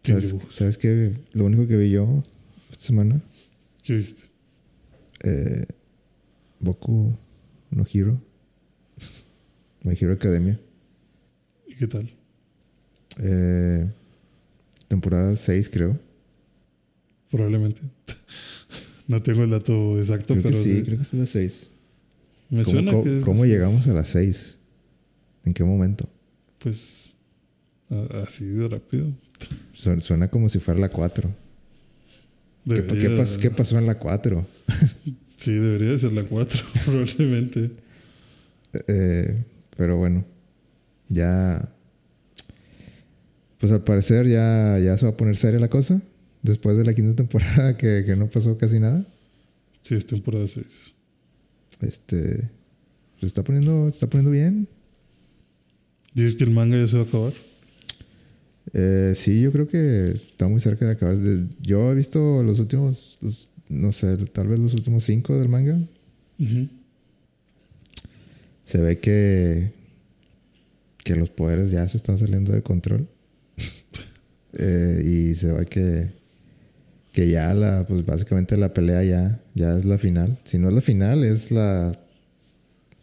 [0.03, 0.35] ¿Sabes.
[0.51, 1.13] ¿Sabes qué?
[1.33, 2.23] Lo único que vi yo
[2.71, 3.21] esta semana,
[3.83, 4.23] ¿Qué viste?
[5.23, 5.65] eh,
[6.59, 7.13] Boku
[7.71, 8.19] no Hero.
[9.83, 10.59] My Hero Academia.
[11.67, 12.09] ¿Y qué tal?
[13.21, 13.89] Eh,
[14.87, 15.99] temporada 6, creo.
[17.29, 17.81] Probablemente.
[19.07, 20.83] No tengo el dato exacto, Creo que pero sí, sí.
[20.83, 21.69] creo que es la 6.
[22.49, 23.51] me ¿Cómo, suena cómo- que es cómo así.
[23.51, 24.57] llegamos a las 6?
[25.45, 26.09] ¿En qué momento?
[26.59, 27.11] Pues
[28.25, 29.07] así de rápido.
[29.73, 31.33] Su- Suena como si fuera la 4.
[32.67, 34.45] ¿Qué, pasó en la 4?
[35.37, 37.69] Sí, debería de ser la 4, probablemente.
[38.87, 39.43] Eh,
[39.77, 40.25] pero bueno,
[41.09, 41.71] ya.
[43.59, 46.01] Pues al parecer ya, ya se va a poner seria la cosa.
[46.43, 49.05] Después de la quinta temporada que, que no pasó casi nada.
[49.81, 50.65] Sí, es temporada 6.
[51.81, 52.49] Este.
[53.19, 54.67] Se está poniendo, se está poniendo bien.
[56.13, 57.33] ¿Dices que el manga ya se va a acabar?
[58.73, 61.15] Eh, sí, yo creo que está muy cerca de acabar.
[61.61, 65.79] Yo he visto los últimos, los- no sé, tal vez los últimos cinco del manga.
[68.65, 69.71] Se ve que,
[71.03, 73.07] que los poderes ya se están saliendo de control.
[74.59, 76.11] Eh, y se ve que,
[77.17, 80.37] que ya la, pues básicamente la pelea ya, ya es la final.
[80.43, 81.97] Si no es la final, es la,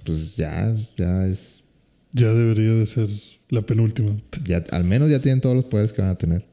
[0.04, 1.64] pues ya, ya es,
[2.12, 3.08] Ya debería de ser
[3.48, 4.16] la penúltima.
[4.44, 6.46] ya, al menos ya tienen todos los poderes que van a tener.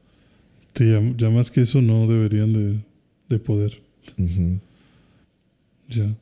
[0.74, 2.80] Sí, ya, ya más que eso no deberían de,
[3.28, 3.80] de poder.
[5.88, 6.16] Ya.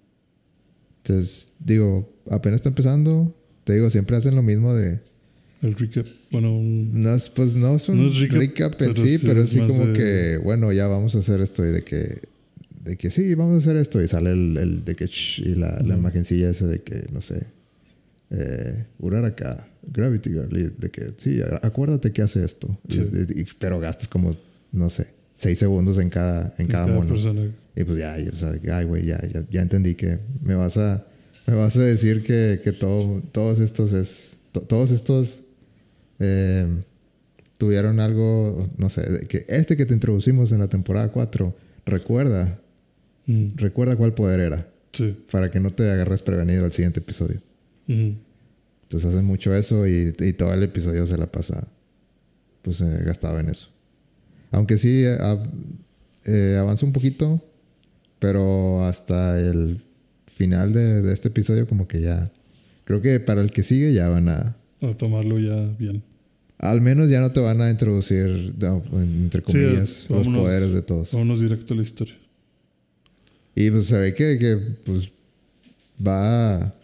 [0.98, 3.34] Entonces, digo, apenas está empezando.
[3.64, 5.00] Te digo, siempre hacen lo mismo de,
[5.62, 6.06] El recap.
[6.30, 9.18] Bueno, un- No es, pues no es un No es recap, recap, en pero sí,
[9.18, 12.18] sí pero sí como de- que, bueno, ya vamos a hacer esto y de que,
[12.84, 15.54] de que sí, vamos a hacer esto y sale el, el de que shh, y
[15.56, 15.98] la, la Ujú.
[15.98, 17.46] imagencilla esa de que, no sé,
[18.30, 23.00] eh, Uraraka, Gravity Girl, de que sí, acuérdate que hace esto, Y- Sí.
[23.36, 24.30] y- y- pero gastas como,
[24.72, 27.08] no sé, seis segundos en cada, en cada, mono.
[27.08, 27.50] persona.
[27.76, 30.76] Y pues ya, y, o sea, ay, güey, ya, ya, ya entendí que me vas
[30.76, 31.04] a,
[31.46, 35.42] me vas a decir que, que todo, todos estos es, to- todos estos
[36.20, 36.66] eh,
[37.58, 41.54] tuvieron algo, no sé, que este que te introducimos en la temporada 4,
[41.86, 42.60] recuerda,
[43.26, 45.16] Mm, recuerda cuál poder era, Sí.
[45.30, 47.40] para que no te agarres prevenido al siguiente episodio.
[47.86, 51.68] Entonces hacen mucho eso y, y todo el episodio se la pasa,
[52.62, 53.68] pues eh, gastado en eso.
[54.50, 55.46] Aunque sí, eh, av-
[56.24, 57.40] eh, avanza un poquito,
[58.18, 59.80] pero hasta el
[60.26, 62.32] final de, de este episodio como que ya,
[62.84, 66.02] creo que para el que sigue ya van a, A tomarlo ya bien.
[66.60, 68.54] Al menos ya no te van a introducir,
[68.94, 70.42] entre comillas, los vámonos.
[70.42, 71.12] poderes de todos.
[71.12, 72.14] Vámonos directo a la historia.
[73.56, 75.10] Y pues se ve que, que pues
[76.06, 76.74] va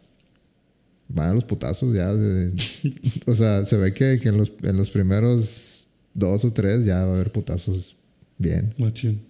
[1.09, 2.13] van a los putazos ya.
[2.13, 2.53] de-
[3.27, 7.05] o sea, se ve que, que en, los, en los primeros dos o tres ya
[7.05, 7.97] va a haber putazos
[8.39, 8.75] bien.
[8.79, 9.21] Machín.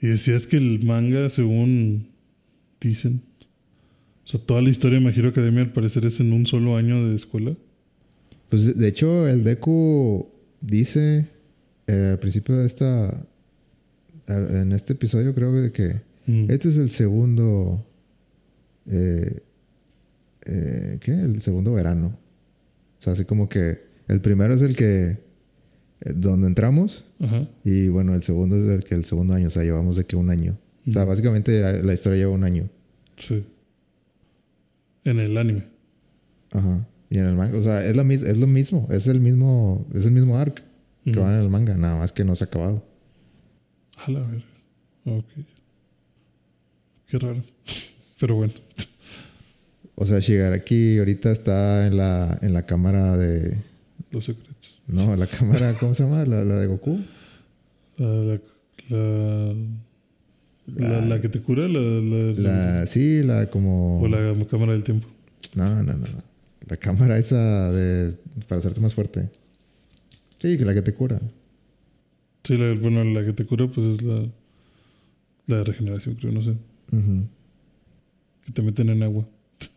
[0.00, 2.08] Y decías que el manga, según
[2.80, 3.20] dicen,
[4.24, 6.76] o sea, toda la historia de My Hero Academia al parecer es en un solo
[6.76, 7.54] año de escuela.
[8.48, 10.28] Pues de- hecho, el Deku
[10.60, 11.28] dice
[11.86, 13.26] eh, al principio de esta.
[14.26, 16.50] En este episodio, creo que, que Mm.
[16.50, 17.84] este es el segundo.
[18.90, 19.40] eh,
[20.46, 21.12] eh, ¿Qué?
[21.12, 22.18] El segundo verano.
[22.98, 25.18] O sea, así como que el primero es el que.
[26.14, 27.06] donde entramos.
[27.20, 27.48] Ajá.
[27.64, 29.46] Y bueno, el segundo es el que el segundo año.
[29.48, 30.58] O sea, llevamos de que un año.
[30.86, 31.10] O sea, Ujú.
[31.10, 32.68] básicamente la historia lleva un año.
[33.18, 33.44] Sí.
[35.04, 35.66] En el anime.
[36.50, 36.86] Ajá.
[37.14, 37.56] Y en el manga.
[37.56, 38.88] O sea, es, la, es lo mismo.
[38.90, 39.86] Es el mismo.
[39.94, 40.62] Es el mismo arc
[41.04, 41.20] que Ujú.
[41.20, 41.76] van en el manga.
[41.76, 42.84] Nada más que no se ha acabado.
[44.04, 44.44] A la verga.
[45.04, 45.24] Ok.
[47.06, 47.40] Qué raro.
[48.18, 48.52] Pero bueno.
[49.94, 53.58] O sea, Shigaraki ahorita está en la, en la cámara de.
[54.10, 54.80] Los secretos.
[54.88, 56.24] No, la cámara, ¿cómo se llama?
[56.24, 56.98] La, la de Goku.
[57.96, 58.40] La,
[60.66, 62.32] la, la, que te cura, la, la,
[62.80, 64.00] La, sí, la como.
[64.00, 65.06] o la cámara del tiempo.
[65.54, 66.33] No, no, no, no.
[66.68, 68.16] La cámara esa de.
[68.48, 69.28] para hacerte más fuerte.
[70.38, 71.20] Sí, que la que te cura.
[72.42, 74.26] Sí, la, bueno, la que te cura, pues es la,
[75.46, 76.54] la de regeneración, creo, no sé.
[78.44, 79.26] Que te meten en agua.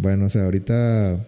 [0.00, 1.26] Bueno, o sea, ahorita.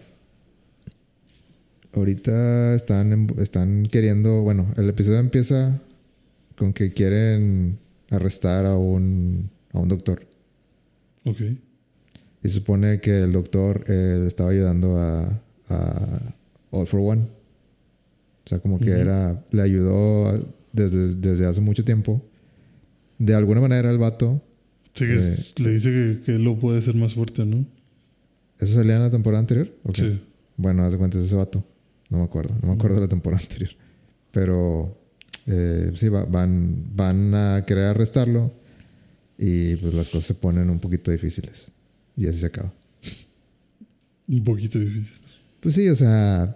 [1.93, 4.43] Ahorita están, están queriendo.
[4.43, 5.81] Bueno, el episodio empieza
[6.55, 7.79] con que quieren
[8.11, 10.25] arrestar a un, a un doctor.
[11.25, 11.41] Ok.
[12.43, 16.35] Y se supone que el doctor eh, estaba ayudando a, a
[16.71, 17.21] All for One.
[17.23, 19.43] O sea, como que era.
[19.51, 20.31] Le ayudó
[20.73, 22.21] desde, desde hace mucho tiempo.
[23.19, 24.41] De alguna manera el vato.
[24.95, 27.65] Sí, que Eh, es- le dice que, que lo puede hacer más fuerte, ¿no?
[28.59, 29.71] ¿Eso salía en la temporada anterior?
[29.93, 30.21] Sí.
[30.57, 31.63] Bueno, haz de cuenta es ese vato.
[32.09, 32.55] No me acuerdo.
[32.61, 33.69] No me acuerdo de la temporada anterior.
[34.31, 34.97] Pero
[35.47, 38.51] eh, sí, va- van, van a querer arrestarlo.
[39.37, 41.67] Y pues las cosas se ponen un poquito difíciles.
[42.17, 42.73] Y así se acaba.
[44.27, 45.13] Un poquito difícil.
[45.61, 46.55] Pues sí, o sea.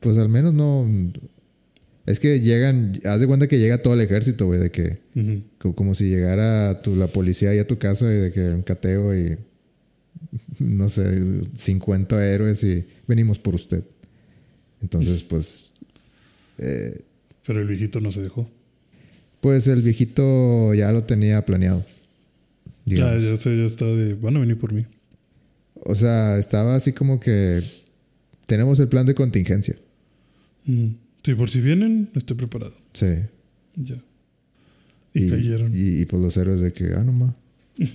[0.00, 0.86] Pues al menos no.
[2.06, 3.00] Es que llegan.
[3.04, 4.60] Haz de cuenta que llega todo el ejército, güey.
[4.60, 4.98] De que.
[5.58, 9.16] Como si llegara tu, la policía ahí a tu casa y de que un cateo
[9.16, 9.36] y.
[10.58, 13.84] No sé, 50 héroes y venimos por usted.
[14.80, 15.68] Entonces, pues.
[16.58, 16.98] eh,
[17.46, 18.48] Pero el viejito no se dejó.
[19.40, 21.84] pues el viejito ya lo tenía planeado.
[22.86, 23.22] Ya, digamos.
[23.22, 24.14] ya sé, ya estaba de.
[24.14, 24.86] Van a venir por mí.
[25.74, 27.62] O sea, estaba así como que.
[28.46, 29.74] Tenemos el plan de contingencia.
[30.66, 30.94] Ujú.
[31.24, 32.74] Sí, por si vienen, estoy preparado.
[32.92, 33.06] Sí.
[33.74, 33.96] Ya.
[35.12, 35.74] Y, cayeron.
[35.74, 37.34] Y, y, pues los héroes de que, ah, no más.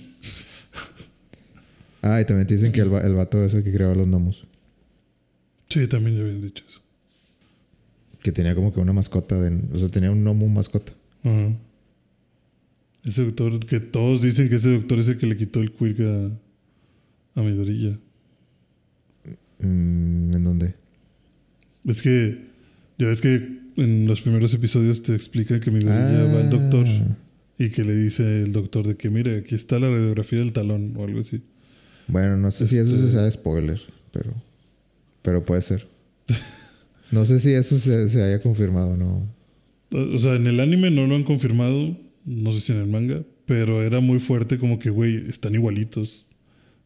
[2.02, 4.46] ah, y también te dicen que el, el vato es el que creaba los gnomos.
[5.70, 6.80] Sí, también ya habían dicho eso.
[8.22, 9.40] Que tenía como que una mascota.
[9.40, 10.92] De, o sea, tenía un gnomo mascota.
[11.24, 11.56] Ajá.
[13.04, 16.00] Ese doctor, que todos dicen que ese doctor es el que le quitó el quirk
[16.00, 17.98] a, a Midorilla.
[19.58, 20.74] Mm, ¿En dónde?
[21.84, 22.46] Es que,
[22.98, 27.16] ya ves que en los primeros episodios te explican que Midorilla va al doctor Ah.
[27.58, 30.94] y que le dice el doctor de que, mire, aquí está la radiografía del talón
[30.96, 31.42] o algo así.
[32.08, 33.80] Bueno, no sé si eso Este- se sabe spoiler,
[34.12, 34.32] pero.
[35.22, 35.86] Pero puede ser.
[37.12, 39.28] No sé si eso se, se haya confirmado o no.
[40.14, 43.22] O sea, en el anime no lo han confirmado, no sé si en el manga,
[43.46, 46.26] pero era muy fuerte como que, güey, están igualitos.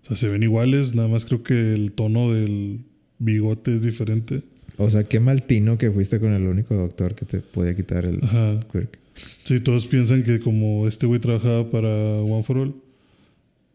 [0.02, 2.84] O sea, se ven iguales, nada más creo que el tono del
[3.18, 4.42] bigote es diferente.
[4.78, 8.04] O sea, qué mal tino que fuiste con el único doctor que te podía quitar
[8.04, 8.60] el Ajá.
[8.72, 8.98] quirk.
[9.44, 12.74] Sí, todos piensan que como este güey trabajaba para One for All,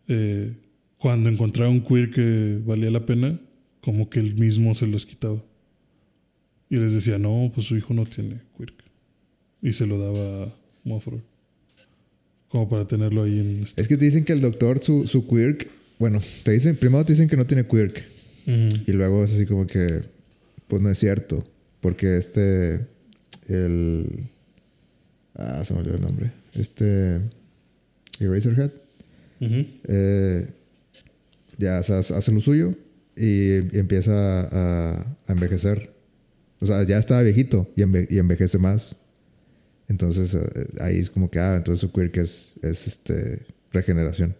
[0.08, 0.54] eh,
[0.98, 3.40] cuando encontraba un queer que valía la pena,
[3.82, 5.44] como que él mismo se los quitaba.
[6.70, 8.76] Y les decía, no, pues su hijo no tiene quirk.
[9.62, 10.56] Y se lo daba a
[10.86, 11.24] One for All.
[12.52, 13.64] Como para tenerlo ahí en...
[13.64, 15.68] este- Es que te dicen que el doctor, su, su quirk.
[16.00, 16.76] Bueno, te dicen.
[16.76, 18.04] Primero te dicen que no tiene quirk.
[18.46, 20.02] Y luego es así como que,
[20.68, 21.46] pues no es cierto.
[21.80, 22.86] Porque este,
[23.48, 24.06] el...
[25.36, 26.32] Ah, se me olvidó el nombre.
[26.54, 27.22] Este...
[28.20, 28.72] Eraserhead.
[29.88, 30.48] Eh,
[31.58, 32.76] ya o sea, hace lo suyo
[33.16, 34.12] y, y empieza
[34.42, 35.92] a, a envejecer.
[36.60, 38.96] O sea, ya estaba viejito y, enve- y envejece más.
[39.92, 40.40] Entonces eh,
[40.80, 43.42] ahí es como que, ah, entonces su quirk es, es este,
[43.74, 44.34] regeneración.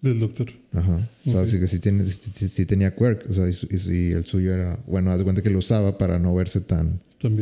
[0.00, 0.48] Del doctor.
[0.72, 1.10] Ajá.
[1.26, 1.46] O sea, Ok.
[1.46, 3.28] sí que sí, tiene, sí, tenía quirk.
[3.28, 4.82] O sea, y, el suyo era.
[4.86, 7.00] Bueno, haz de cuenta que lo usaba para no verse tan,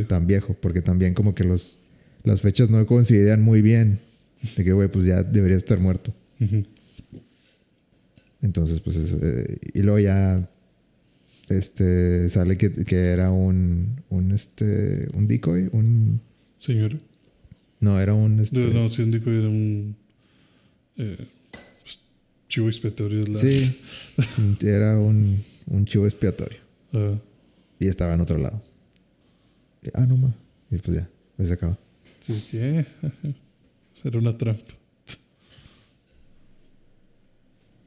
[0.09, 0.57] tan viejo.
[0.61, 1.79] Porque también, como que los,
[2.25, 4.01] las fechas no coincidían muy bien.
[4.57, 6.13] De que, güey, pues ya debería estar muerto.
[8.43, 8.97] Entonces, pues.
[8.97, 10.51] es, eh, y luego ya.
[11.49, 12.29] Este.
[12.29, 14.03] Sale que, que era un.
[14.09, 15.09] Un este.
[15.15, 15.69] Un decoy.
[15.73, 16.21] Un.
[16.59, 16.99] Señor.
[17.81, 18.41] No, era un.
[18.41, 19.97] Este, No, sí, indico era un...
[20.97, 21.27] eh,
[21.83, 21.99] pues,
[22.49, 23.25] chivo expiatorio.
[23.27, 23.79] la- sí.
[24.63, 25.45] Era un.
[25.67, 26.59] Un chivo expiatorio.
[26.93, 27.19] Ah,
[27.81, 28.63] Y estaba en otro lado.
[29.83, 30.35] Y, ah, no más.
[30.71, 31.09] Y pues ya.
[31.45, 31.79] Se acaba.
[32.21, 32.87] sí, que...
[34.05, 34.63] Era una trampa.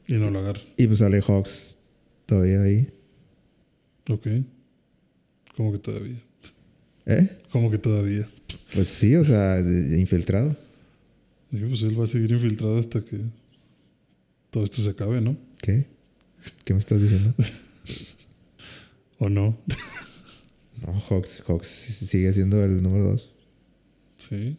[0.07, 0.59] Y no lo agarra.
[0.77, 1.77] Y pues sale Hawks
[2.25, 2.89] todavía ahí.
[4.09, 4.27] Ok.
[5.55, 6.19] ¿Cómo que todavía?
[7.05, 7.37] ¿Eh?
[7.51, 8.25] ¿Cómo que todavía?
[8.73, 10.55] Pues sí, o sea, infiltrado.
[11.51, 13.19] Digo, pues él va a seguir infiltrado hasta que
[14.51, 15.37] todo esto se acabe, ¿no?
[15.61, 15.85] ¿Qué?
[16.63, 17.33] ¿Qué me estás diciendo?
[19.17, 19.57] ¿O no?
[20.85, 23.31] No, Hawks, Hawks sigue siendo el número dos.
[24.15, 24.55] Sí.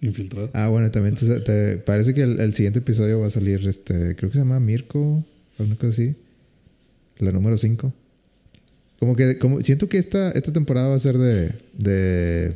[0.00, 0.50] infiltrado.
[0.52, 4.16] Ah, bueno, también te, te- parece que el, el siguiente episodio va a salir, este,
[4.16, 5.24] creo que se llama Mirko,
[5.58, 6.16] o una cosa así.
[7.18, 7.92] La número 5.
[8.98, 12.54] Como que, como, siento que esta, esta temporada va a ser de, de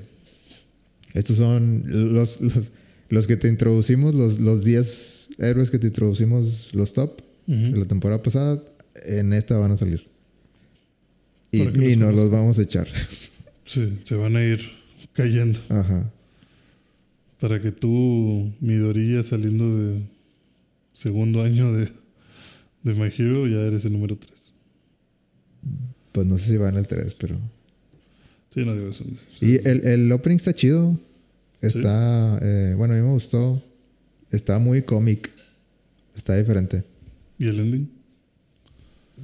[1.14, 2.72] estos son los, los,
[3.08, 7.84] los que te introducimos, los, los 10 héroes que te introducimos, los top de la
[7.84, 8.62] temporada pasada,
[9.06, 10.06] en esta van a salir.
[11.50, 11.62] Y,
[11.92, 12.88] y nos los vamos a echar.
[13.64, 14.60] Sí, se van a ir
[15.12, 15.58] cayendo.
[15.68, 16.10] Ajá.
[17.40, 20.02] Para que tú, Midorilla, saliendo de
[20.92, 21.88] segundo año de,
[22.82, 24.52] de My Hero, ya eres el número 3.
[26.12, 27.38] Pues no sé si van al 3, pero...
[28.54, 29.04] Sí, no digo eso.
[29.40, 30.96] Y el, el opening está chido.
[31.60, 33.60] Está, eh, bueno, a mí me gustó.
[34.30, 35.30] Está muy cómic.
[36.14, 36.84] Está diferente.
[37.38, 37.90] ¿Y el ending?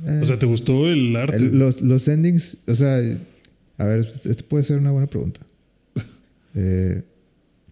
[0.06, 1.36] Eh, O sea, ¿te gustó el arte?
[1.36, 2.96] el- los, los endings, o sea,
[3.78, 5.40] a ver, esto puede ser una buena pregunta.
[6.56, 7.02] Eh,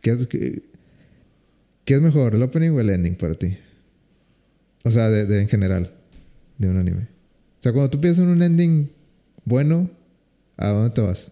[0.01, 0.63] ¿qué, es, qué,
[1.85, 3.57] qué es mejor, el opening o el ending para ti?
[4.85, 5.91] O sea, de, de- en general,
[6.59, 7.03] de un anime.
[7.59, 8.89] O sea, cuando tú piensas en un ending
[9.45, 9.91] bueno,
[10.57, 11.29] ¿a dónde te vas?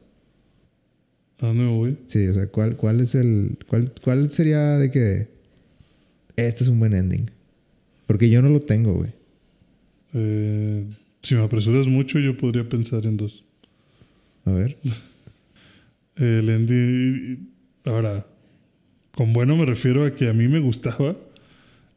[1.40, 1.98] ¿A dónde me voy?
[2.06, 3.58] Sí, o sea, ¿cuál, cuál es el.
[3.68, 5.28] Cuál, cuál sería de que.
[6.36, 7.30] Este es un buen ending?
[8.06, 9.10] Porque yo no lo tengo, güey.
[10.14, 10.84] Eh,
[11.22, 13.44] si me apresuras mucho, yo podría pensar en dos.
[14.44, 14.76] A ver.
[16.16, 17.50] El ending.
[17.84, 18.26] Ahora,
[19.14, 21.16] con bueno me refiero a que a mí me gustaba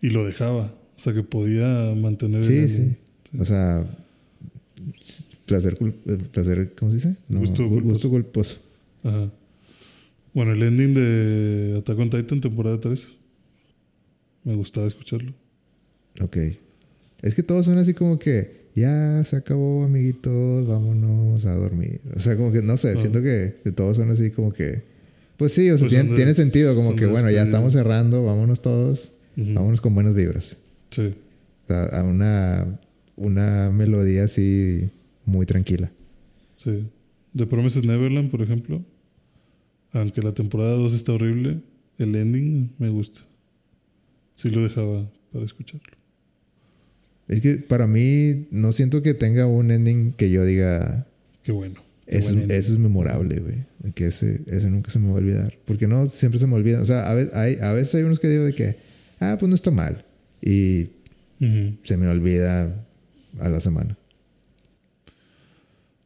[0.01, 0.73] y lo dejaba.
[0.97, 2.91] O sea, que podía mantener el Sí, sí.
[3.39, 3.87] O sea.
[5.45, 7.15] Placer, eh, placer ¿cómo se dice?
[7.29, 7.89] Gusto gu- culposo.
[7.93, 8.59] gusto culposo.
[9.03, 9.31] Ajá.
[10.33, 13.07] Bueno, el ending de Attack on Titan, temporada 3.
[14.43, 15.33] Me gustaba escucharlo.
[16.21, 16.37] Ok.
[17.21, 18.59] Es que todos son así como que.
[18.75, 21.99] Ya se acabó, amiguitos, vámonos a dormir.
[22.15, 22.97] O sea, como que, no sé, Ah.
[22.97, 24.83] siento que, todos son así como que.
[25.37, 27.43] Pues sí, o sea, Pues tiene, de- tiene sentido, como que bueno, ya despedida.
[27.45, 30.55] estamos cerrando, vámonos todos, vámonos con buenas vibras.
[30.91, 31.11] Sí.
[31.63, 32.79] O sea, a una,
[33.17, 34.89] una melodía así
[35.25, 35.91] muy tranquila.
[36.57, 36.85] Sí.
[37.39, 38.83] The Promised Neverland, por ejemplo.
[39.93, 41.61] Aunque la temporada 2 está horrible,
[41.97, 43.21] el ending me gusta.
[44.35, 45.97] Sí lo dejaba para escucharlo.
[47.29, 51.07] Es que para mí no siento que tenga un ending que yo diga,
[51.41, 51.81] Qué bueno.
[52.05, 53.93] Qué eso, es memorable, güey.
[53.93, 55.57] Que ese, ese nunca se me va a olvidar.
[55.65, 56.81] Porque no, siempre se me olvida.
[56.81, 58.75] O sea, a veces hay, a veces hay unos que digo de que,
[59.19, 60.03] ah, pues no está mal.
[60.41, 60.89] Y
[61.83, 62.75] se me olvida
[63.39, 63.97] a la semana.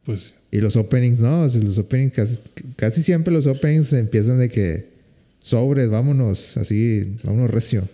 [0.04, 0.30] Pues sí.
[0.54, 2.38] Y los openings, no, o sea, los openings casi,
[2.76, 4.88] casi siempre los openings empiezan de que
[5.40, 7.88] sobres, vámonos, así, vámonos recio.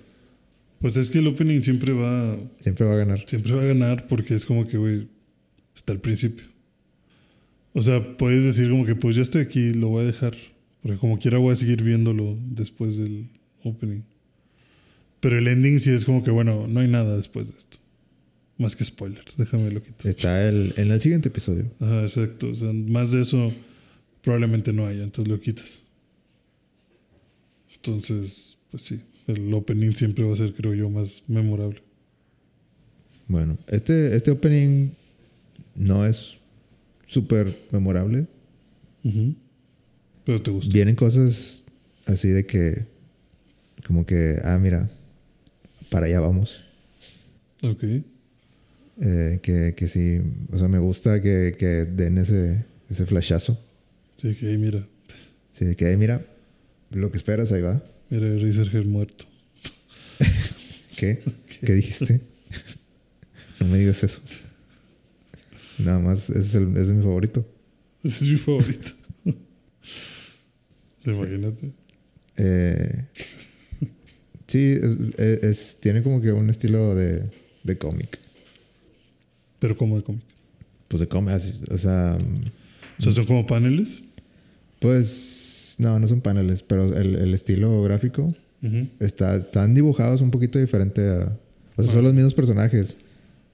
[0.79, 3.25] Pues es que el opening siempre va, Siempre va a ganar.
[3.27, 5.09] siempre va a ganar porque es como que, güey,
[5.75, 6.45] está al principio.
[7.73, 10.37] O sea, puedes decir como que, pues ya estoy aquí, lo voy a dejar.
[10.83, 13.31] Porque como quiera voy a seguir viéndolo después del
[13.65, 14.03] opening.
[15.21, 17.79] Pero el ending sí es como que, bueno, no hay nada después de esto.
[18.61, 20.07] Más que spoilers, déjame lo quito.
[20.07, 21.65] Está el, en el siguiente episodio.
[21.81, 22.51] Ajá, exacto.
[22.51, 23.51] O sea, más de eso
[24.23, 25.79] probablemente no haya, entonces lo quitas.
[27.75, 31.81] Entonces, pues sí, el opening siempre va a ser, creo yo, más memorable.
[33.29, 34.91] Bueno, este, este opening
[35.75, 36.37] no es
[37.07, 38.27] súper memorable.
[39.05, 39.37] Ujú.
[40.27, 40.71] Pero te gusta.
[40.71, 41.65] Vienen cosas
[42.05, 42.85] así de que,
[43.87, 44.91] como que, ah, mira,
[45.89, 46.63] para allá vamos.
[47.63, 47.85] Ok.
[49.03, 50.21] Eh, que, que sí,
[50.53, 53.59] o sea, me gusta que, que den ese, ese flashazo.
[54.21, 54.87] Sí, que ahí mira,
[55.53, 56.25] Sí, que, "Ay, mira,
[56.91, 57.83] lo que esperas, ahí va.
[58.11, 59.25] mira Razorhead muerto.
[60.97, 61.19] ¿Qué?
[61.61, 62.21] ¿Qué dijiste?
[63.59, 64.21] no me digas eso.
[65.79, 67.47] Nada más, ese es, el- ese es mi favorito.
[68.05, 68.91] Ese es mi favorito.
[71.07, 71.73] Imagínate.
[72.37, 73.05] Eh,
[74.47, 74.77] sí,
[75.17, 77.31] es, es- tiene como que un estilo de,
[77.65, 78.19] de cómic.
[79.61, 80.23] Pero como de cómic.
[80.89, 81.35] Pues de cómic,
[81.71, 82.19] o sea,
[82.99, 84.03] O sea, son como paneles.
[84.81, 88.35] pues no, no son paneles, pero el, el estilo gráfico
[88.99, 91.39] está, están dibujados un poquito diferente a...
[91.77, 91.95] O sea, Ah.
[91.95, 92.97] son los mismos personajes,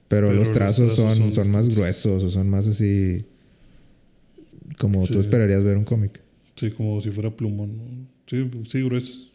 [0.09, 3.25] pero, Pero los los trazos, son, son son más gruesos o son más así
[4.77, 6.19] como tú esperarías ver un cómic.
[6.55, 8.07] Sí, como si fuera plumón.
[8.25, 9.31] Sí, sí, gruesos.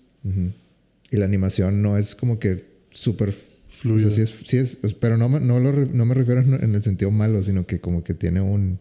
[1.11, 3.35] Y la animación no es como que súper...
[3.73, 4.11] O Fluido.
[4.11, 7.11] sea, sí es, sí es- pero no, no, lo no me refiero en el sentido
[7.11, 8.79] malo, sino que como que tiene un...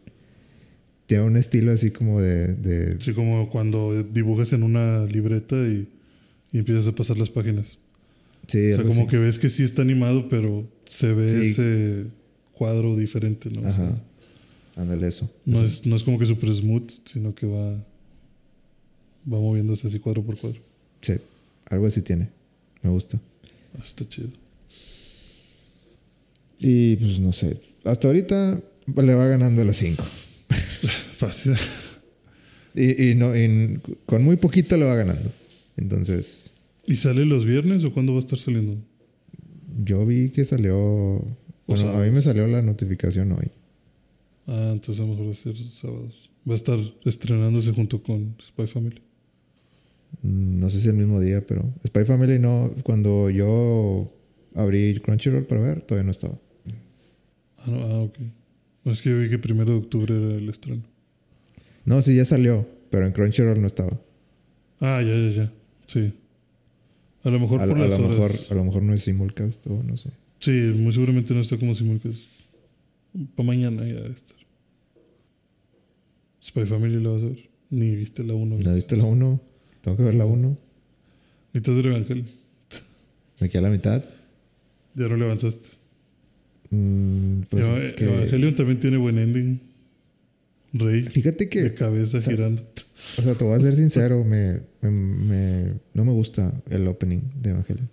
[1.08, 2.56] Tiene un estilo así como de...
[2.56, 5.88] de Sí, como cuando dibujas en una libreta y,
[6.54, 7.78] y empiezas a pasar las páginas.
[8.48, 9.10] sí, O sea, como así.
[9.10, 11.50] que ves que sí está animado, pero se ve Sí.
[11.52, 12.06] ese
[12.54, 13.62] cuadro diferente, ¿no?
[13.62, 14.02] O Ajá.
[14.78, 15.30] Ándale eso.
[15.46, 15.66] no, Eso.
[15.66, 20.38] es, no es como que super smooth, sino que va, va moviéndose así cuadro por
[20.38, 20.60] cuadro.
[21.02, 21.14] Sí.
[21.70, 22.30] Algo así tiene.
[22.82, 23.20] Me gusta.
[23.78, 24.30] Ah, Está chido.
[26.62, 27.58] Y pues no sé.
[27.84, 28.62] Hasta ahorita
[28.96, 30.04] le va ganando a las 5.
[31.14, 31.54] Fácil.
[32.76, 35.30] Y, y no, y con muy poquito le va ganando.
[35.78, 36.54] Entonces,
[36.86, 38.78] ¿Y sale los viernes o cuándo va a estar saliendo?
[39.84, 41.26] yo vi que salió.
[41.68, 43.50] Bueno, sea- a mí me salió la notificación hoy.
[44.48, 46.30] Ah, entonces a lo mejor va a ser sábados.
[46.48, 49.02] Va a estar estrenándose junto con Spy Family.
[50.22, 52.74] Mm, No sé si el mismo día, pero Spy Family no.
[52.84, 54.12] Cuando yo
[54.56, 56.38] abrí Crunchyroll para ver, todavía no estaba.
[57.62, 58.18] Ah, no, ah, ok.
[58.84, 60.84] No, es que yo vi que primero de octubre era el estreno.
[61.86, 64.00] No, sí, ya salió, pero en Crunchyroll no estaba.
[64.80, 65.54] Ah, ya, ya, ya.
[65.88, 66.14] Sí.
[67.24, 68.10] A lo mejor A, por a las lo horas.
[68.20, 70.10] mejor, a lo mejor no es simulcast o no sé.
[70.40, 72.18] Sí, muy seguramente no está como simulcast.
[73.36, 74.38] Para mañana ya debe estar.
[76.44, 77.50] Spy Family la vas a ver.
[77.70, 78.58] Ni viste la 1.
[78.58, 79.42] ¿No viste la 1?
[79.82, 80.58] Tengo que ver la 1.
[81.54, 82.26] Necesitas ver Evangelion.
[83.40, 84.04] Me quedé a la mitad.
[84.96, 85.78] Ya no le avanzaste.
[86.72, 89.60] Mm, pues Eva- es que- Evangelion también tiene buen ending.
[90.74, 91.04] Rey.
[91.04, 92.64] Fíjate que, de cabeza o sea, girando.
[93.18, 97.20] o sea, te voy a ser sincero, me, me, me- no me gusta el opening
[97.42, 97.90] de Evangelion.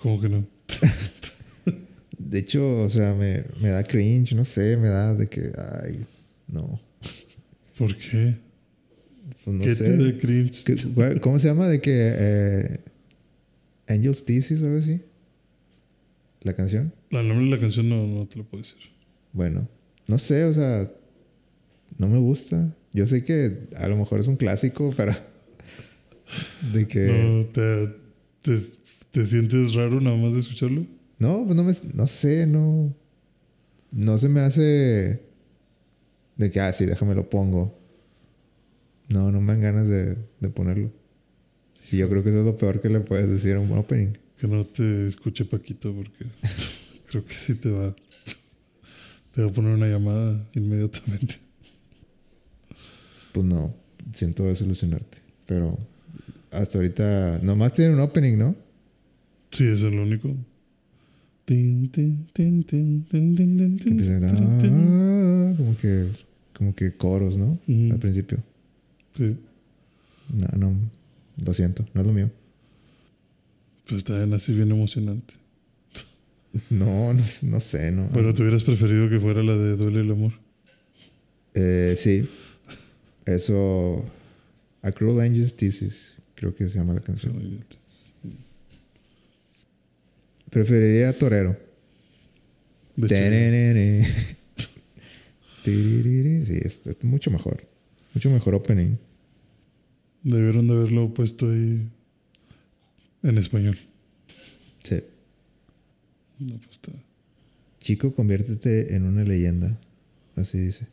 [0.00, 0.46] ¿Cómo que no?
[2.18, 5.52] De hecho, o sea, me, me da cringe, no sé, me da de que,
[5.82, 5.98] ay,
[6.48, 6.80] no,
[7.76, 8.36] ¿Por qué?
[9.44, 9.84] pues no ¿Qué sé.
[9.84, 10.64] te da cringe?
[10.64, 11.68] ¿Qué- cuál- ¿Cómo se llama?
[11.68, 12.80] De que eh,
[13.88, 15.02] Angel's Thesis o algo así.
[16.42, 16.92] La canción.
[17.20, 18.78] El nombre de la canción no, no te lo puedo decir.
[19.32, 19.68] Bueno,
[20.06, 20.90] no sé, o sea,
[21.98, 22.74] no me gusta.
[22.92, 25.12] Yo sé que a lo mejor es un clásico, pero
[26.72, 27.94] de que No, te,
[28.42, 28.62] te,
[29.10, 30.86] te sientes raro nada más de escucharlo.
[31.18, 32.94] no, pues no me, no sé, no,
[33.90, 35.20] no se me hace
[36.36, 37.78] de que ah sí, déjame lo pongo.
[39.08, 40.90] No, no me dan ganas de, de ponerlo.
[41.90, 44.16] Y yo creo que eso es lo peor que le puedes decir a un opening.
[44.38, 46.24] Que no te escuche Paquito porque
[47.12, 47.94] creo que sí te va.
[49.32, 51.36] Te va a poner una llamada inmediatamente.
[53.32, 53.72] Pues no,
[54.12, 55.18] siento desilusionarte.
[55.46, 55.78] Pero
[56.50, 58.56] hasta ahorita, nomás tiene un opening, ¿no?
[59.50, 60.34] Sí, es lo único.
[63.86, 66.08] Empiezan como que,
[66.54, 67.58] como que coros, ¿no?
[67.90, 68.38] Al principio.
[69.16, 69.36] Sí,
[70.32, 70.74] No, no,
[71.44, 72.30] lo siento, no es lo mío.
[73.86, 75.34] pues también así bien emocionante.
[76.70, 78.08] No, no, no sé, no.
[78.12, 80.32] Pero te hubieras preferido que fuera la de Duele el amor.
[81.54, 82.28] Eh, sí.
[83.24, 84.04] Eso.
[84.82, 87.64] A Cruel Angel's Thesis, creo que se llama la canción.
[90.50, 91.56] Preferiría Torero.
[93.00, 94.06] Tererere.
[95.62, 96.44] Tiririri.
[96.44, 97.62] Sí, es, es mucho mejor.
[98.12, 98.96] Mucho mejor opening.
[100.22, 101.88] debieron de haberlo puesto ahí
[103.22, 103.78] en español.
[106.46, 106.92] No, pues está.
[107.80, 109.78] Chico, conviértete en una leyenda.
[110.36, 110.86] Así dice.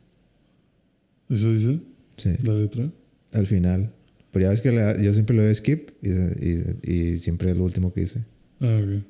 [1.28, 1.80] ¿Eso dice
[2.16, 2.30] Sí.
[2.42, 2.90] la letra?
[3.32, 3.92] Al final.
[4.32, 7.56] Pero ya ves que la- yo siempre le doy skip y, y- y siempre es
[7.58, 8.24] lo último que dice.
[8.60, 9.02] Ah, ok.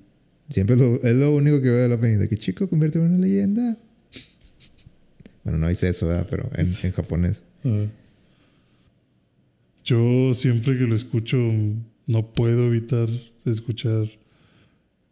[0.51, 2.19] Siempre es lo, es lo único que veo del opening.
[2.19, 3.79] De que chico, conviértete en una leyenda.
[5.45, 6.27] Bueno, no dice eso, ¿verdad?
[6.29, 7.43] Pero en, en japonés.
[7.65, 7.87] Ah.
[9.85, 11.39] Yo siempre que lo escucho
[12.07, 13.09] no puedo evitar
[13.45, 14.07] escuchar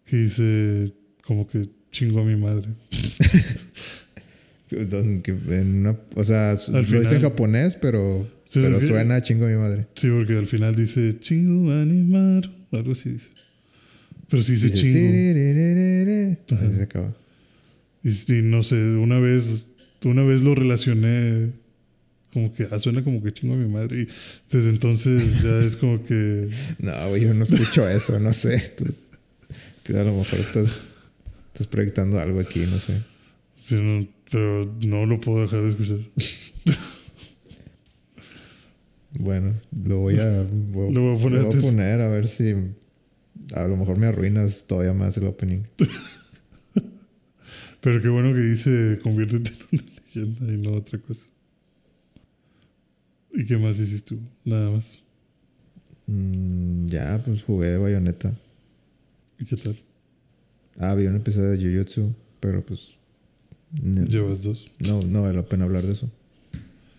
[0.04, 0.92] que dice
[1.28, 2.68] como que chingo a mi madre.
[4.70, 9.48] En una- o sea, lo dice en japonés, pero, Sí, pero suena a chingo a
[9.48, 9.86] mi madre.
[9.94, 13.28] Sí, porque al final dice chingo animar, algo así dice.
[14.28, 14.98] Pero sí dice Dice, chingo.
[16.76, 17.14] Se acaba.
[18.04, 19.68] Y, sí, no sé, una vez,
[20.04, 21.50] una vez lo relacioné
[22.34, 24.02] como que ah, suena como que chingo a mi madre.
[24.02, 24.08] Y
[24.54, 28.72] desde entonces ya es como que No, yo no escucho eso, no sé.
[28.76, 30.87] Tú a lo mejor estás,
[31.58, 33.02] estás proyectando algo aquí, no sé.
[33.56, 35.98] sí, no, pero no lo puedo dejar de escuchar.
[39.18, 39.54] Bueno,
[39.84, 42.54] lo voy a, voy- Lo voy a poner lo voy a poner a ver si
[43.54, 45.62] a lo mejor me arruinas todavía más el opening.
[47.80, 51.24] Pero qué bueno que dice conviértete en una leyenda y no otra cosa.
[53.32, 54.20] ¿Y qué más hiciste tú?
[54.44, 54.98] Nada más.
[56.06, 58.34] Mm, ya, pues jugué Bayonetta.
[59.38, 59.76] ¿Y qué tal?
[60.78, 62.94] Ah, vi un episodio de Jujutsu, pero pues.
[63.82, 64.70] No, Llevas dos.
[64.78, 66.10] no, no vale la pena hablar de eso.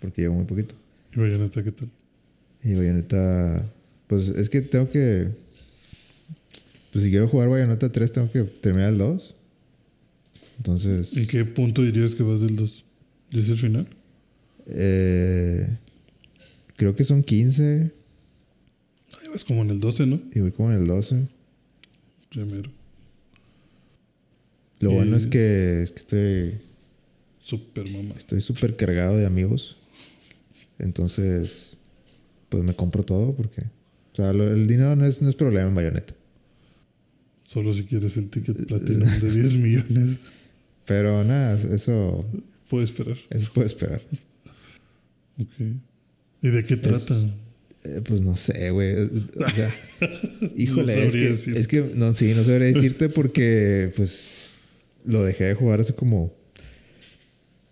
[0.01, 0.75] Porque llevo muy poquito.
[1.15, 1.89] ¿Y Bayonetta qué tal?
[2.63, 3.65] Y Bayonetta.
[4.07, 5.29] Pues es que tengo que.
[6.91, 9.35] Pues si quiero jugar Bayonetta 3, tengo que terminar el 2.
[10.57, 11.15] Entonces.
[11.17, 12.83] ¿En qué punto dirías que vas del 2?
[13.31, 13.87] ¿Ya es el final?
[14.71, 15.67] eh,
[16.75, 17.91] creo que son 15.
[19.11, 20.21] Ay, Ya ves como en el 12, ¿no?
[20.33, 21.27] Y voy como en el 12.
[22.29, 22.69] Primero.
[24.79, 26.61] Lo bueno es que, es que estoy
[27.41, 28.15] Super mamá.
[28.17, 29.75] estoy súper cargado de amigos.
[30.77, 31.73] Entonces,
[32.49, 33.61] pues me compro todo porque...
[34.13, 36.13] O sea, lo- el dinero no es, no es problema en Bayonetta.
[37.45, 40.19] Solo si quieres el ticket Platinum de 10 millones,
[40.85, 42.25] Pero nada, eso,
[42.69, 43.17] puede esperar.
[43.29, 44.01] eso puede esperar.
[45.39, 45.49] Ok.
[46.41, 47.15] ¿Y de qué trata?
[47.85, 48.95] Eh, pues no sé, güey.
[48.95, 49.73] O sea,
[50.57, 51.59] híjole, es, sabría que, decirte.
[51.61, 54.58] es que no, sí, no sabría decirte porque pues
[55.09, 56.31] lo dejé de jugar hace como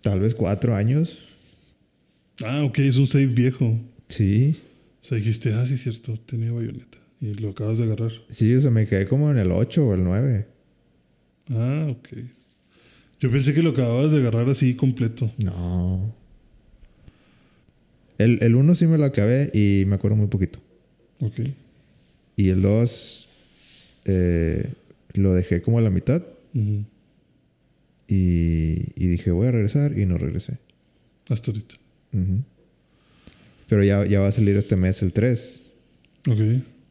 [0.02, 1.18] tal vez cuatro años.
[2.44, 3.78] Ah, ok, es un save viejo.
[4.08, 4.60] Sí,
[5.02, 6.98] O sea, dijiste, ah, sí, es cierto, tenía bayoneta.
[7.20, 8.12] Y lo acabas de agarrar.
[8.30, 10.46] sí, o sea, me quedé como en el 8 o el 9.
[11.50, 12.08] Ah, ok.
[13.20, 15.30] Yo pensé que lo acababas de agarrar así completo.
[15.38, 16.14] No.
[18.18, 20.60] El, el 1 sí me lo acabé y me acuerdo muy poquito.
[21.20, 21.40] Ok.
[22.36, 23.28] Y el 2
[24.04, 24.72] eh,
[25.14, 26.22] lo dejé como a la mitad
[26.54, 26.84] Ujú.
[28.08, 30.58] Y, y dije voy a regresar y no regresé.
[31.28, 31.74] Hasta ahorita.
[33.68, 35.60] Pero ya, ya va a salir este mes el 3.
[36.28, 36.38] Ok.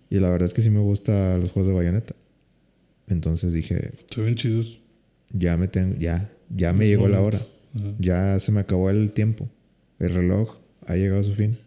[0.10, 2.16] Y la verdad es que sí me gustan los juegos de bayoneta.
[3.08, 4.80] Entonces dije, Se ven chidos.
[5.34, 7.40] ya me tengo, ya, ya me llegó la hora.
[7.76, 7.94] Ajá.
[8.00, 9.50] Ya se me acabó el tiempo.
[10.00, 11.58] El reloj ha llegado a su fin.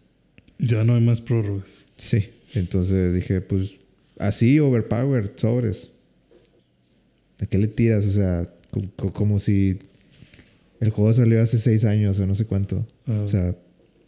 [0.59, 1.69] Ya no hay más prórrogas.
[1.97, 2.29] Sí.
[2.55, 3.79] Entonces dije, pues
[4.19, 5.91] así, overpowered, sobres.
[7.41, 8.07] ¿A qué le tiras?
[8.07, 9.79] O sea, co- co- como, si
[10.81, 12.87] el juego salió hace seis años o no sé cuánto.
[13.07, 13.57] Ah, O sea,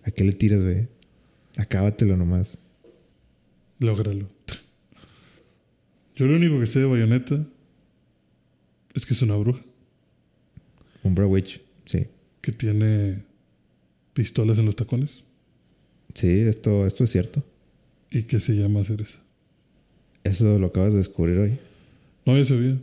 [0.04, 0.88] ¿a qué le tiras, güey?
[1.56, 2.58] Acábatelo nomás.
[3.78, 4.28] Lógralo.
[6.16, 7.44] Yo lo único que sé de bayoneta
[8.94, 9.62] es que es una bruja
[11.02, 12.06] Umbra Witch, sí.
[12.42, 13.24] que tiene
[14.12, 15.24] pistolas en los tacones
[16.14, 17.42] Sí, esto, esto es cierto.
[18.10, 19.18] y que se llama Cereza.
[20.24, 21.58] Eso lo acabas de descubrir hoy.
[22.26, 22.76] No, ya sabía.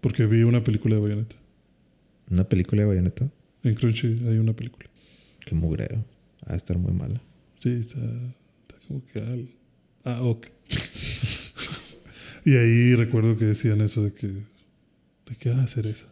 [0.00, 1.36] Porque vi una película de bayoneta.
[2.30, 3.30] Una película de bayoneta.
[3.62, 4.88] En Crunchy hay una película.
[5.44, 6.04] Qué mugrero.
[6.48, 7.20] Va a estar muy mala.
[7.58, 9.48] Sí, está, está como que al...
[10.04, 10.46] Ah, ok.
[12.44, 14.28] y ahí recuerdo que decían eso de que...
[14.28, 16.06] De que, ah, cereza.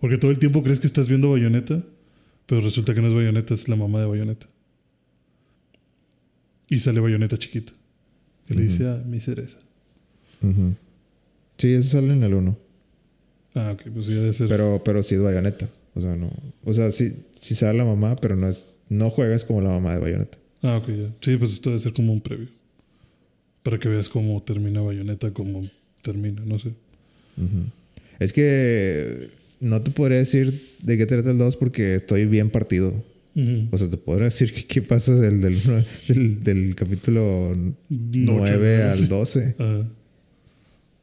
[0.00, 1.82] Porque todo el tiempo crees que estás viendo Bayonetta,
[2.46, 4.46] pero resulta que no es Bayonetta, es la mamá de Bayonetta.
[6.68, 7.72] Y sale Bayonetta chiquita.
[8.48, 9.58] Y le dice, ah, mi cereza.
[11.56, 12.58] Sí, eso sale en el 1.
[13.54, 14.48] Ah, ok, pues ya debe ser...
[14.48, 15.68] Pero, pero sí es bayoneta.
[15.94, 16.30] O sea, no.
[16.64, 18.68] O sea, sí, sí sale la mamá, pero no es.
[18.88, 20.38] No juegas como la mamá de bayoneta.
[20.62, 21.14] Ah, ok, ya.
[21.20, 22.48] Sí, pues esto debe ser como un previo.
[23.62, 25.62] Para que veas cómo termina Bayonetta, cómo
[26.02, 26.72] termina, no sé.
[28.18, 32.92] Es que no te podría decir de qué trata el 2 porque estoy bien partido.
[33.72, 35.56] O sea, te podría decir que qué pasa del, del,
[36.08, 37.56] del, del capítulo
[37.88, 39.54] 9 al 12.
[39.58, 39.86] Ajá.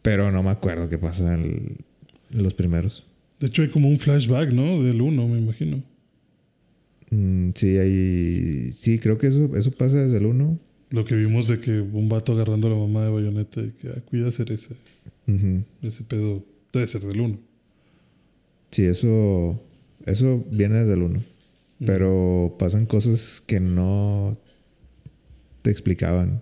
[0.04, 1.78] Pero no me acuerdo qué pasa en, el-
[2.32, 3.06] los primeros.
[3.40, 4.84] De hecho, hay como un flashback, ¿no?
[4.84, 5.84] Del 1, me imagino.
[7.10, 8.72] Mm, sí, hay.
[8.74, 10.60] Sí, creo que eso, eso pasa desde el 1.
[10.92, 13.90] Lo que vimos de que un vato agarrando a la mamá de Bayonetta y que
[13.90, 15.64] ah, cuida ese, Ujú.
[15.82, 16.44] ese pedo.
[16.72, 17.40] Debe ser del 1.
[18.72, 19.62] Sí, eso.
[20.06, 21.24] Eso viene desde el 1.
[21.86, 24.38] Pero pasan cosas que no
[25.64, 26.42] te explicaban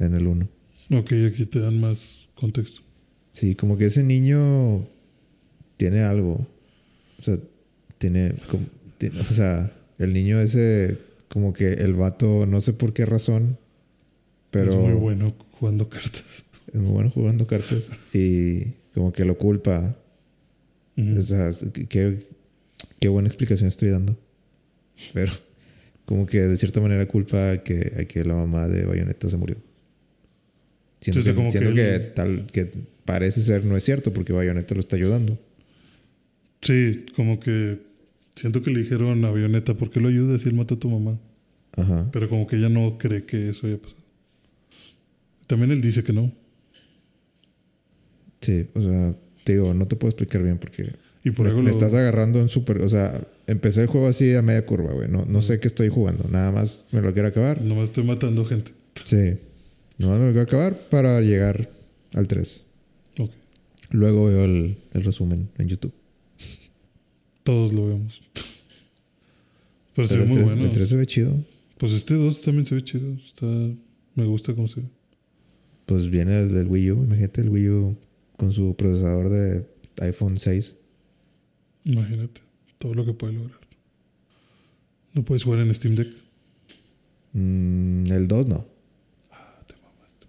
[0.00, 0.48] en el 1.
[0.92, 2.82] Ok, aquí te dan más contexto.
[3.36, 4.86] Sí, como que ese niño
[5.76, 6.46] tiene algo.
[7.18, 7.36] O sea,
[7.98, 8.64] tiene, como-
[8.96, 10.96] tiene- O sea, el niño ese,
[11.28, 13.58] como que el vato, no sé por qué razón,
[14.50, 16.44] pero Es muy bueno jugando cartas.
[16.72, 19.94] es muy bueno jugando cartas y como que lo culpa.
[20.96, 21.18] Ujú.
[21.18, 21.50] O sea,
[21.90, 22.26] qué,
[23.00, 24.16] qué buena explicación estoy dando.
[25.12, 25.32] Pero
[26.06, 29.36] como que de cierta manera culpa a que, a que la mamá de Bayonetta se
[29.36, 29.56] murió.
[31.02, 32.70] Siento, sea, que, como siento que que, él- tal que
[33.06, 35.38] parece ser no es cierto porque Bayonetta lo está ayudando.
[36.60, 37.78] Sí, como que
[38.34, 40.90] siento que le dijeron a Bayonetta, ¿por qué lo ayudas si él mata a tu
[40.90, 41.18] mamá?
[41.72, 42.08] Ajá.
[42.12, 44.02] Pero como que ella no cree que eso haya pasado.
[45.46, 46.32] También él dice que no.
[48.40, 49.14] Sí, o sea,
[49.44, 50.92] te digo, no te puedo explicar bien porque
[51.24, 52.80] Y por algo lo- estás agarrando en súper.
[52.82, 55.08] O sea, empecé el juego así a media curva, güey.
[55.08, 56.28] No, no sé qué estoy jugando.
[56.30, 57.60] Nada más me lo quiero acabar.
[57.62, 58.72] Nomás estoy matando gente.
[59.04, 59.34] Sí.
[59.98, 61.68] Nomás me lo quiero acabar para llegar
[62.14, 62.62] al 3.
[63.90, 65.92] Luego veo el, el resumen en YouTube.
[67.42, 68.20] Todos lo vemos.
[69.94, 70.64] Pero, se Pero ve el, muy 3, bueno.
[70.66, 71.44] el 3 se ve chido.
[71.78, 73.12] Pues este 2 también se ve chido.
[73.14, 73.46] Está...
[74.14, 74.86] Me gusta cómo se ve.
[75.86, 77.04] Pues viene desde el Wii U.
[77.04, 77.96] Imagínate el Wii U
[78.36, 79.64] con su procesador de
[80.00, 80.74] iPhone 6.
[81.84, 82.40] Imagínate
[82.78, 83.60] todo lo que puede lograr.
[85.12, 86.08] No puedes jugar en Steam Deck.
[87.32, 88.66] Mm, el 2 no.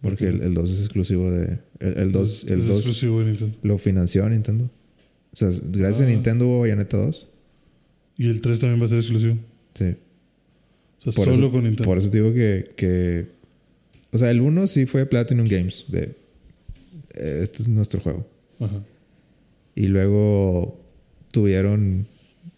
[0.01, 1.59] Porque el, el 2 es exclusivo de.
[1.79, 3.57] El, el 2, Es- el es 2 exclusivo de Nintendo.
[3.63, 4.69] lo financió Nintendo.
[5.33, 6.07] O sea, gracias a Ah.
[6.07, 7.27] Nintendo hubo Bayonetta 2.
[8.17, 9.37] Y el 3 también va a ser exclusivo.
[9.75, 9.95] Sí.
[10.99, 11.83] O sea, Por solo eso, con Nintendo.
[11.83, 13.27] Por eso te digo que, que.
[14.11, 15.85] O sea, el 1 sí fue Platinum Games.
[15.89, 16.15] De.
[17.15, 18.27] eh, Este es nuestro juego.
[18.59, 18.83] Ajá.
[19.75, 20.79] Y luego
[21.31, 22.07] tuvieron.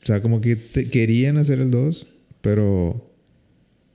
[0.02, 2.06] O sea, como que te- querían hacer el 2,
[2.42, 3.06] pero.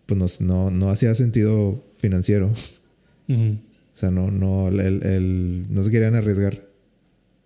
[0.06, 2.52] Pues no, no, no hacía sentido financiero.
[3.28, 6.66] O sea, no, no, el, el- no se querían arriesgar.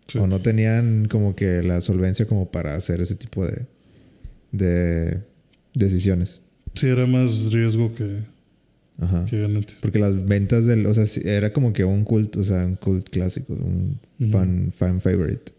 [0.07, 0.19] Sí.
[0.19, 3.67] O no tenían como que la solvencia como para hacer ese tipo de,
[4.53, 5.21] de
[5.75, 6.41] decisiones.
[6.75, 8.21] Sí, era más riesgo que,
[8.99, 9.27] Ajá.
[9.27, 9.77] que ganancia.
[9.83, 13.09] Porque las ventas del, o sea, era como que un cult, o sea, un cult
[13.11, 13.99] clásico, un
[14.31, 15.53] fan, fan favorite.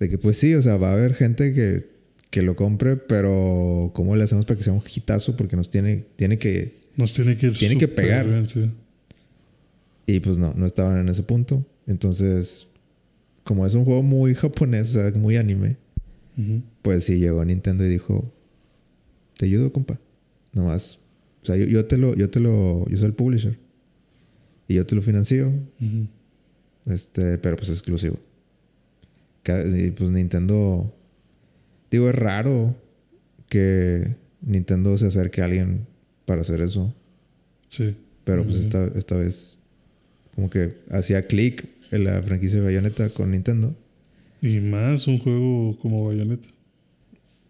[0.00, 1.86] De que pues sí, o sea, va a haber gente que,
[2.30, 5.36] que lo compre, pero ¿cómo le hacemos para que sea un hitazo?
[5.36, 8.26] Porque nos tiene, tiene que, Nos tiene que ir Tiene que pegar.
[8.26, 8.70] bien, sí.
[10.08, 11.66] Y pues no, no estaban en ese punto.
[11.86, 12.66] Entonces,
[13.44, 15.76] como es un juego muy japonés, o sea, muy anime,
[16.80, 18.32] pues sí llegó Nintendo y dijo,
[19.36, 20.00] te ayudo, compa.
[20.54, 20.98] Nomás,
[21.42, 23.58] o sea, yo, yo te lo, yo te lo, yo soy el publisher.
[24.66, 25.52] Y yo te lo financio,
[26.86, 28.16] este, pero pues es exclusivo.
[29.44, 30.90] Y pues Nintendo,
[31.90, 32.74] digo, es raro
[33.50, 35.86] que Nintendo se acerque a alguien
[36.24, 36.94] para hacer eso.
[37.68, 37.94] Sí.
[38.24, 39.58] Pero pues esta, esta vez
[40.38, 43.74] como que hacía clic en la franquicia de Bayonetta con Nintendo.
[44.40, 46.46] Y más un juego como Bayonetta.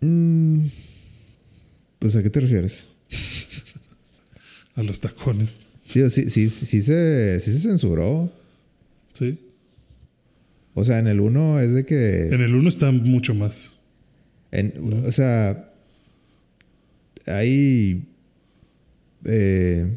[0.00, 0.68] Mm,
[1.98, 2.88] pues a qué te refieres?
[4.74, 5.60] A los tacones.
[5.86, 8.32] Sí, sí, sí, sí, se, sí se censuró.
[9.12, 9.38] Sí.
[10.72, 12.28] O sea, en el 1 es de que...
[12.28, 13.70] En el 1 está mucho más.
[14.50, 14.72] En-
[15.04, 15.70] O sea,
[17.26, 18.06] hay.
[19.26, 19.94] eh,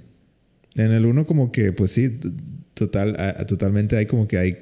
[0.75, 2.19] en el 1, como que, pues sí,
[2.85, 4.57] total, a- totalmente hay como que hay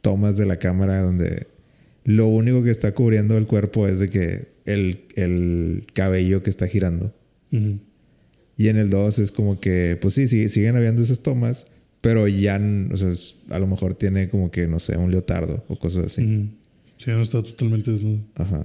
[0.00, 1.46] tomas de la cámara donde
[2.04, 6.66] lo único que está cubriendo el cuerpo es de que el, el cabello que está
[6.66, 7.12] girando.
[8.58, 11.66] Y en el 2 es como que, pues sí, sí, siguen habiendo esas tomas,
[12.00, 12.60] pero ya,
[12.92, 13.10] o sea,
[13.54, 16.22] a lo mejor tiene como que, no sé, un leotardo o cosas así.
[16.24, 16.48] Ujú.
[16.98, 18.18] Sí, ya no está totalmente desnudo.
[18.34, 18.60] Ajá.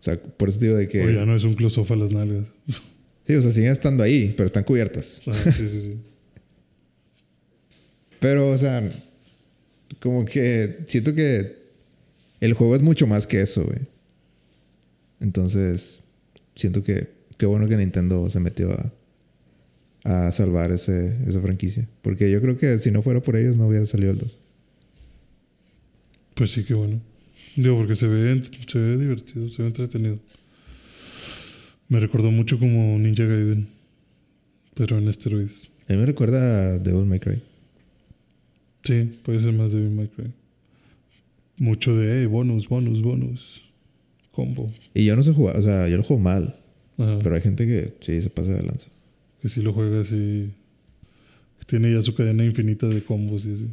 [0.00, 1.02] O sea, por eso digo de que.
[1.02, 2.46] O ya no es un close-off a las nalgas.
[3.26, 5.22] Sí, o sea, siguen estando ahí, pero están cubiertas.
[5.26, 5.96] Ah, sí, sí, sí.
[8.24, 8.82] Pero, o sea,
[10.00, 11.56] como que siento que
[12.40, 13.80] el juego es mucho más que eso, güey.
[15.20, 16.00] Entonces,
[16.54, 21.86] siento que qué bueno que Nintendo se metió a, a salvar ese, esa franquicia.
[22.00, 24.38] Porque yo creo que si no fuera por ellos no hubiera salido el 2.
[26.32, 27.02] Pues sí, qué bueno.
[27.56, 30.18] Digo, porque se ve, se ve divertido, se ve entretenido.
[31.90, 33.66] Me recordó mucho como Ninja Gaiden,
[34.72, 35.68] pero en esteroides.
[35.90, 36.38] A mí me recuerda
[36.72, 37.42] a Devil May Cry.
[38.84, 40.30] Sí, puede ser más de May Cry.
[41.56, 43.62] Mucho de, hey, bonus, bonus, bonus.
[44.30, 44.70] Combo.
[44.92, 46.60] Y yo no sé jugar, o sea, yo lo juego mal.
[46.98, 47.18] Ajá.
[47.22, 48.88] Pero hay gente que sí se pasa de lanza.
[49.40, 50.50] Que si lo juega así.
[51.58, 53.68] que Tiene ya su cadena infinita de combos y así.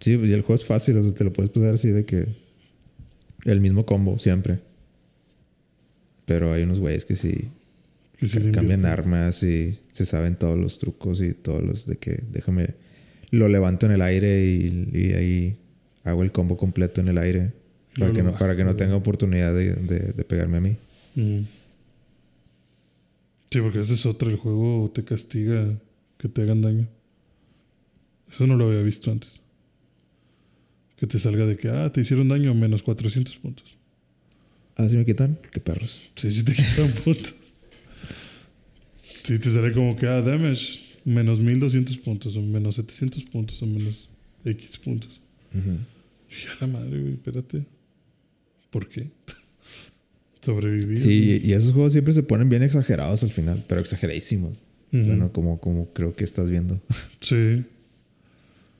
[0.00, 2.26] Sí, y el juego es fácil, o sea, te lo puedes pasar así de que
[3.44, 4.58] el mismo combo siempre.
[6.24, 7.48] Pero hay unos güeyes que sí
[8.18, 12.22] Que le cambian armas y se saben todos los trucos y todos los de que
[12.30, 12.74] déjame
[13.32, 15.56] lo levanto en el aire y, y ahí
[16.04, 17.52] hago el combo completo en el aire
[17.98, 20.76] para que no, para que no tenga oportunidad de, de- de pegarme a mí.
[21.16, 21.40] Mm.
[23.50, 24.30] Sí, porque ese es otro.
[24.30, 25.78] El juego te castiga
[26.16, 26.88] que te hagan daño.
[28.32, 29.28] Eso no lo había visto antes.
[30.96, 33.76] Que te salga de que, ah, te hicieron daño, menos 400 puntos.
[34.76, 36.00] Ah, si me quitan, qué perros.
[36.16, 37.54] Sí, sí te quitan puntos.
[39.22, 43.66] Sí, te sale como que, ah, damage, menos 1200 puntos, o menos 700 puntos, o
[43.66, 44.08] menos
[44.44, 45.20] X puntos.
[45.54, 45.78] Ujú.
[46.30, 47.64] Y a la madre, güey, espérate.
[48.70, 49.10] ¿Por qué?
[50.40, 51.00] Sobrevivir.
[51.00, 54.58] Sí, y esos juegos siempre se ponen bien exagerados al final, pero exageradísimos.
[54.90, 56.80] Bueno, como, como creo que estás viendo.
[57.20, 57.64] Sí.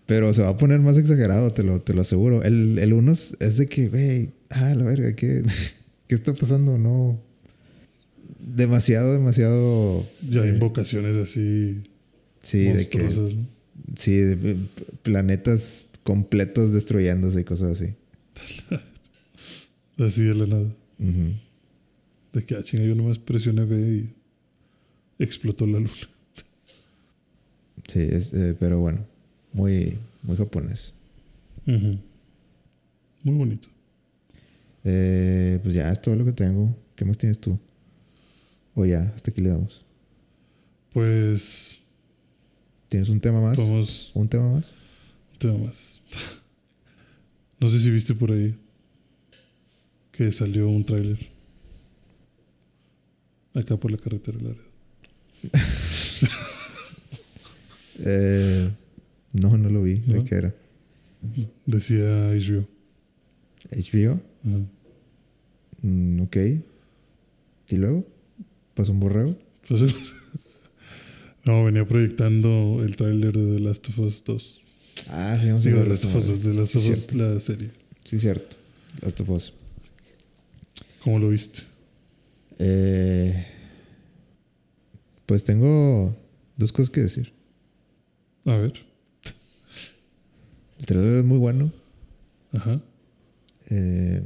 [0.05, 2.43] Pero se va a poner más exagerado, te lo, te lo aseguro.
[2.43, 5.43] El, el uno es, es de que, güey, ah, la verga, ¿qué,
[6.09, 6.77] ¿qué está pasando?
[6.77, 7.19] No.
[8.41, 10.05] Demasiado, demasiado.
[10.29, 11.83] Ya hay eh, invocaciones así
[12.43, 13.37] sí, de que.
[13.97, 14.57] Sí, de,
[15.03, 17.95] planetas completos destruyéndose y cosas así.
[19.99, 20.75] Así de la nada.
[22.33, 24.15] De que, ah, chinga, yo nomás presioné B y
[25.23, 25.91] explotó la luna.
[27.89, 29.05] Sí, es, eh, pero bueno,
[29.53, 30.95] muy, muy japonés.
[31.67, 32.01] Muy
[33.23, 33.69] bonito.
[34.85, 36.75] Eh, pues ya es todo lo que tengo.
[36.97, 37.59] ¿Qué más tienes tú?
[38.75, 39.85] O ya, hasta aquí le damos.
[40.93, 41.82] Pues
[42.93, 43.57] ¿Tienes un tema más?
[43.57, 44.75] Vamos, ¿Un tema más?
[45.33, 46.03] un tema más.
[47.59, 48.55] no sé si viste por ahí
[50.11, 51.19] que salió un tráiler.
[53.55, 54.65] Acá por la carretera de Laredo.
[58.05, 58.71] Eh,
[59.33, 60.01] no, no lo vi.
[60.01, 60.25] ¿De ¿No?
[60.25, 60.55] qué era?
[61.67, 62.67] Decía HBO.
[63.71, 64.21] ¿HBO?
[64.45, 64.59] Ajá.
[65.83, 66.37] Mm, ok.
[67.69, 68.07] ¿Y luego?
[68.75, 69.39] ¿Pasó un borreo?
[71.45, 74.61] No, venía proyectando el tráiler de The Last of Us 2.
[75.11, 77.41] Ah, sí, vamos a ver The Last of Us 2, The Last of Us, la
[77.41, 77.71] serie.
[78.05, 78.57] Sí, cierto.
[79.01, 79.53] Last of Us.
[81.03, 81.61] ¿Cómo lo viste?
[82.59, 83.47] Eh,
[85.27, 86.17] pues tengo
[86.57, 87.33] dos cosas que decir.
[88.45, 88.75] A ver.
[90.79, 91.73] El trailer es muy bueno.
[92.53, 92.81] Ajá.
[93.69, 94.23] Eh,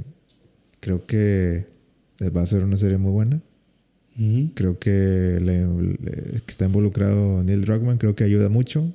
[0.80, 1.66] creo que
[2.34, 3.40] va a ser una serie muy buena.
[4.54, 4.90] Creo que,
[5.42, 7.98] le- le- que está involucrado Neil Druckmann.
[7.98, 8.92] Creo que ayuda mucho.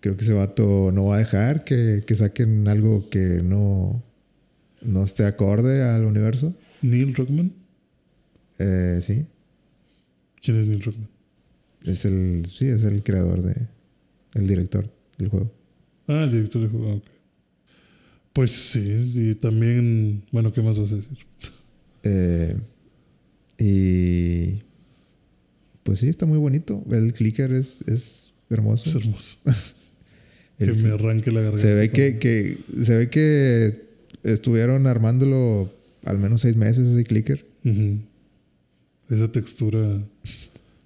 [0.00, 4.02] Creo que ese vato no va a dejar que, que saquen algo que no,
[4.82, 6.54] no esté acorde al universo.
[6.82, 7.52] Neil Druckmann.
[8.58, 9.24] Eh, sí,
[10.42, 11.08] ¿Quién es Neil Druckmann?
[11.84, 13.54] es el, sí, es el creador de,
[14.34, 14.86] el director
[15.18, 15.50] del juego.
[16.06, 16.94] Ah, el director de juego.
[16.96, 17.04] ok.
[18.34, 21.16] Pues sí, y también, bueno, ¿qué más vas a decir?
[22.02, 22.56] Eh,
[23.58, 24.60] y
[25.82, 26.82] pues sí, está muy bonito.
[26.90, 28.88] El clicker es, es hermoso.
[28.90, 29.36] Es hermoso.
[30.56, 31.60] Que me arranque la garganta.
[31.60, 33.86] Se ve que, que se ve que
[34.22, 35.74] estuvieron armándolo
[36.04, 37.44] al menos seis meses ese clicker.
[39.10, 40.00] Esa textura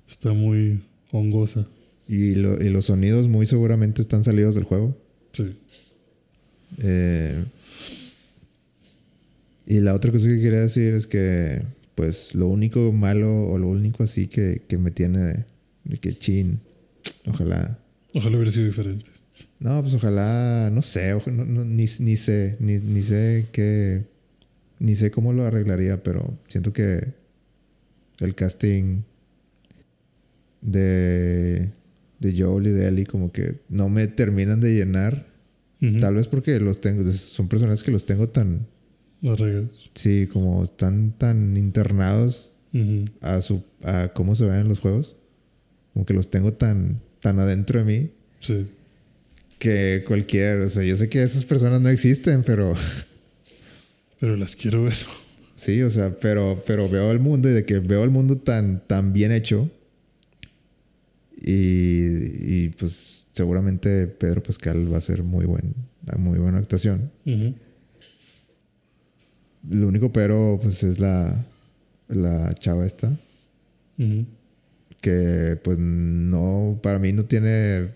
[0.09, 0.81] está muy
[1.13, 1.67] hongosa.
[2.09, 4.97] Y, lo- y los sonidos muy seguramente están salidos del juego.
[5.35, 5.55] Sí.
[6.79, 7.45] Eh,
[9.67, 11.63] y la otra cosa que quería decir es que,
[11.99, 15.45] pues, lo único malo o lo único así que, que me tiene de,
[15.85, 16.61] de que chin,
[17.27, 17.79] ojalá.
[18.15, 19.11] Ojalá hubiera sido diferente.
[19.61, 24.05] No, pues ojalá, no sé, no- no, ni, ni sé, ni, ni sé qué,
[24.79, 27.15] ni sé cómo lo arreglaría, pero siento que
[28.21, 29.03] el casting
[30.61, 31.71] de,
[32.21, 35.27] de Joel y de Ellie como que no me terminan de llenar.
[36.01, 38.67] Tal vez porque los tengo, son personajes que los tengo tan,
[39.23, 39.71] Las reglas.
[39.95, 42.53] sí, como están tan internados
[43.21, 45.17] a su, a cómo se ven en los juegos.
[45.93, 48.67] Como que los tengo tan, tan adentro de mí Sí.
[49.59, 52.75] que cualquier, o sea, yo sé que esas personas no existen, pero
[54.21, 54.95] Pero las quiero ver.
[55.57, 58.81] sí, o sea, pero, pero veo el mundo y de que veo el mundo tan,
[58.87, 59.69] tan bien hecho.
[61.41, 65.75] Y, y pues seguramente Pedro Pascal va a ser muy buen,
[66.07, 67.11] una muy buena actuación.
[67.27, 67.55] Ujú.
[69.71, 71.45] Lo único pero pues es la,
[72.09, 73.17] la chava esta.
[75.01, 77.89] Que pues no, para mí no tiene,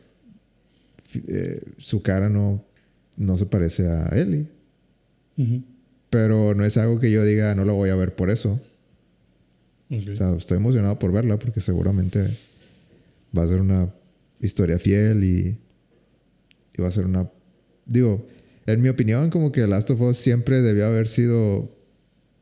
[1.28, 2.64] eh, su cara no,
[3.16, 4.46] no se parece a Ellie.
[6.10, 8.60] Pero no es algo que yo diga, no lo voy a ver por eso.
[9.90, 12.26] O sea, estoy emocionado por verla porque seguramente
[13.36, 13.90] va a ser una
[14.40, 15.58] historia fiel y,
[16.76, 17.28] y va a ser una...
[17.84, 18.26] Digo,
[18.66, 21.70] en mi opinión, como que Last of Us siempre debió haber sido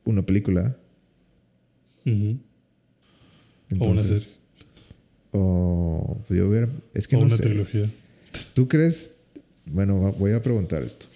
[0.04, 0.76] una película.
[3.68, 4.40] Entonces, O una serie.
[5.32, 6.68] O yo hubiera...
[6.94, 7.42] Es que o no una sé.
[7.44, 7.90] trilogía.
[8.54, 9.16] ¿Tú crees?
[9.66, 11.06] Bueno, voy a preguntar esto.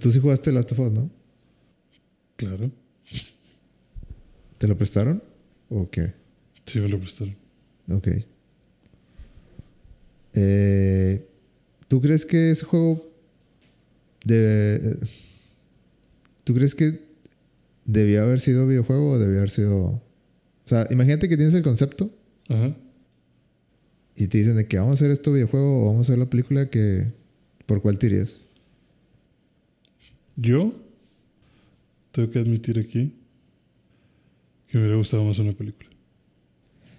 [0.00, 1.10] Tú sí jugaste Last of Us, ¿no?
[2.36, 2.70] Claro.
[4.58, 5.22] ¿Te lo prestaron?
[5.68, 6.14] ¿O qué?
[6.66, 7.36] Sí, me lo prestaron.
[7.90, 8.08] Ok.
[10.34, 11.27] Eh,
[11.88, 13.04] ¿Tú crees que ese juego
[14.24, 14.98] de...
[16.44, 17.00] ¿Tú crees que
[17.84, 19.84] debió haber sido videojuego o debió haber sido...
[19.86, 20.02] O
[20.66, 22.10] sea, imagínate que tienes el concepto
[22.48, 22.76] Ajá.
[24.16, 26.28] y te dicen de que vamos a hacer esto videojuego o vamos a hacer la
[26.30, 27.06] película que...
[27.66, 28.40] ¿Por cuál te irías?
[30.36, 30.74] Yo
[32.12, 33.12] tengo que admitir aquí
[34.68, 35.88] que me hubiera gustado más una película.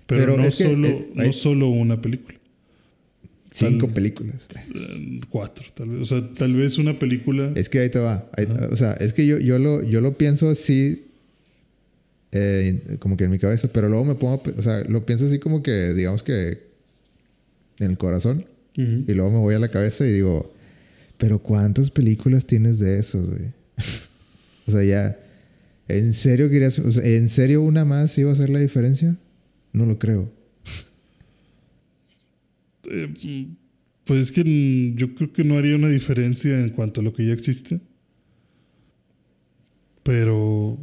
[0.07, 2.38] Pero, Pero no, que, solo, eh, no hay- solo una película.
[3.51, 4.47] Cinco Tal- películas.
[4.75, 6.01] Eh, Cuatro, tal vez.
[6.01, 7.51] O sea, tal vez una película.
[7.55, 8.29] Es que ahí te va.
[8.37, 11.05] Ahí- o sea, es que yo, yo, lo, yo lo pienso así,
[12.31, 15.39] eh, como que en mi cabeza, pero luego me pongo, o sea, lo pienso así
[15.39, 16.59] como que, digamos que
[17.79, 18.45] en el corazón,
[18.75, 20.53] y luego me voy a la cabeza y digo,
[21.17, 23.41] pero ¿cuántas películas tienes de esos, güey?
[24.67, 25.19] o sea, ya,
[25.89, 29.17] ¿en serio querías, o sea, ¿en serio una más iba a hacer la diferencia?
[29.73, 30.31] No lo creo.
[32.89, 33.47] Eh,
[34.05, 37.25] pues es que yo creo que no haría una diferencia en cuanto a lo que
[37.25, 37.79] ya existe.
[40.03, 40.77] Pero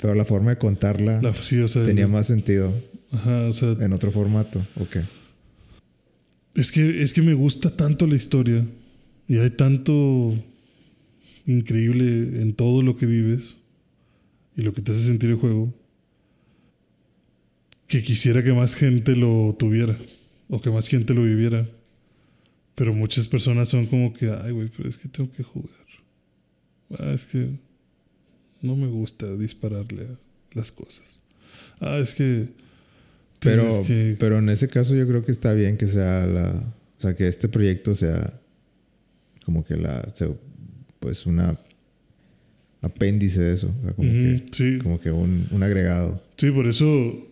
[0.00, 2.72] Pero la forma de contarla la, sí, o sea, tenía más sentido.
[3.10, 4.98] Ajá, o sea, En otro formato, ok.
[6.54, 8.64] es que, es que me gusta tanto la historia
[9.26, 10.32] y hay tanto
[11.46, 13.56] increíble en todo lo que vives
[14.56, 15.74] y lo que te hace sentir el juego
[17.88, 19.98] que quisiera que más gente lo tuviera
[20.50, 21.66] o que más gente lo viviera.
[22.74, 25.70] Pero muchas personas son como que, ay, güey, pero es que tengo que jugar.
[26.98, 27.50] Ah, es que
[28.62, 30.18] no me gusta dispararle a
[30.58, 31.18] las cosas.
[31.80, 32.48] Ah, es que...
[33.40, 36.74] Pero, que- pero en ese caso yo creo que está bien que sea la...
[36.98, 38.38] O sea, que este proyecto sea
[39.46, 40.06] como que la...
[41.00, 41.58] pues una
[42.82, 43.74] apéndice de eso.
[43.80, 44.78] O sea, como, que, sí.
[44.82, 46.22] como que un, un agregado.
[46.36, 47.26] Sí, por eso,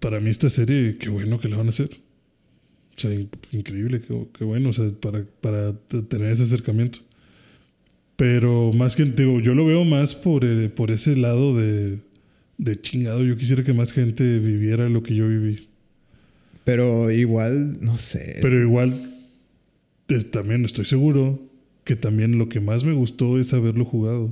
[0.00, 1.90] para mí esta serie, qué bueno que la van a hacer.
[2.96, 5.72] O sea, in- increíble, qué, qué bueno, o sea, para, para
[6.08, 7.00] tener ese acercamiento.
[8.16, 11.98] Pero más que, digo, yo lo veo más por, eh, por ese lado de,
[12.58, 13.24] de chingado.
[13.24, 15.68] Yo quisiera que más gente viviera lo que yo viví.
[16.64, 18.38] Pero igual, no sé.
[18.40, 18.94] Pero igual,
[20.08, 21.42] eh, también estoy seguro
[21.82, 24.26] que también lo que más me gustó es haberlo jugado.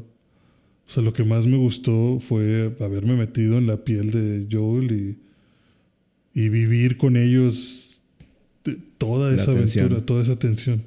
[0.86, 4.92] O sea, lo que más me gustó fue haberme metido en la piel de Joel
[4.92, 7.91] y, y vivir con ellos
[9.06, 9.86] toda esa tensión.
[9.86, 10.82] aventura, toda esa tensión.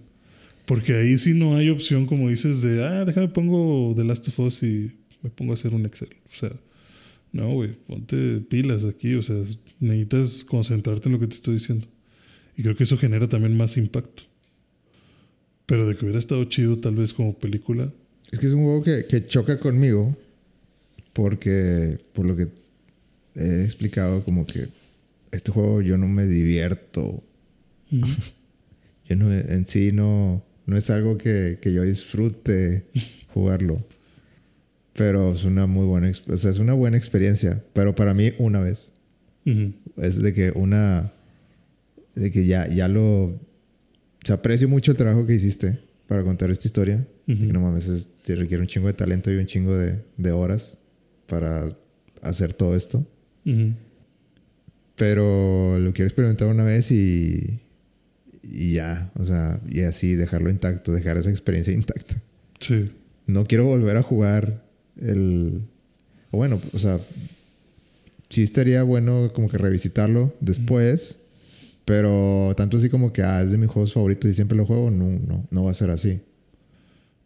[0.65, 4.39] Porque ahí sí no hay opción, como dices, de, ah, déjame pongo The Last of
[4.39, 6.09] Us y me pongo a hacer un Excel.
[6.27, 6.51] O sea,
[7.31, 9.13] no, güey, ponte pilas aquí.
[9.15, 9.35] O sea,
[9.79, 11.87] necesitas concentrarte en lo que te estoy diciendo.
[12.57, 14.23] Y creo que eso genera también más impacto.
[15.65, 17.91] Pero de que hubiera estado chido tal vez como película.
[18.31, 20.17] Es que es un juego que, que choca conmigo
[21.13, 22.47] porque, por lo que
[23.35, 24.67] he explicado, como que
[25.31, 27.23] este juego yo no me divierto.
[27.91, 32.86] Yo no, en sí no, no es algo que, que yo disfrute
[33.34, 33.86] jugarlo.
[34.94, 37.62] Pero es una muy buena, o sea, es una buena experiencia.
[37.74, 38.91] Pero para mí, una vez.
[39.98, 41.14] Es de que una,
[42.16, 43.40] de que ya, ya lo, o
[44.24, 47.06] sea, aprecio mucho el trabajo que hiciste para contar esta historia.
[47.28, 47.44] Ujú.
[47.44, 50.32] Y no mames, es- te requiere un chingo de talento y un chingo de, de
[50.32, 50.78] horas
[51.28, 51.78] para
[52.24, 53.06] hacer todo esto.
[54.95, 57.60] Pero lo quiero experimentar una vez y,
[58.49, 62.22] y ya, o sea, y así dejarlo intacto, dejar esa experiencia intacta.
[62.59, 62.91] Sí.
[63.27, 64.63] No quiero volver a jugar
[64.97, 65.61] el...
[66.31, 66.99] O bueno, o sea,
[68.30, 71.17] sí estaría bueno como que revisitarlo después,
[71.85, 74.91] pero tanto así como que, ah, es de mis juegos favoritos y siempre lo juego,
[74.91, 76.22] no, no, no va a ser así.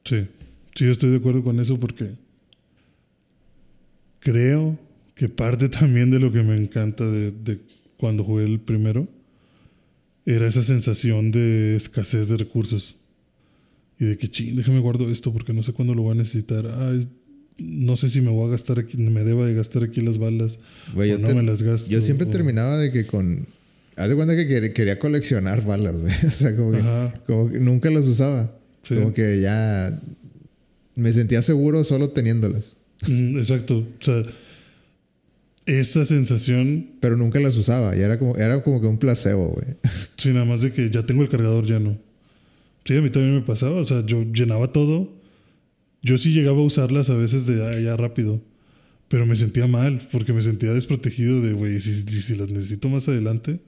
[0.06, 0.28] Sí.
[0.76, 2.12] Sí, yo estoy de acuerdo con eso porque
[4.20, 4.78] creo
[5.16, 7.60] que parte también de lo que me encanta de, de
[7.98, 9.08] cuando jugué el primero
[10.36, 12.96] era esa sensación de escasez de recursos.
[14.00, 16.66] Y de que, ching, déjame guardo esto porque no sé cuándo lo voy a necesitar.
[16.68, 17.08] Ah, es-
[17.58, 20.60] no sé si me voy a gastar aquí, me deba de gastar aquí las balas.
[20.94, 21.90] Güey, o yo, no me las gasto.
[21.90, 23.46] yo siempre o- terminaba de que con...
[23.98, 26.14] Haz de cuenta que quer- quería coleccionar balas, güey.
[26.28, 27.14] O sea, como que, Ajá.
[27.28, 28.56] como que nunca las usaba.
[28.84, 28.96] Sí.
[28.96, 30.00] Como que ya
[30.96, 32.78] me sentía seguro solo teniéndolas.
[33.08, 33.80] Mm, exacto.
[33.80, 34.24] O sea,
[35.70, 37.96] esa sensación Pero nunca las usaba.
[37.96, 39.68] Y era como, era como que un placebo, güey.
[40.18, 41.98] Sí, nada más de que ya tengo el cargador lleno.
[42.86, 43.80] Sí, a mí también me pasaba.
[43.80, 45.14] O sea, yo llenaba todo.
[46.02, 48.42] Yo sí llegaba a usarlas a veces de ah, ya rápido.
[49.10, 52.90] Pero me sentía mal porque me sentía desprotegido de, güey, si, si, si las necesito
[52.90, 53.60] más adelante.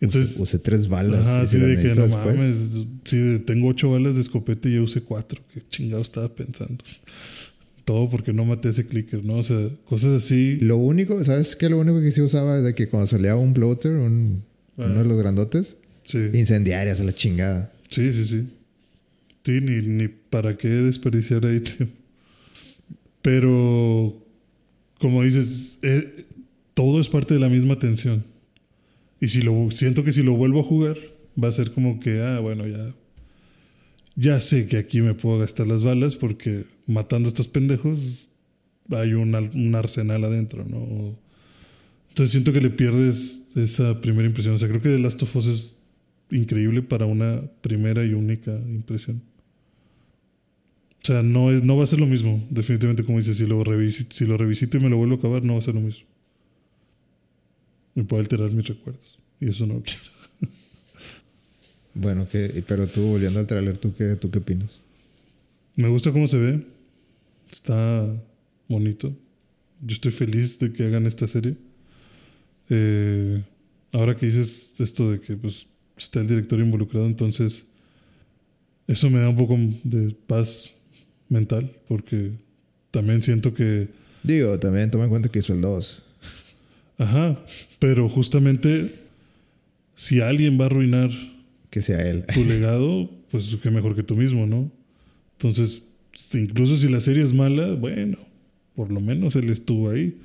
[0.00, 1.26] Entonces, usé, usé tres balas.
[1.26, 2.70] ajá, si sí, las de que no después- mames.
[3.04, 5.40] Sí, tengo ocho balas de escopeta y ya usé cuatro.
[5.52, 6.82] Qué chingado estaba pensando.
[7.84, 9.36] Todo porque no maté ese clicker, ¿no?
[9.36, 10.58] O sea, cosas así.
[10.60, 11.68] Lo único, ¿sabes qué?
[11.68, 14.44] Lo único que sí usaba es de que cuando salía un bloater, un,
[14.76, 14.84] Ah.
[14.86, 16.18] uno de los grandotes, Sí.
[16.32, 17.72] incendiarias a la chingada.
[17.90, 18.48] Sí, sí, sí.
[19.44, 21.86] Sí, ni, ni para qué desperdiciar ahí, tío.
[23.22, 24.16] Pero,
[24.98, 26.24] como dices, eh,
[26.74, 28.24] todo es parte de la misma tensión.
[29.20, 30.96] Y si lo siento que si lo vuelvo a jugar,
[31.42, 32.94] va a ser como que, ah, bueno, ya.
[34.16, 37.98] Ya sé que aquí me puedo gastar las balas porque matando a estos pendejos
[38.90, 41.16] hay un, al- un arsenal adentro, ¿no?
[42.08, 44.54] Entonces siento que le pierdes esa primera impresión.
[44.54, 45.76] O sea, creo que The Last of Us es
[46.30, 49.22] increíble para una primera y única impresión.
[51.02, 53.62] O sea, no, es, no va a ser lo mismo, definitivamente, como dices, si lo,
[53.64, 55.80] revisito, si lo revisito y me lo vuelvo a acabar, no va a ser lo
[55.80, 56.04] mismo.
[57.94, 59.18] Me puede alterar mis recuerdos.
[59.40, 60.00] Y eso no quiero.
[61.94, 64.78] Bueno, que, pero tú, volviendo al trailer, ¿tú qué, ¿tú qué opinas?
[65.76, 66.60] Me gusta cómo se ve.
[67.50, 68.06] Está
[68.68, 69.16] bonito.
[69.82, 71.56] Yo estoy feliz de que hagan esta serie.
[72.68, 73.42] Eh,
[73.92, 75.66] ahora que dices esto de que pues,
[75.96, 77.66] está el director involucrado, entonces
[78.86, 80.72] eso me da un poco de paz
[81.28, 82.32] mental, porque
[82.90, 83.88] también siento que...
[84.22, 86.02] Digo, también toma en cuenta que hizo el 2.
[86.98, 87.42] Ajá,
[87.78, 88.94] pero justamente
[89.94, 91.10] si alguien va a arruinar
[91.70, 92.24] Que sea él.
[92.34, 94.70] tu legado, pues qué mejor que tú mismo, ¿no?
[95.32, 95.82] Entonces,
[96.34, 98.18] incluso si la serie es mala, bueno,
[98.74, 100.18] por lo menos él estuvo ahí.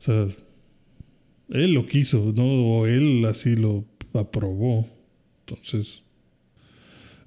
[0.00, 0.26] O sea,
[1.50, 2.44] él lo quiso, ¿no?
[2.44, 3.84] O él así lo
[4.14, 4.88] aprobó.
[5.46, 6.02] Entonces,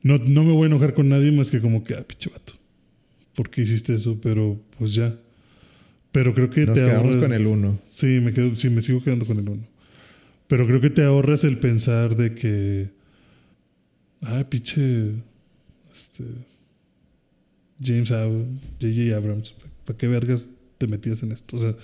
[0.01, 2.53] no, no me voy a enojar con nadie más que como que, ah, pinche vato.
[3.35, 4.19] ¿Por qué hiciste eso?
[4.21, 5.17] Pero, pues ya.
[6.11, 7.79] Pero creo que Nos te quedamos ahorras- con el uno.
[7.89, 9.67] Sí, me quedo, sí, me sigo quedando con el uno.
[10.47, 12.89] Pero creo que te ahorras el pensar de que.
[14.21, 15.11] Ah, pinche.
[15.93, 16.23] Este.
[17.81, 19.15] James J.J.
[19.15, 19.55] Abrams.
[19.85, 21.57] ¿Para qué vergas te metías en esto?
[21.57, 21.75] O sea,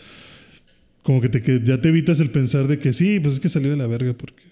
[1.03, 3.72] como que, te, ya te evitas el pensar de que sí, pues es que salió
[3.72, 4.43] de la verga porque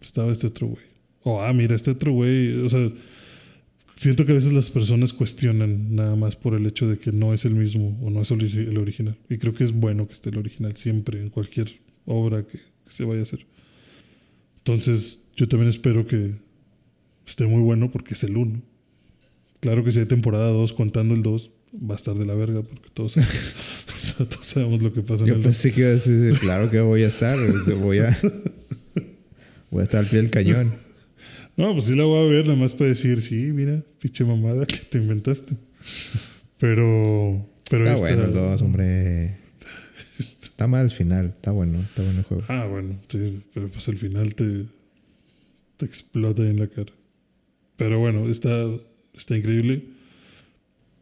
[0.00, 0.84] estaba este otro güey.
[1.22, 2.60] O, ah, mira, este otro güey.
[2.60, 2.90] O sea,
[3.96, 7.32] siento que a veces las personas cuestionan nada más por el hecho de que no
[7.32, 9.16] es el mismo o no es el original.
[9.30, 12.90] Y creo que es bueno que esté el original siempre en cualquier obra que, que
[12.90, 13.46] se vaya a hacer.
[14.58, 16.36] Entonces, yo también espero que
[17.26, 18.62] esté muy bueno porque es el uno.
[19.64, 21.50] Claro que si hay temporada 2 contando el 2,
[21.90, 23.14] va a estar de la verga porque todos,
[24.18, 26.80] todos sabemos lo que pasa en Yo el pensé que iba a decir, claro que
[26.82, 27.38] voy a estar.
[27.80, 28.14] Voy a,
[29.70, 30.70] voy a estar al pie del cañón.
[31.56, 34.66] No, pues sí la voy a ver, nada más para decir, sí, mira, pinche mamada
[34.66, 35.56] que te inventaste.
[36.58, 39.38] Pero, pero Está esta- bueno el dos, hombre.
[40.42, 41.28] Está mal el final.
[41.28, 41.80] Está bueno.
[41.80, 42.42] Está bueno el juego.
[42.48, 44.66] Ah, bueno, sí, pero pues al final te,
[45.78, 46.92] te explota en la cara.
[47.78, 48.50] Pero bueno, está,
[49.16, 49.84] está increíble.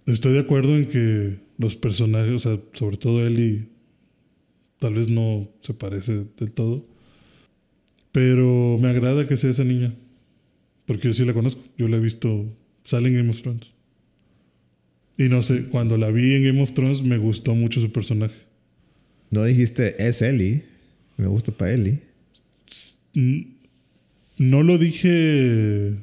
[0.06, 3.68] Estoy de acuerdo en que los personajes, o sea, sobre todo Ellie,
[4.78, 6.86] tal vez no se parece del todo.
[8.10, 9.94] Pero me agrada que sea esa niña.
[10.86, 11.62] Porque yo sí la conozco.
[11.78, 12.46] Yo la he visto.
[12.84, 13.70] Sale en Game of Thrones.
[15.16, 18.34] Y no sé, cuando la vi en Game of Thrones me gustó mucho su personaje.
[19.30, 20.64] No dijiste, es Ellie.
[21.16, 22.00] Me gusta para Ellie.
[24.38, 25.94] No lo dije,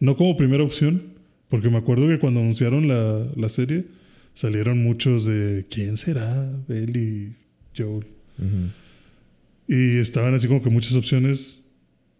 [0.00, 1.15] no como primera opción,
[1.48, 3.84] porque me acuerdo que cuando anunciaron la, la serie
[4.34, 7.34] salieron muchos de quién será él y
[7.76, 8.06] Joel.
[8.38, 8.70] Ujú.
[9.68, 11.58] Y estaban así como que muchas opciones.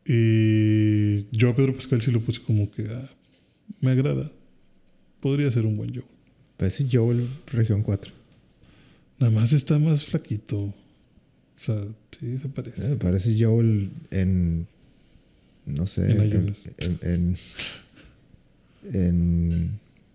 [0.04, 3.10] Y yo a Pedro Pascal sí lo puse como que ah,
[3.80, 4.30] me agrada.
[5.20, 6.06] Podría ser un buen Joel.
[6.56, 8.12] Parece Joel, región 4.
[9.18, 10.56] Nada más está más flaquito.
[10.58, 10.74] O
[11.58, 11.82] sea,
[12.18, 12.92] sí se parece.
[12.92, 14.66] Eh, parece Joel en.
[15.66, 16.04] No sé.
[16.10, 16.20] En En.
[16.20, 16.66] ayunas.
[16.78, 16.98] En.
[17.02, 17.36] en- en-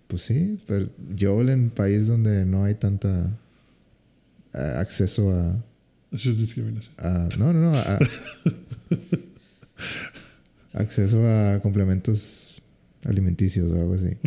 [0.07, 0.89] pues sí, pero
[1.19, 3.37] Joel en país donde no hay tanta.
[4.53, 5.63] eh, acceso a.
[6.11, 6.93] Eso es discriminación.
[6.97, 7.73] a- no, no, no.
[7.77, 7.99] a-
[10.73, 12.61] acceso a complementos
[13.05, 14.17] alimenticios o algo así.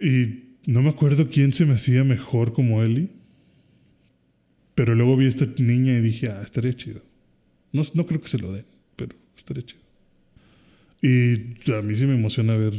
[0.00, 3.08] Y no me acuerdo quién se me hacía mejor como Ellie.
[4.74, 7.00] Pero luego vi a esta niña y dije, ah, estaría chido.
[7.72, 8.64] No, no creo que se lo den,
[8.96, 9.80] pero estaría chido.
[11.06, 12.72] Y a mí sí me emociona ver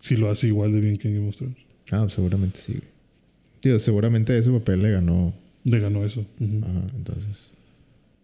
[0.00, 1.58] si lo hace igual de bien que en Game of Thrones.
[1.90, 2.78] Ah, seguramente sí.
[3.60, 5.34] Tío, seguramente ese papel le ganó.
[5.64, 6.26] Le ganó eso.
[6.40, 7.52] Ajá, entonces.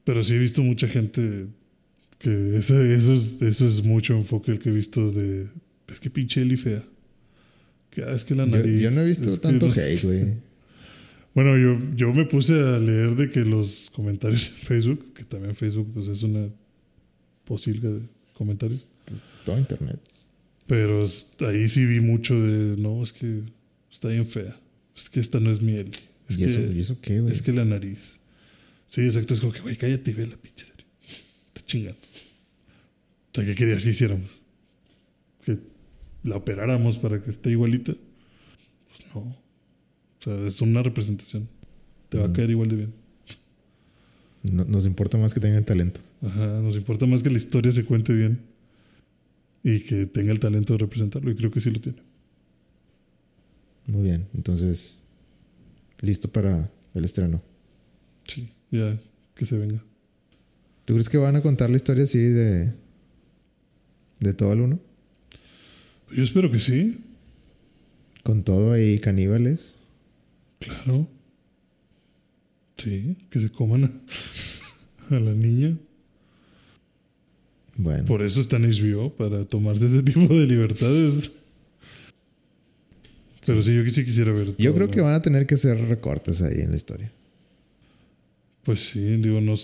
[0.05, 1.47] Pero sí he visto mucha gente
[2.19, 5.47] que eso, eso, es, eso es mucho enfoque el que he visto de...
[5.89, 6.83] Es que pinche Ellie fea.
[7.91, 8.81] Que, ah, es que la nariz...
[8.81, 10.35] yo no he visto tanto los- hate, güey.
[11.35, 15.55] Bueno, yo, yo me puse a leer de que los comentarios en Facebook, que también
[15.55, 16.49] Facebook pues es una
[17.45, 18.01] posilga de
[18.33, 18.85] comentarios,
[19.45, 19.99] Todo internet.
[20.67, 21.01] pero
[21.49, 23.43] ahí sí vi mucho de, no, es que
[23.91, 24.59] está bien fea,
[24.97, 25.89] es que esta no es miel,
[26.29, 27.33] es, ¿Y, que, eso, ¿Y eso qué, güey?
[27.33, 28.21] es que la nariz.
[28.87, 30.85] Sí, exacto, es como que, güey, cállate y ve la pinche serie.
[31.49, 31.99] Está chingando.
[32.01, 34.31] O sea, ¿qué querías que hiciéramos?
[35.45, 35.59] Que
[36.25, 37.93] la operáramos para que esté igualita.
[38.89, 39.21] Pues no.
[39.23, 39.37] O
[40.23, 41.49] sea, es una representación.
[42.11, 42.95] Te va a caer igual de bien.
[44.43, 46.01] No- nos importa más que tengan talento.
[46.21, 48.41] Ajá, nos importa más que la historia se cuente bien
[49.63, 51.31] y que tenga el talento de representarlo.
[51.31, 52.03] Y creo que sí lo tiene.
[53.87, 54.29] Muy bien.
[54.35, 54.99] Entonces,
[56.01, 57.43] listo para el estreno.
[58.27, 58.99] Sí, ya
[59.35, 59.83] que se venga.
[60.85, 62.73] ¿Tú crees que van a contar la historia así de.
[64.21, 64.81] de todo el uno?
[66.15, 66.99] Yo espero que sí.
[68.23, 69.75] Con todo ahí caníbales.
[70.59, 71.09] Claro.
[72.77, 75.77] Sí, que se coman a, a la niña.
[77.77, 78.05] Bueno.
[78.05, 81.33] Por eso está en HBO, para tomarse ese tipo de libertades.
[83.45, 84.55] Pero sí, yo sí quisiera ver.
[84.57, 87.11] Yo creo que van a tener que hacer recortes ahí en la historia.
[88.63, 89.55] Pues sí, digo, no.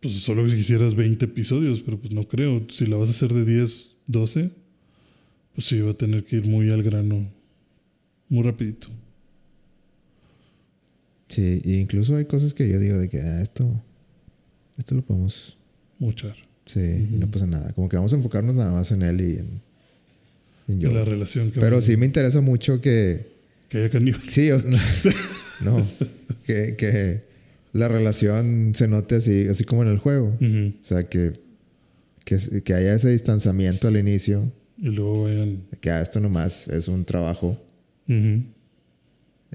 [0.00, 2.64] Pues solo si quisieras 20 episodios, pero pues no creo.
[2.70, 4.50] Si la vas a hacer de 10, 12,
[5.54, 7.28] pues sí, va a tener que ir muy al grano.
[8.28, 8.88] Muy rapidito.
[11.28, 13.82] Sí, e incluso hay cosas que yo digo de que ah, esto,
[14.76, 15.56] esto lo podemos,
[15.98, 16.36] Muchar.
[16.66, 16.80] Sí,
[17.12, 17.72] y no pasa nada.
[17.72, 19.60] Como que vamos a enfocarnos nada más en él y en,
[20.68, 20.94] en En Joel.
[20.94, 23.26] la relación que Pero sí me interesa mucho que,
[23.68, 24.32] Que haya caníbales.
[24.32, 24.70] sí, o sea,
[25.64, 25.86] no,
[26.44, 27.22] que, que
[27.72, 30.36] la relación se note así, así como en el juego.
[30.40, 31.32] O sea, que,
[32.24, 35.62] que, que haya ese distanciamiento al inicio, Y luego vayan.
[35.80, 37.58] que ah, esto nomás es un trabajo.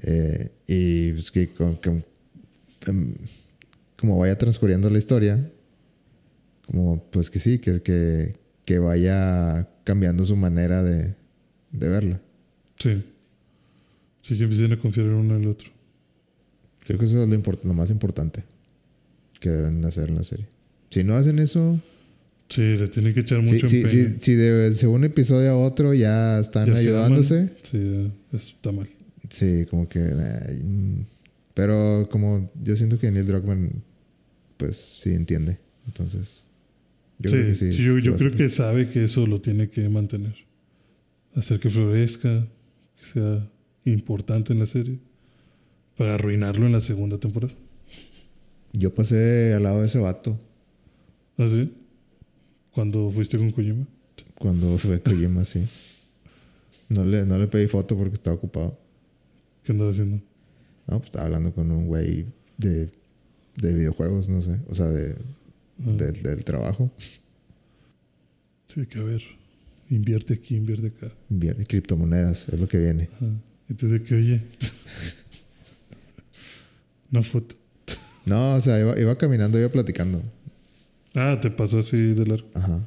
[0.02, 2.04] Eh, y pues que con- con-
[2.86, 3.14] em,
[3.96, 5.50] como vaya transcurriendo la historia,
[6.70, 11.14] como pues que sí, que, que, que vaya cambiando su manera de,
[11.72, 12.20] de verla.
[12.78, 13.02] Sí.
[14.22, 15.70] Sí, que empiecen a confiar en uno en el otro.
[16.86, 18.44] Creo que eso es lo, import- lo más importante
[19.40, 20.46] que deben de hacer en la serie.
[20.90, 21.80] Si no hacen eso,
[22.50, 24.38] Sí, le tienen que echar mucho si, empeño.
[24.38, 28.88] de, de un episodio a otro ya están Ya ayudándose, Sí, está mal.
[29.28, 29.98] sí, como que...
[30.00, 31.00] mm.
[31.52, 33.82] pero como yo siento que Neil Druckmann,
[34.56, 35.58] pues sí entiende.
[35.86, 36.44] Entonces,
[37.18, 37.72] yo sí, creo que sí.
[37.72, 40.34] sí, yo, sí creo que sabe que eso lo tiene que mantener.
[41.34, 42.46] Hacer que florezca,
[42.96, 43.50] que sea
[43.84, 44.98] importante en la serie.
[45.96, 47.52] Para arruinarlo en la segunda temporada.
[48.72, 50.38] Yo pasé al lado de ese vato
[51.38, 51.72] ¿Así?
[52.72, 53.86] Cuando fuiste con Kojima.
[54.38, 55.64] cuando fue Kojima, sí.
[56.88, 58.76] No le, no le pedí foto porque estaba ocupado.
[59.62, 60.16] ¿Qué andaba haciendo?
[60.86, 62.26] No, pues estaba hablando con un güey
[62.56, 62.90] de,
[63.56, 64.58] de videojuegos, no sé.
[64.68, 65.14] O sea, de,
[65.86, 66.90] Ah, de- del trabajo.
[68.66, 69.22] Sí, que a ver.
[69.90, 71.10] Invierte aquí, invierte acá.
[71.30, 73.08] Invierte criptomonedas, es lo que viene.
[73.16, 73.26] Ajá.
[73.70, 74.42] Entonces, que oye.
[77.12, 77.54] Una foto.
[78.26, 80.22] No, o sea, iba, iba caminando, iba platicando.
[81.14, 82.48] Ah, te pasó así de largo.
[82.54, 82.86] Ajá.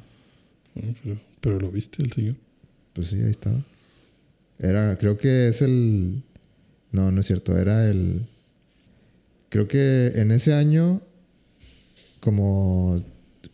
[0.74, 2.36] Bueno, pero, pero lo viste el señor.
[2.92, 3.60] Pues sí, ahí estaba.
[4.58, 6.22] Era, creo que es el.
[6.92, 7.58] No, no es cierto.
[7.58, 8.22] Era el.
[9.48, 11.02] Creo que en ese año,
[12.22, 13.02] como.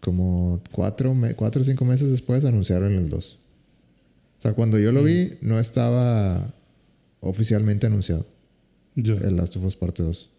[0.01, 3.39] Como cuatro, cuatro o cinco meses después, anunciaron el 2.
[4.39, 6.55] O sea, cuando yo lo vi, no estaba
[7.21, 8.25] oficialmente anunciado
[8.95, 9.15] Ya.
[9.15, 10.31] el Last of Us Parte 2.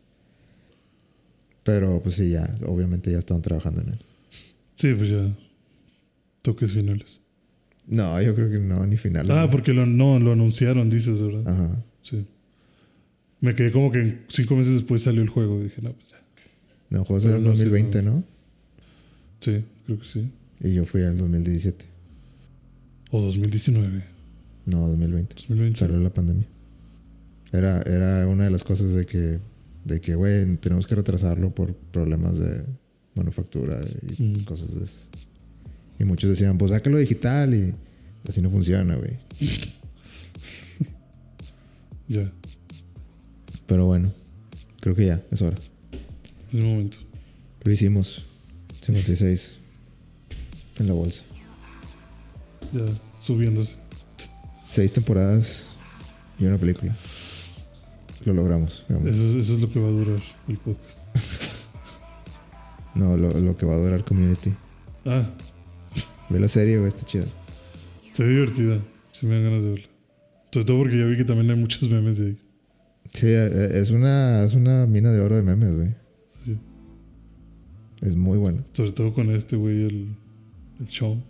[1.64, 3.99] Pero pues sí, ya, obviamente ya estaban trabajando en él.
[4.77, 5.35] Sí, pues ya.
[6.41, 7.19] Toques finales.
[7.88, 9.30] No, yo creo que no, ni final.
[9.31, 11.47] Ah, porque lo, no, lo anunciaron, dices, ¿verdad?
[11.51, 11.84] Ajá.
[12.03, 12.26] Sí.
[13.41, 15.60] Me quedé como que cinco meses después salió el juego.
[15.60, 16.09] Dije, no, pues.
[16.90, 18.24] No, el juego salió en Pero no sé, 2020, ¿no?
[19.41, 20.32] Sí, creo que sí.
[20.61, 21.86] Y yo fui en 2017.
[23.11, 24.03] O 2019.
[24.66, 25.36] No, 2020.
[25.36, 25.80] 2020.
[25.80, 26.45] Salió la pandemia.
[27.52, 29.40] Era, era una de las cosas de que,
[29.86, 32.64] de que, güey, tenemos que retrasarlo por problemas de
[33.16, 33.80] manufactura
[34.18, 34.44] y Mm.
[34.45, 35.07] cosas de eso.
[35.99, 37.74] Y muchos decían, pues sácalo digital y
[38.28, 39.18] así no funciona, güey.
[42.07, 42.32] Ya,
[43.68, 44.11] Pero bueno,
[44.80, 45.57] creo que ya, es hora.
[46.51, 46.97] En un momento.
[47.63, 48.26] Lo hicimos.
[48.81, 49.57] 56
[50.80, 51.23] en la bolsa.
[52.73, 52.81] Ya,
[53.19, 53.76] subiéndose.
[54.63, 55.65] Seis temporadas
[56.39, 56.95] y una película.
[58.26, 58.85] Lo logramos.
[58.89, 60.99] Eso, eso es lo que va a durar el podcast.
[62.95, 64.53] No, lo, lo que va a durar Community.
[65.05, 65.30] Ah,
[66.30, 67.26] Ve la serie, güey, está chida.
[68.11, 68.80] se ve divertida.
[69.11, 69.88] Sí me dan ganas de verla.
[70.51, 72.38] Sobre todo porque ya vi que también hay muchos memes de ahí.
[73.13, 75.95] Sí, eh, es una, es una mina de oro de memes, güey.
[78.01, 78.63] Es muy bueno.
[78.73, 80.15] Sobre todo con este güey, el,
[80.80, 81.23] el Sean.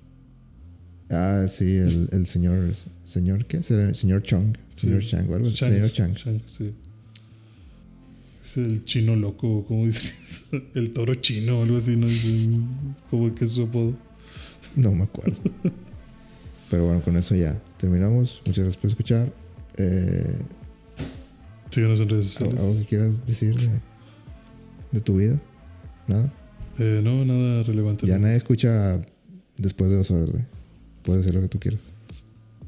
[1.10, 2.72] Ah, sí, el, el señor.
[3.04, 3.64] ¿Señor qué?
[3.64, 4.56] ¿Será el señor Chong.
[4.76, 5.10] Señor Sí.
[5.10, 5.52] Chang o algo.
[5.52, 6.14] Chang, Señor Chang.
[6.16, 6.72] Chang, sí.
[8.46, 10.46] Es el chino loco, ¿cómo dices?
[10.76, 12.08] El toro chino o algo así, ¿no?
[13.10, 13.96] ¿Cómo que es su apodo?
[14.76, 15.40] No me acuerdo.
[16.72, 18.42] Pero bueno, con eso ya terminamos.
[18.46, 19.32] Muchas gracias por escuchar.
[19.78, 20.36] Eh,
[21.72, 22.60] Síganos en redes ¿Algo sociales.
[22.60, 23.70] algo que quieras decir de,
[24.92, 25.40] de tu vida?
[26.08, 26.34] ¿Nada?
[26.80, 28.08] Eh, no, nada relevante.
[28.08, 28.22] Ya ¿no?
[28.22, 29.02] nadie escucha
[29.58, 30.44] después de dos horas, güey.
[31.04, 31.82] Puedes decir lo que tú quieras.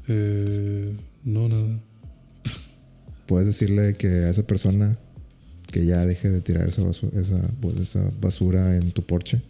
[0.08, 0.94] Eh,
[1.24, 1.80] no, nada.
[3.26, 4.98] Puedes decirle que a esa persona
[5.70, 9.40] que ya deje de tirar esa basura, esa, pues, esa basura en tu porche.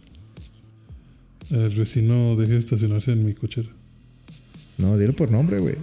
[1.49, 3.69] El vecino deje de estacionarse en mi cochera.
[4.77, 5.75] No, dile por nombre, güey.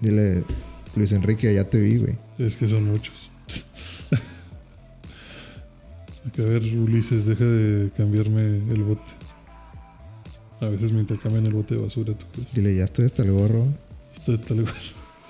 [0.00, 0.44] Dile,
[0.94, 2.16] Luis Enrique, ya te vi, güey.
[2.38, 3.31] Es que son muchos.
[6.24, 8.42] Hay que ver, Ulises, deja de cambiarme
[8.72, 9.12] el bote.
[10.60, 12.52] A veces me intercambian el bote de basura, ¿tú crees?
[12.54, 13.66] Dile, ya estoy hasta el gorro
[14.12, 14.74] Esto está lugar.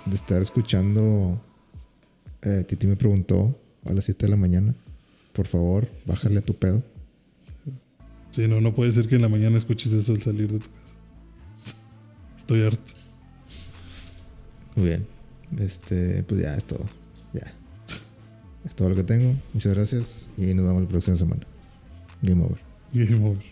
[0.05, 1.40] de estar escuchando.
[2.43, 4.74] Eh, Titi me preguntó a las 7 de la mañana.
[5.32, 6.82] Por favor, bájale a tu pedo.
[8.32, 10.66] Sí, no, no puede ser que en la mañana escuches eso al salir de tu
[10.69, 10.82] casa.
[12.36, 12.93] Estoy harto.
[14.77, 15.06] Muy bien.
[15.59, 16.85] Este, pues ya es todo.
[17.32, 17.52] Ya.
[18.65, 19.35] Es todo lo que tengo.
[19.53, 21.43] Muchas gracias y nos vemos la próxima semana.
[22.23, 22.59] Game over.
[22.93, 23.52] Game over.